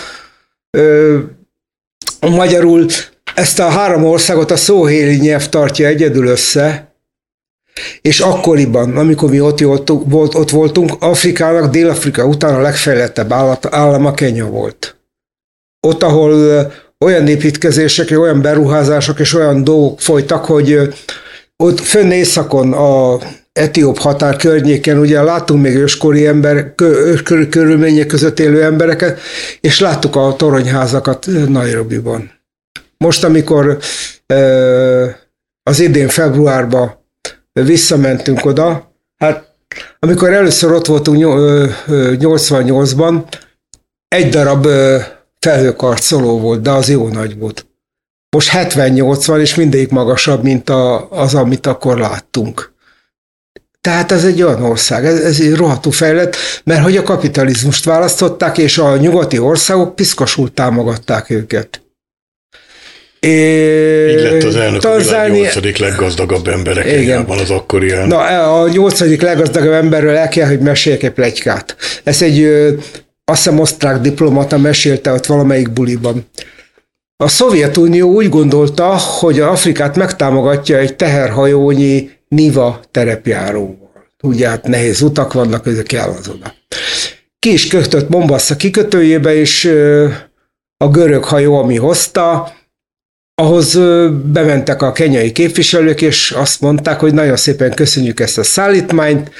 Magyarul 2.19 2.86
ezt 3.36 3.60
a 3.60 3.69
három 3.69 4.04
országot 4.04 4.52
a 4.52 4.56
szóhéli 4.56 5.15
nyelv 5.15 5.50
tartja 5.50 5.88
egyedül 5.88 6.28
össze, 6.28 6.93
és 8.02 8.19
akkoriban, 8.19 8.98
amikor 8.98 9.30
mi 9.30 9.39
ott, 9.39 9.60
volt, 10.06 10.36
ott 10.36 10.50
voltunk, 10.50 10.95
Afrikának, 11.00 11.71
Dél-Afrika 11.71 12.26
után 12.26 12.56
a 12.56 12.62
legfejlettebb 12.62 13.32
állama 13.69 14.13
Kenya 14.13 14.45
volt. 14.45 14.95
Ott, 15.88 16.04
ahol 16.04 16.71
olyan 17.06 17.28
építkezések, 17.28 18.19
olyan 18.19 18.41
beruházások 18.41 19.19
és 19.19 19.34
olyan 19.34 19.63
dolgok 19.63 20.00
folytak, 20.00 20.45
hogy 20.45 20.80
ott 21.58 21.80
fönn 21.80 22.12
északon 22.12 22.74
a 22.74 23.17
etióp 23.54 23.98
határ 23.98 24.36
környéken, 24.36 25.00
ugye 25.00 25.21
láttunk 25.21 25.62
még 25.62 25.76
őskori 25.76 26.28
ember, 26.28 26.74
őskori 26.82 27.50
körülmények 27.50 28.08
között 28.08 28.39
élő 28.39 28.63
embereket, 28.63 29.19
és 29.62 29.80
láttuk 29.80 30.15
a 30.15 30.36
toronyházakat 30.38 31.28
Nairobiban. 31.48 32.35
Most, 32.97 33.23
amikor 33.23 33.77
az 35.63 35.79
idén 35.79 36.08
februárban 36.08 37.03
visszamentünk 37.53 38.45
oda, 38.45 38.93
hát 39.17 39.53
amikor 39.99 40.34
először 40.34 40.71
ott 40.71 40.86
voltunk 40.86 41.17
88-ban, 41.17 43.23
egy 44.08 44.29
darab 44.29 44.67
felhőkarcoló 45.39 46.39
volt, 46.39 46.62
de 46.62 46.71
az 46.71 46.89
jó 46.89 47.08
nagy 47.08 47.38
volt. 47.38 47.65
Most 48.29 48.49
78 48.49 49.25
van, 49.25 49.39
és 49.39 49.55
mindegyik 49.55 49.89
magasabb, 49.89 50.43
mint 50.43 50.69
a, 50.69 51.12
az, 51.12 51.36
amit 51.36 51.67
akkor 51.67 51.97
láttunk. 51.97 52.73
Tehát 53.81 54.12
ez 54.12 54.25
egy 54.25 54.41
olyan 54.41 54.63
ország, 54.63 55.05
ez, 55.05 55.19
ez 55.19 55.39
egy 55.39 55.55
rohadtul 55.55 55.91
fejlett, 55.91 56.36
mert 56.63 56.84
hogy 56.84 56.97
a 56.97 57.03
kapitalizmust 57.03 57.86
választották, 57.86 58.58
és 58.58 58.77
a 58.77 58.97
nyugati 58.97 59.39
országok 59.39 59.95
piszkosul 59.95 60.53
támogatták 60.53 61.29
őket. 61.29 61.85
Így 63.26 64.22
lett 64.22 64.44
az 64.44 64.56
elnök 64.56 64.82
Tanzánia... 64.82 65.34
a 65.34 65.38
nyolcadik 65.38 65.78
leggazdagabb 65.78 66.48
ember 66.48 66.84
Kenyában 66.84 67.40
az 67.40 67.50
akkori 67.50 67.92
elnök. 67.92 68.08
Na, 68.08 68.62
a 68.62 68.70
nyolcadik 68.70 69.22
leggazdagabb 69.22 69.74
emberről 69.74 70.16
el 70.16 70.28
kell, 70.28 70.48
hogy 70.48 70.60
meséljek 70.60 71.04
egy 71.04 71.12
plegykát. 71.12 71.76
Ez 72.04 72.22
egy, 72.22 72.44
azt 73.26 73.44
hiszem, 73.44 73.60
osztrák 73.60 74.02
diplomata 74.02 74.58
mesélte 74.58 75.12
ott 75.12 75.26
valamelyik 75.26 75.70
buliban. 75.70 76.28
A 77.18 77.28
Szovjetunió 77.28 78.12
úgy 78.12 78.30
gondolta, 78.30 78.86
hogy 78.98 79.40
Afrikát 79.40 79.96
megtámogatja 79.96 80.78
egy 80.78 80.96
teherhajónyi 80.96 82.10
Niva 82.28 82.80
terepjáróval. 82.92 83.84
Ugye 84.24 84.48
hát 84.50 84.68
nehéz 84.68 85.02
utak 85.02 85.34
vannak, 85.34 85.68
ezek 85.68 85.86
kell 85.86 86.10
az 86.10 86.28
oda. 86.28 86.54
Ki 87.40 87.54
is 87.54 87.68
kötött 87.68 88.10
Mombassa 88.10 88.56
kikötőjébe, 88.56 89.36
és 89.36 89.66
a 90.78 90.88
görög 90.88 91.24
hajó, 91.24 91.58
ami 91.58 91.76
hozta, 91.76 92.54
ahhoz 93.36 93.80
bementek 94.32 94.82
a 94.82 94.91
kenyai 94.91 95.32
képviselők, 95.32 96.02
és 96.02 96.32
azt 96.32 96.62
mondták, 96.62 97.00
hogy 97.00 97.13
nagyon 97.13 97.36
szépen 97.36 97.74
köszönjük 97.74 98.19
ezt 98.19 98.38
a 98.38 98.43
szállítmányt, 98.43 99.32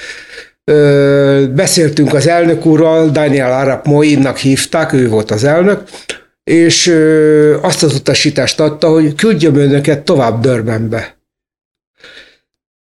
beszéltünk 1.54 2.14
az 2.14 2.26
elnök 2.26 2.66
úrral, 2.66 3.10
Daniel 3.10 3.52
Arap 3.52 3.86
Moinnak 3.86 4.36
hívták, 4.36 4.92
ő 4.92 5.08
volt 5.08 5.30
az 5.30 5.44
elnök, 5.44 5.82
és 6.44 6.86
azt 7.60 7.82
az 7.82 7.94
utasítást 7.94 8.60
adta, 8.60 8.88
hogy 8.88 9.14
küldjem 9.14 9.54
önöket 9.54 10.02
tovább 10.02 10.40
Dörbenbe. 10.40 11.16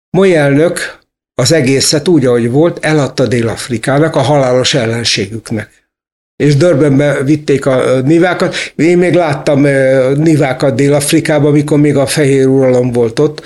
Moi 0.10 0.36
elnök 0.36 1.00
az 1.36 1.52
egészet 1.52 2.08
úgy, 2.08 2.26
ahogy 2.26 2.52
volt, 2.52 2.86
eladta 2.86 3.28
Dél-Afrikának, 3.28 4.16
a 4.16 4.22
halálos 4.22 4.74
ellenségüknek 4.74 5.83
és 6.36 6.56
Dörbenbe 6.56 7.24
vitték 7.24 7.66
a 7.66 8.00
nivákat. 8.00 8.56
Én 8.76 8.98
még 8.98 9.14
láttam 9.14 9.68
nivákat 10.16 10.76
Dél-Afrikában, 10.76 11.50
amikor 11.50 11.80
még 11.80 11.98
a 11.98 12.06
fehér 12.06 12.48
uralom 12.48 12.92
volt 12.92 13.20
ott. 13.20 13.42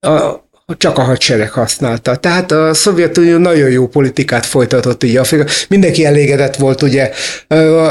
a, 0.00 0.40
csak 0.76 0.98
a 0.98 1.02
hadsereg 1.02 1.50
használta. 1.50 2.16
Tehát 2.16 2.52
a 2.52 2.74
Szovjetunió 2.74 3.38
nagyon 3.38 3.70
jó 3.70 3.88
politikát 3.88 4.46
folytatott 4.46 5.02
így 5.02 5.16
Afrika. 5.16 5.44
Mindenki 5.68 6.04
elégedett 6.04 6.56
volt, 6.56 6.82
ugye. 6.82 7.10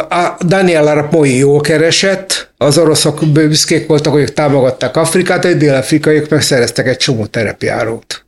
A 0.09 0.37
Daniel 0.45 0.87
Arap 0.87 1.11
Moi 1.11 1.37
jól 1.37 1.61
keresett, 1.61 2.53
az 2.57 2.77
oroszok 2.77 3.25
büszkék 3.25 3.87
voltak, 3.87 4.13
hogy 4.13 4.33
támogatták 4.33 4.97
Afrikát, 4.97 5.45
egy 5.45 5.57
dél-afrikaiak 5.57 6.29
megszereztek 6.29 6.87
egy 6.87 6.97
csomó 6.97 7.25
terepjárót. 7.25 8.25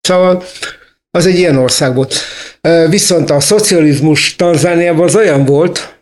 Szóval 0.00 0.44
az 1.16 1.26
egy 1.26 1.38
ilyen 1.38 1.56
ország 1.56 1.94
volt. 1.94 2.14
Viszont 2.88 3.30
a 3.30 3.40
szocializmus 3.40 4.36
Tanzániában 4.36 5.04
az 5.04 5.16
olyan 5.16 5.44
volt, 5.44 5.98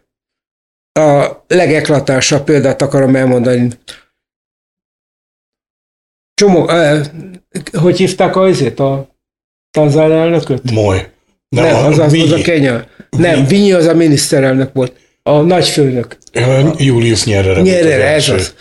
a 0.92 1.44
legeklatánsabb 1.48 2.44
példát 2.44 2.82
akarom 2.82 3.16
elmondani. 3.16 3.68
Csomó, 6.34 6.68
eh, 6.68 7.00
hogy 7.72 7.96
hívták 7.96 8.36
azért 8.36 8.80
a 8.80 9.08
tanzán 9.70 10.12
elnököt? 10.12 10.70
Moly. 10.70 11.10
Nem, 11.48 11.64
nem 11.64 11.84
az, 11.84 11.98
az, 11.98 12.12
az 12.12 12.32
a 12.32 12.42
Kenya. 12.42 12.86
Nem, 13.10 13.46
Vinyi 13.46 13.72
az 13.72 13.86
a 13.86 13.94
miniszterelnök 13.94 14.72
volt. 14.72 14.92
A 15.22 15.40
nagyfőnök. 15.40 16.18
Julius 16.76 17.24
Nyerere. 17.24 17.60
Nyerere, 17.60 18.06
ez 18.06 18.28
az. 18.28 18.54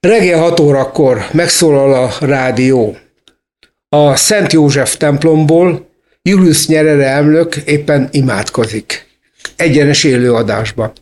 Reggel 0.00 0.38
6 0.38 0.60
órakor 0.60 1.26
megszólal 1.32 2.04
a 2.04 2.26
rádió. 2.26 2.96
A 3.94 4.16
Szent 4.16 4.52
József 4.52 4.96
templomból 4.96 5.88
Julius 6.22 6.66
Nyerere 6.66 7.06
elnök 7.06 7.56
éppen 7.56 8.08
imádkozik. 8.10 9.06
Egyenes 9.56 10.04
élőadásban. 10.04 10.92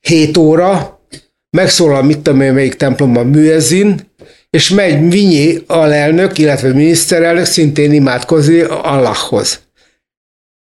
7 0.00 0.36
óra 0.36 1.00
megszólal, 1.50 2.02
mit 2.02 2.18
tudom 2.18 2.40
én, 2.40 2.52
melyik 2.52 2.74
templomban 2.74 3.26
műezin, 3.26 4.00
és 4.50 4.68
megy 4.68 5.10
Vinyi 5.10 5.62
alelnök, 5.66 6.38
illetve 6.38 6.72
miniszterelnök 6.72 7.44
szintén 7.44 7.92
imádkozni 7.92 8.60
Allahhoz. 8.60 9.61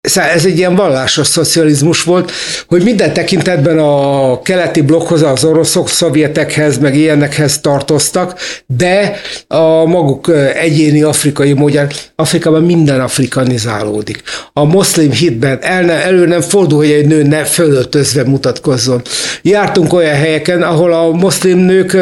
Szóval 0.09 0.29
ez 0.29 0.45
egy 0.45 0.57
ilyen 0.57 0.75
vallásos 0.75 1.27
szocializmus 1.27 2.03
volt, 2.03 2.31
hogy 2.67 2.83
minden 2.83 3.13
tekintetben 3.13 3.79
a 3.79 4.41
keleti 4.41 4.81
blokkhoz, 4.81 5.21
az 5.21 5.43
oroszok, 5.43 5.89
szovjetekhez, 5.89 6.77
meg 6.77 6.95
ilyenekhez 6.95 7.59
tartoztak, 7.59 8.39
de 8.67 9.19
a 9.47 9.85
maguk 9.85 10.31
egyéni 10.53 11.01
afrikai 11.01 11.53
módján, 11.53 11.89
Afrikában 12.15 12.63
minden 12.63 13.01
afrikanizálódik. 13.01 14.21
A 14.53 14.63
moszlim 14.63 15.11
hitben 15.11 15.57
el 15.61 15.81
ne, 15.81 15.93
elő 15.93 16.25
nem 16.25 16.41
fordul, 16.41 16.77
hogy 16.77 16.91
egy 16.91 17.07
nő 17.07 17.23
ne 17.23 17.43
fölöltözve 17.43 18.23
mutatkozzon. 18.23 19.01
Jártunk 19.41 19.93
olyan 19.93 20.15
helyeken, 20.15 20.61
ahol 20.61 20.93
a 20.93 21.11
moszlim 21.11 21.57
nők, 21.57 21.97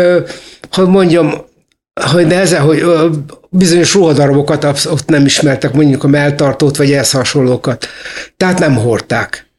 hogy 0.72 0.88
mondjam, 0.88 1.45
hogy 2.00 2.28
nehezen, 2.28 2.62
hogy 2.62 2.84
bizonyos 3.50 3.93
ruhadarabokat 3.93 4.64
ott 4.64 5.08
nem 5.08 5.26
ismertek, 5.26 5.74
mondjuk 5.74 6.04
a 6.04 6.08
melltartót, 6.08 6.78
vagy 6.78 6.91
ehhez 6.91 7.12
hasonlókat. 7.12 7.88
Tehát 8.38 8.60
nem 8.60 8.76
hordták. 8.76 9.50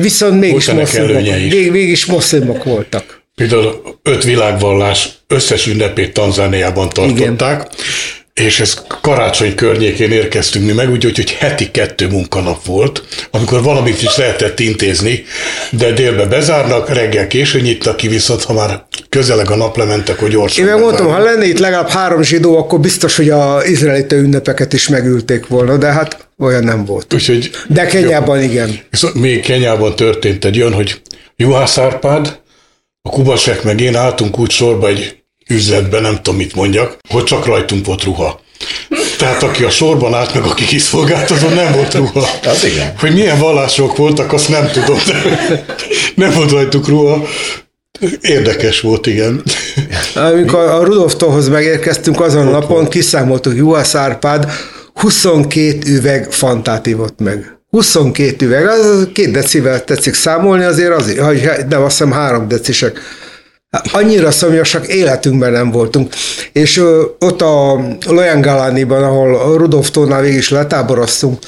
Viszont 0.00 0.40
mégis 0.40 0.70
moszlimok, 0.70 1.20
vég, 1.50 1.72
végig 1.72 1.98
moszlimok 2.06 2.64
voltak. 2.64 3.24
Például 3.34 3.98
öt 4.02 4.24
világvallás 4.24 5.08
összes 5.26 5.66
ünnepét 5.66 6.12
Tanzániában 6.12 6.88
tartották, 6.88 7.18
Igen 7.18 7.36
és 8.40 8.60
ez 8.60 8.82
karácsony 9.00 9.54
környékén 9.54 10.10
érkeztünk 10.12 10.66
mi 10.66 10.72
meg, 10.72 10.90
úgyhogy 10.90 11.16
hogy 11.16 11.30
heti 11.30 11.70
kettő 11.70 12.08
munkanap 12.08 12.64
volt, 12.64 13.02
amikor 13.30 13.62
valamit 13.62 14.02
is 14.02 14.16
lehetett 14.16 14.60
intézni, 14.60 15.24
de 15.70 15.92
délbe 15.92 16.26
bezárnak, 16.26 16.88
reggel 16.88 17.26
későn 17.26 17.62
nyitnak 17.62 17.96
ki, 17.96 18.08
viszont 18.08 18.42
ha 18.42 18.52
már 18.52 18.84
közeleg 19.08 19.50
a 19.50 19.56
naplementek, 19.56 20.18
hogy 20.18 20.30
gyorsan 20.30 20.64
Én 20.64 20.70
megmondtam, 20.70 21.06
ha 21.06 21.18
lenne 21.18 21.46
itt 21.46 21.58
legalább 21.58 21.88
három 21.88 22.22
zsidó, 22.22 22.56
akkor 22.56 22.80
biztos, 22.80 23.16
hogy 23.16 23.30
a 23.30 23.64
izraelite 23.64 24.16
ünnepeket 24.16 24.72
is 24.72 24.88
megülték 24.88 25.46
volna, 25.46 25.76
de 25.76 25.86
hát 25.86 26.28
olyan 26.38 26.64
nem 26.64 26.84
volt. 26.84 27.14
Úgyhogy, 27.14 27.50
de 27.68 27.86
Kenyában 27.86 28.42
jó. 28.42 28.50
igen. 28.50 28.80
Viszont 28.90 29.14
még 29.14 29.40
Kenyában 29.40 29.96
történt 29.96 30.44
egy 30.44 30.60
olyan, 30.60 30.72
hogy 30.72 31.00
Juhász 31.36 31.78
Árpád, 31.78 32.38
a 33.02 33.10
Kubasek 33.10 33.62
meg 33.62 33.80
én 33.80 33.96
álltunk 33.96 34.38
úgy 34.38 34.50
sorba 34.50 34.88
egy 34.88 35.24
üzletben, 35.48 36.02
nem 36.02 36.14
tudom 36.14 36.36
mit 36.36 36.54
mondjak, 36.54 36.96
hogy 37.08 37.24
csak 37.24 37.46
rajtunk 37.46 37.86
volt 37.86 38.04
ruha. 38.04 38.40
Tehát 39.18 39.42
aki 39.42 39.64
a 39.64 39.70
sorban 39.70 40.14
állt, 40.14 40.34
meg 40.34 40.44
aki 40.44 40.64
kiszolgált, 40.64 41.30
azon 41.30 41.52
nem 41.52 41.72
volt 41.72 41.94
ruha. 41.94 42.28
Az 42.44 42.64
igen. 42.64 42.92
Hogy 42.98 43.12
milyen 43.12 43.38
vallások 43.38 43.96
voltak, 43.96 44.32
azt 44.32 44.48
nem 44.48 44.70
tudom, 44.72 44.98
de 45.06 45.14
nem 46.14 46.32
volt 46.32 46.50
rajtuk 46.50 46.88
ruha. 46.88 47.26
Érdekes 48.20 48.80
volt, 48.80 49.06
igen. 49.06 49.42
Amikor 50.14 50.60
a 50.60 50.84
Rudolftól 50.84 51.42
megérkeztünk 51.50 52.20
azon 52.20 52.46
a 52.46 52.50
napon, 52.50 52.88
kiszámoltuk, 52.88 53.56
Juhász 53.56 53.94
Árpád 53.94 54.50
22 54.94 55.78
üveg 55.86 56.32
fantát 56.32 56.86
ivott 56.86 57.18
meg. 57.18 57.58
22 57.70 58.46
üveg, 58.46 58.66
az 58.66 59.08
két 59.12 59.30
decivel 59.30 59.84
tetszik 59.84 60.14
számolni, 60.14 60.64
azért 60.64 60.90
azért, 60.90 61.66
de 61.68 61.76
azt 61.76 61.98
hiszem 61.98 62.12
három 62.12 62.48
decisek 62.48 63.00
Annyira 63.92 64.30
szomjasak 64.30 64.86
életünkben 64.86 65.52
nem 65.52 65.70
voltunk. 65.70 66.14
És 66.52 66.76
ö, 66.76 67.04
ott 67.18 67.42
a 67.42 67.84
Loyangalániban, 68.06 69.02
ahol 69.02 69.56
Rudolf 69.56 69.90
tónál 69.90 70.20
végig 70.20 70.38
is 70.38 70.50
letáboroztunk, 70.50 71.38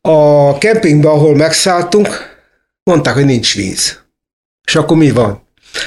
a 0.00 0.58
kempingben, 0.58 1.10
ahol 1.10 1.36
megszálltunk, 1.36 2.08
mondták, 2.82 3.14
hogy 3.14 3.24
nincs 3.24 3.54
víz. 3.54 3.98
És 4.66 4.74
akkor 4.74 4.96
mi 4.96 5.10
van? 5.10 5.42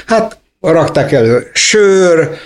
Hát 0.06 0.38
rakták 0.60 1.12
elő 1.12 1.50
sör, 1.52 2.38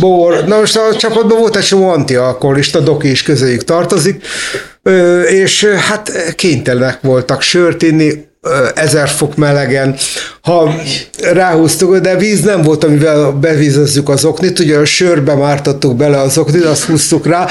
bor, 0.00 0.44
na 0.44 0.58
most 0.58 0.76
a 0.76 0.96
csapatban 0.96 1.38
volt 1.38 1.56
egy 1.56 1.64
csomó 1.64 1.88
antialkoholista, 1.88 2.80
Doki 2.80 3.10
is 3.10 3.22
közéjük 3.22 3.64
tartozik, 3.64 4.26
és 5.28 5.64
hát 5.64 6.34
kénytelenek 6.34 7.00
voltak 7.00 7.42
sört 7.42 7.82
inni, 7.82 8.25
ezer 8.74 9.08
fok 9.08 9.36
melegen, 9.36 9.96
ha 10.40 10.74
ráhúztuk, 11.32 11.96
de 11.96 12.16
víz 12.16 12.40
nem 12.40 12.62
volt, 12.62 12.84
amivel 12.84 13.30
bevízezzük 13.30 14.08
az 14.08 14.24
oknit, 14.24 14.58
ugye 14.58 14.78
a 14.78 14.84
sörbe 14.84 15.34
mártottuk 15.34 15.96
bele 15.96 16.20
az 16.20 16.38
oknit, 16.38 16.64
azt 16.64 16.84
húztuk 16.84 17.26
rá, 17.26 17.46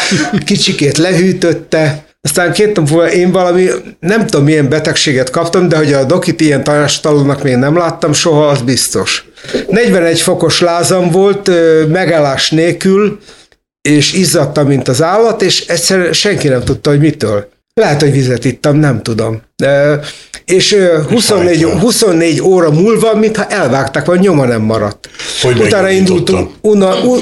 kicsikét 0.45 0.97
lehűtötte, 0.97 2.05
aztán 2.21 2.51
két 2.51 2.75
nap 2.75 2.89
múlva 2.89 3.11
én 3.11 3.31
valami, 3.31 3.67
nem 3.99 4.25
tudom 4.25 4.45
milyen 4.45 4.69
betegséget 4.69 5.29
kaptam, 5.29 5.67
de 5.67 5.77
hogy 5.77 5.93
a 5.93 6.03
dokit 6.03 6.41
ilyen 6.41 6.63
tanástalannak 6.63 7.43
még 7.43 7.55
nem 7.55 7.77
láttam 7.77 8.13
soha, 8.13 8.47
az 8.47 8.61
biztos. 8.61 9.25
41 9.69 10.21
fokos 10.21 10.61
lázam 10.61 11.11
volt, 11.11 11.51
megállás 11.87 12.49
nélkül, 12.49 13.19
és 13.81 14.13
izzadtam, 14.13 14.67
mint 14.67 14.87
az 14.87 15.01
állat, 15.01 15.41
és 15.41 15.67
egyszer 15.67 16.13
senki 16.13 16.47
nem 16.47 16.63
tudta, 16.63 16.89
hogy 16.89 16.99
mitől. 16.99 17.49
Lehet, 17.73 18.01
hogy 18.01 18.11
vizet 18.11 18.45
ittam, 18.45 18.77
nem 18.77 19.01
tudom. 19.01 19.41
És 20.45 20.75
24, 21.09 21.63
24 21.63 22.41
óra 22.41 22.71
múlva, 22.71 23.15
mintha 23.15 23.45
elvágták, 23.47 24.05
vagy 24.05 24.19
nyoma 24.19 24.45
nem 24.45 24.61
maradt. 24.61 25.09
Hogy 25.41 25.59
Utána 25.59 25.89
indultunk. 25.89 26.49
Una, 26.61 26.95
u, 27.03 27.17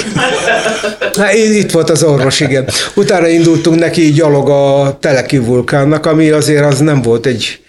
hát 1.19 1.34
itt 1.34 1.71
volt 1.71 1.89
az 1.89 2.03
orvos, 2.03 2.39
igen. 2.39 2.69
Utána 2.95 3.27
indultunk 3.27 3.79
neki 3.79 4.11
gyalog 4.11 4.49
a 4.49 4.97
Teleki 5.01 5.38
vulkánnak, 5.38 6.05
ami 6.05 6.29
azért 6.29 6.65
az 6.65 6.79
nem 6.79 7.01
volt 7.01 7.25
egy 7.25 7.62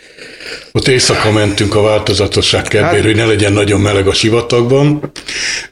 ott 0.78 0.88
éjszaka 0.88 1.30
mentünk 1.30 1.74
a 1.74 1.82
változatosság 1.82 2.62
kedvére, 2.62 2.86
hát, 2.86 3.04
hogy 3.04 3.16
ne 3.16 3.24
legyen 3.24 3.52
nagyon 3.52 3.80
meleg 3.80 4.06
a 4.06 4.12
sivatagban. 4.12 5.12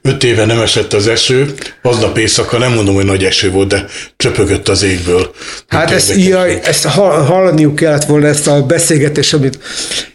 Öt 0.02 0.24
éve 0.24 0.44
nem 0.44 0.60
esett 0.60 0.92
az 0.92 1.06
eső, 1.06 1.54
aznap 1.82 2.18
éjszaka 2.18 2.58
nem 2.58 2.72
mondom, 2.72 2.94
hogy 2.94 3.04
nagy 3.04 3.24
eső 3.24 3.50
volt, 3.50 3.68
de 3.68 3.86
csöpögött 4.16 4.68
az 4.68 4.82
égből. 4.82 5.34
Hát 5.66 5.90
ezt, 5.90 6.14
jaj, 6.16 6.60
ezt 6.62 6.84
hallaniuk 6.84 7.74
kellett 7.74 8.04
volna 8.04 8.26
ezt 8.26 8.46
a 8.46 8.66
beszélgetést, 8.66 9.34
amit 9.34 9.58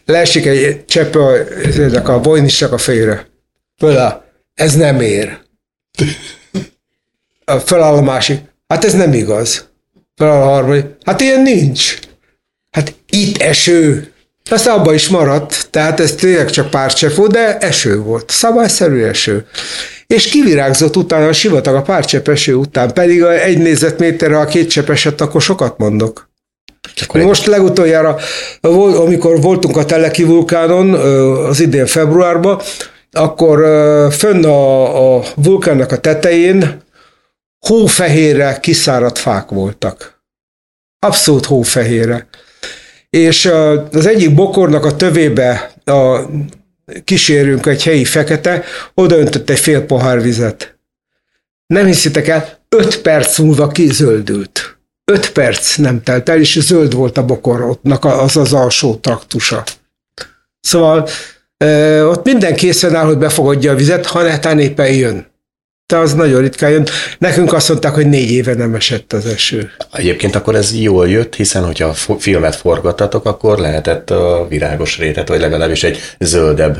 leesik 0.06 0.46
egy 0.46 0.86
csepp 0.86 1.16
a, 1.16 1.34
a 2.04 2.20
bojnisnak 2.20 2.72
a 2.72 2.78
fejére. 2.78 3.28
Föláll. 3.78 4.24
Ez 4.54 4.76
nem 4.76 5.02
ér. 5.02 5.38
Föláll 7.66 7.94
a 7.94 8.02
másik. 8.02 8.40
Hát 8.68 8.84
ez 8.84 8.94
nem 8.94 9.14
igaz. 9.14 9.70
Föláll 10.16 10.42
a 10.42 10.46
harmadik. 10.46 10.86
Hát 11.04 11.22
ilyen 11.22 11.42
nincs. 11.42 12.00
Hát 12.72 12.94
itt 13.10 13.42
eső. 13.42 14.12
Persze 14.50 14.72
abba 14.72 14.94
is 14.94 15.10
maradt, 15.10 15.68
tehát 15.70 16.00
ez 16.00 16.16
tényleg 16.16 16.50
csak 16.50 16.70
pár 16.70 16.94
csepp 16.94 17.16
volt, 17.16 17.32
de 17.32 17.58
eső 17.58 18.00
volt, 18.00 18.30
szabályszerű 18.30 19.04
eső. 19.04 19.48
És 20.08 20.28
kivirágzott 20.28 20.96
utána 20.96 21.28
a 21.28 21.34
sivatag 21.34 21.76
a 21.76 21.82
pár 21.82 22.06
csepp 22.06 22.28
eső 22.28 22.54
után, 22.54 22.94
pedig 22.94 23.24
a 23.24 23.42
egy 23.44 23.58
négyzetméterre 23.58 24.40
a 24.40 24.46
két 24.46 24.70
csepp 24.70 24.90
esett, 24.90 25.22
akkor 25.22 25.42
sokat 25.42 25.78
mondok. 25.78 26.30
Csak 26.94 27.14
Most 27.14 27.46
legutoljára, 27.46 28.18
amikor 28.62 29.42
voltunk 29.42 29.78
a 29.78 29.86
Teleki 29.86 30.24
vulkánon, 30.24 30.94
az 31.44 31.60
idén 31.60 31.86
februárban, 31.86 32.62
akkor 33.12 33.60
fönn 34.12 34.46
a, 34.46 35.16
a 35.18 35.24
vulkánnak 35.36 35.92
a 35.92 36.00
tetején 36.00 36.82
hófehérre 37.60 38.58
kiszáradt 38.60 39.18
fák 39.18 39.50
voltak. 39.50 40.22
Abszolút 41.00 41.46
hófehérre 41.46 42.28
és 43.10 43.46
az 43.92 44.06
egyik 44.06 44.34
bokornak 44.34 44.86
a 44.86 44.96
tövébe 44.96 45.72
a 45.86 46.20
kísérünk 47.04 47.66
egy 47.66 47.84
helyi 47.84 48.06
fekete, 48.06 48.64
odaöntött 48.94 49.50
egy 49.50 49.60
fél 49.60 49.86
pohár 49.86 50.22
vizet. 50.22 50.78
Nem 51.68 51.86
hiszitek 51.86 52.28
el, 52.28 52.60
öt 52.70 53.02
perc 53.02 53.38
múlva 53.38 53.68
kizöldült. 53.68 54.78
Öt 55.12 55.32
perc 55.32 55.76
nem 55.76 56.04
telt 56.04 56.30
el, 56.30 56.40
és 56.40 56.60
zöld 56.60 56.94
volt 56.94 57.18
a 57.18 57.26
bokorotnak 57.26 58.06
az 58.06 58.38
az 58.38 58.54
alsó 58.54 58.96
traktusa. 58.96 59.64
Szóval 60.60 61.10
ott 62.02 62.24
minden 62.24 62.56
készen 62.56 62.96
áll, 62.96 63.06
hogy 63.06 63.18
befogadja 63.18 63.72
a 63.72 63.76
vizet, 63.76 64.06
ha 64.06 64.22
netán 64.22 64.60
éppen 64.60 64.94
jön. 64.94 65.28
De 65.88 65.98
az 65.98 66.14
nagyon 66.14 66.42
ritkán 66.42 66.72
jön. 66.72 66.88
Nekünk 67.18 67.54
azt 67.54 67.70
mondták, 67.70 67.94
hogy 67.94 68.08
négy 68.08 68.32
éve 68.32 68.54
nem 68.54 68.76
esett 68.76 69.14
az 69.14 69.26
eső. 69.26 69.72
Egyébként 69.94 70.36
akkor 70.36 70.56
ez 70.56 70.76
jól 70.76 71.10
jött, 71.10 71.36
hiszen 71.36 71.66
hogyha 71.66 71.94
filmet 72.20 72.56
forgattatok, 72.56 73.26
akkor 73.26 73.58
lehetett 73.58 74.10
a 74.10 74.46
virágos 74.50 74.98
rétet, 74.98 75.28
vagy 75.28 75.40
legalábbis 75.40 75.84
egy 75.84 76.00
zöldebb 76.20 76.78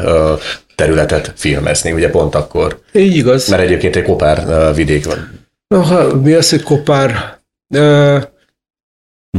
területet 0.76 1.34
filmezni, 1.36 1.92
ugye 1.92 2.10
pont 2.10 2.36
akkor. 2.36 2.80
Így 2.94 3.16
igaz. 3.16 3.48
Mert 3.48 3.62
egyébként 3.62 3.96
egy 3.96 4.04
kopár 4.04 4.74
vidék 4.76 5.06
van. 5.06 5.48
Aha, 5.68 6.16
mi 6.16 6.34
az, 6.34 6.50
hogy 6.50 6.64
kopár? 6.64 7.38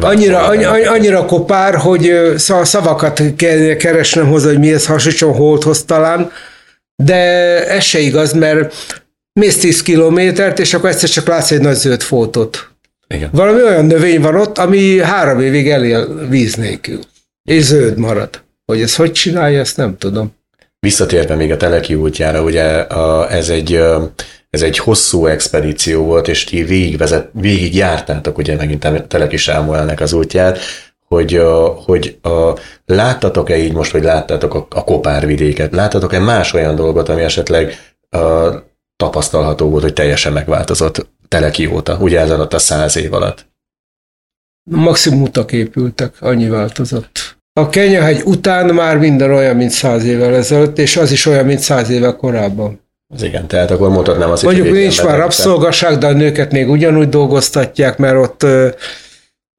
Annyira, 0.00 0.44
annyira 0.90 1.24
kopár, 1.24 1.74
hogy 1.74 2.32
szavakat 2.36 3.22
keresnem 3.78 4.26
hozzá, 4.26 4.48
hogy 4.48 4.58
mihez 4.58 4.86
hasonlítson 4.86 5.34
holdhoz 5.34 5.84
talán, 5.84 6.30
de 7.02 7.14
ez 7.68 7.82
se 7.82 7.98
igaz, 7.98 8.32
mert 8.32 8.74
mész 9.38 9.58
10 9.58 9.82
kilométert, 9.82 10.58
és 10.58 10.74
akkor 10.74 10.88
egyszer 10.90 11.08
csak 11.08 11.26
látsz 11.26 11.50
egy 11.50 11.60
nagy 11.60 11.76
zöld 11.76 12.02
fótot. 12.02 12.68
Igen. 13.14 13.28
Valami 13.32 13.62
olyan 13.62 13.84
növény 13.84 14.20
van 14.20 14.34
ott, 14.34 14.58
ami 14.58 14.98
három 14.98 15.40
évig 15.40 15.68
elél 15.68 16.26
víz 16.28 16.54
nélkül, 16.54 16.98
és 17.44 17.62
zöld 17.62 17.98
marad. 17.98 18.42
Hogy 18.64 18.80
ez 18.80 18.96
hogy 18.96 19.12
csinálja, 19.12 19.60
ezt 19.60 19.76
nem 19.76 19.96
tudom. 19.98 20.36
Visszatérve 20.80 21.34
még 21.34 21.50
a 21.50 21.56
Teleki 21.56 21.94
útjára, 21.94 22.42
ugye 22.42 22.64
a, 22.78 23.32
ez 23.32 23.48
egy 23.48 23.80
ez 24.50 24.62
egy 24.62 24.78
hosszú 24.78 25.26
expedíció 25.26 26.04
volt, 26.04 26.28
és 26.28 26.44
ti 26.44 26.62
végigvezet, 26.62 27.28
végig 27.32 27.74
jártátok, 27.74 28.38
ugye 28.38 28.56
megint 28.56 29.08
Teleki 29.08 29.36
Sámuelnek 29.36 30.00
az 30.00 30.12
útját, 30.12 30.58
hogy, 31.06 31.42
hogy 31.84 32.18
a, 32.22 32.52
láttatok-e 32.86 33.56
így 33.56 33.72
most, 33.72 33.90
hogy 33.90 34.02
láttátok 34.02 34.54
a, 34.54 34.66
a 34.70 34.84
kopárvidéket, 34.84 35.72
láttatok-e 35.72 36.18
más 36.18 36.52
olyan 36.52 36.74
dolgot, 36.74 37.08
ami 37.08 37.22
esetleg 37.22 37.78
a, 38.10 38.18
tapasztalható 38.98 39.68
volt, 39.68 39.82
hogy 39.82 39.92
teljesen 39.92 40.32
megváltozott 40.32 41.06
Teleki 41.28 41.66
óta, 41.66 41.96
ugye 42.00 42.20
ez 42.20 42.30
alatt 42.30 42.52
a 42.52 42.58
száz 42.58 42.96
év 42.96 43.12
alatt? 43.12 43.46
Maximum 44.70 45.22
utak 45.22 45.52
épültek, 45.52 46.14
annyi 46.20 46.48
változott. 46.48 47.36
A 47.52 47.68
Kenyahegy 47.68 48.22
után 48.24 48.74
már 48.74 48.98
minden 48.98 49.32
olyan, 49.32 49.56
mint 49.56 49.70
száz 49.70 50.04
évvel 50.04 50.34
ezelőtt, 50.34 50.78
és 50.78 50.96
az 50.96 51.10
is 51.10 51.26
olyan, 51.26 51.44
mint 51.44 51.58
száz 51.58 51.90
évvel 51.90 52.16
korábban. 52.16 52.80
Az 53.14 53.22
igen, 53.22 53.46
tehát 53.46 53.70
akkor 53.70 53.88
mondhatnám 53.88 54.30
azt, 54.30 54.42
Mondjuk 54.42 54.66
hogy 54.66 54.76
nincs 54.76 55.02
már 55.02 55.18
rabszolgaság, 55.18 55.98
de 55.98 56.06
a 56.06 56.12
nőket 56.12 56.52
még 56.52 56.68
ugyanúgy 56.70 57.08
dolgoztatják, 57.08 57.98
mert 57.98 58.16
ott 58.16 58.42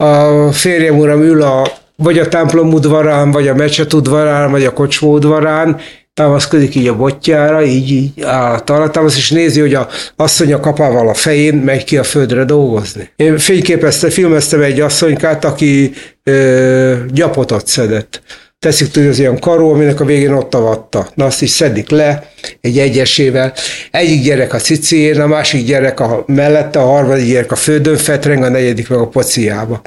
a 0.04 0.52
férjem 0.52 0.98
uram 0.98 1.22
ül 1.22 1.42
a, 1.42 1.72
vagy 1.96 2.20
a 2.20 2.28
templom 2.28 2.74
udvarán, 2.74 3.32
vagy 3.32 3.48
a 3.48 3.56
mecset 3.56 3.94
udvarán, 3.94 4.52
vagy 4.52 4.66
a 4.66 4.74
kocsma 4.74 5.08
udvarán, 5.08 5.80
támaszkodik 6.20 6.76
így 6.76 6.88
a 6.88 6.96
botjára, 6.96 7.64
így, 7.64 7.92
így 7.92 8.24
a 8.24 9.12
és 9.16 9.30
nézi, 9.32 9.60
hogy 9.60 9.74
a 9.74 9.88
asszony 10.16 10.54
a 10.54 10.60
kapával 10.60 11.10
a 11.10 11.14
fején 11.14 11.56
megy 11.56 11.84
ki 11.84 11.98
a 11.98 12.04
földre 12.04 12.44
dolgozni. 12.44 13.10
Én 13.16 13.38
fényképezte, 13.38 14.10
filmeztem 14.10 14.62
egy 14.62 14.80
asszonykát, 14.80 15.46
aki 15.46 15.92
ö, 16.24 16.96
gyapotot 17.12 17.68
szedett. 17.68 18.22
Teszik 18.60 18.92
tudni 18.92 19.10
az 19.10 19.20
ilyen 19.20 19.40
karó, 19.40 19.74
aminek 19.74 20.00
a 20.00 20.06
végén 20.06 20.32
ott 20.32 20.54
a 20.54 20.60
vatta. 20.60 21.10
Na 21.14 21.26
azt 21.26 21.42
is 21.42 21.50
szedik 21.50 21.90
le 21.90 22.32
egy 22.62 22.80
egyesével. 22.80 23.54
Egyik 23.92 24.24
gyerek 24.24 24.54
a 24.54 24.58
cicén, 24.58 25.22
a 25.22 25.28
másik 25.28 25.66
gyerek 25.66 26.00
a 26.00 26.24
mellette, 26.28 26.80
a 26.80 26.86
harmadik 26.86 27.28
gyerek 27.28 27.52
a 27.52 27.56
földön 27.56 27.98
fetreng, 27.98 28.44
a 28.44 28.50
negyedik 28.50 28.90
meg 28.90 29.00
a 29.00 29.08
pociába. 29.08 29.82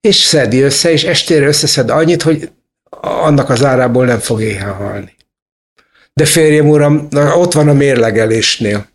És 0.00 0.16
szedi 0.16 0.60
össze, 0.60 0.92
és 0.92 1.04
estére 1.04 1.46
összeszed 1.46 1.90
annyit, 1.90 2.22
hogy 2.22 2.50
annak 3.00 3.50
az 3.50 3.64
árából 3.64 4.04
nem 4.04 4.18
fog 4.18 4.42
éhen 4.42 4.72
halni 4.72 5.20
de 6.14 6.24
férjem 6.24 6.68
uram, 6.68 7.08
ott 7.34 7.52
van 7.52 7.68
a 7.68 7.72
mérlegelésnél. 7.72 8.86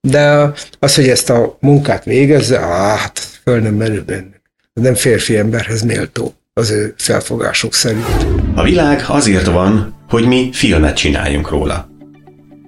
De 0.00 0.52
az, 0.78 0.94
hogy 0.94 1.08
ezt 1.08 1.30
a 1.30 1.56
munkát 1.60 2.04
végezze, 2.04 2.58
á, 2.58 2.96
hát 2.96 3.18
föl 3.18 3.60
nem 3.60 3.74
merül 3.74 4.04
benne. 4.04 4.40
Nem 4.72 4.94
férfi 4.94 5.36
emberhez 5.36 5.82
méltó 5.82 6.34
az 6.52 6.70
ő 6.70 6.94
felfogásuk 6.96 7.74
szerint. 7.74 8.26
A 8.54 8.62
világ 8.62 9.04
azért 9.06 9.46
van, 9.46 10.04
hogy 10.08 10.26
mi 10.26 10.50
filmet 10.52 10.96
csináljunk 10.96 11.50
róla. 11.50 11.88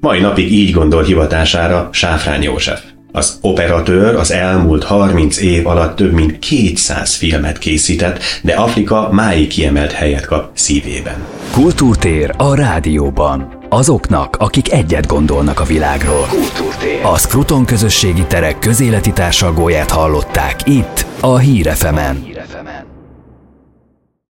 Mai 0.00 0.20
napig 0.20 0.52
így 0.52 0.72
gondol 0.72 1.02
hivatására 1.02 1.88
Sáfrány 1.92 2.42
József. 2.42 2.82
Az 3.16 3.38
operatőr 3.40 4.14
az 4.14 4.32
elmúlt 4.32 4.84
30 4.84 5.40
év 5.40 5.66
alatt 5.66 5.96
több 5.96 6.12
mint 6.12 6.38
200 6.38 7.14
filmet 7.14 7.58
készített, 7.58 8.18
de 8.42 8.54
Afrika 8.54 9.08
máig 9.12 9.48
kiemelt 9.48 9.92
helyet 9.92 10.26
kap 10.26 10.50
szívében. 10.52 11.24
Kultúrtér 11.52 12.34
a 12.36 12.54
rádióban. 12.54 13.58
Azoknak, 13.68 14.36
akik 14.38 14.72
egyet 14.72 15.06
gondolnak 15.06 15.60
a 15.60 15.64
világról. 15.64 16.26
Kultúrtér. 16.30 17.04
A 17.04 17.18
Skruton 17.18 17.64
közösségi 17.64 18.24
terek 18.24 18.58
közéleti 18.58 19.12
társalgóját 19.12 19.90
hallották 19.90 20.56
itt, 20.64 21.06
a 21.20 21.38
Hírefemen. 21.38 22.24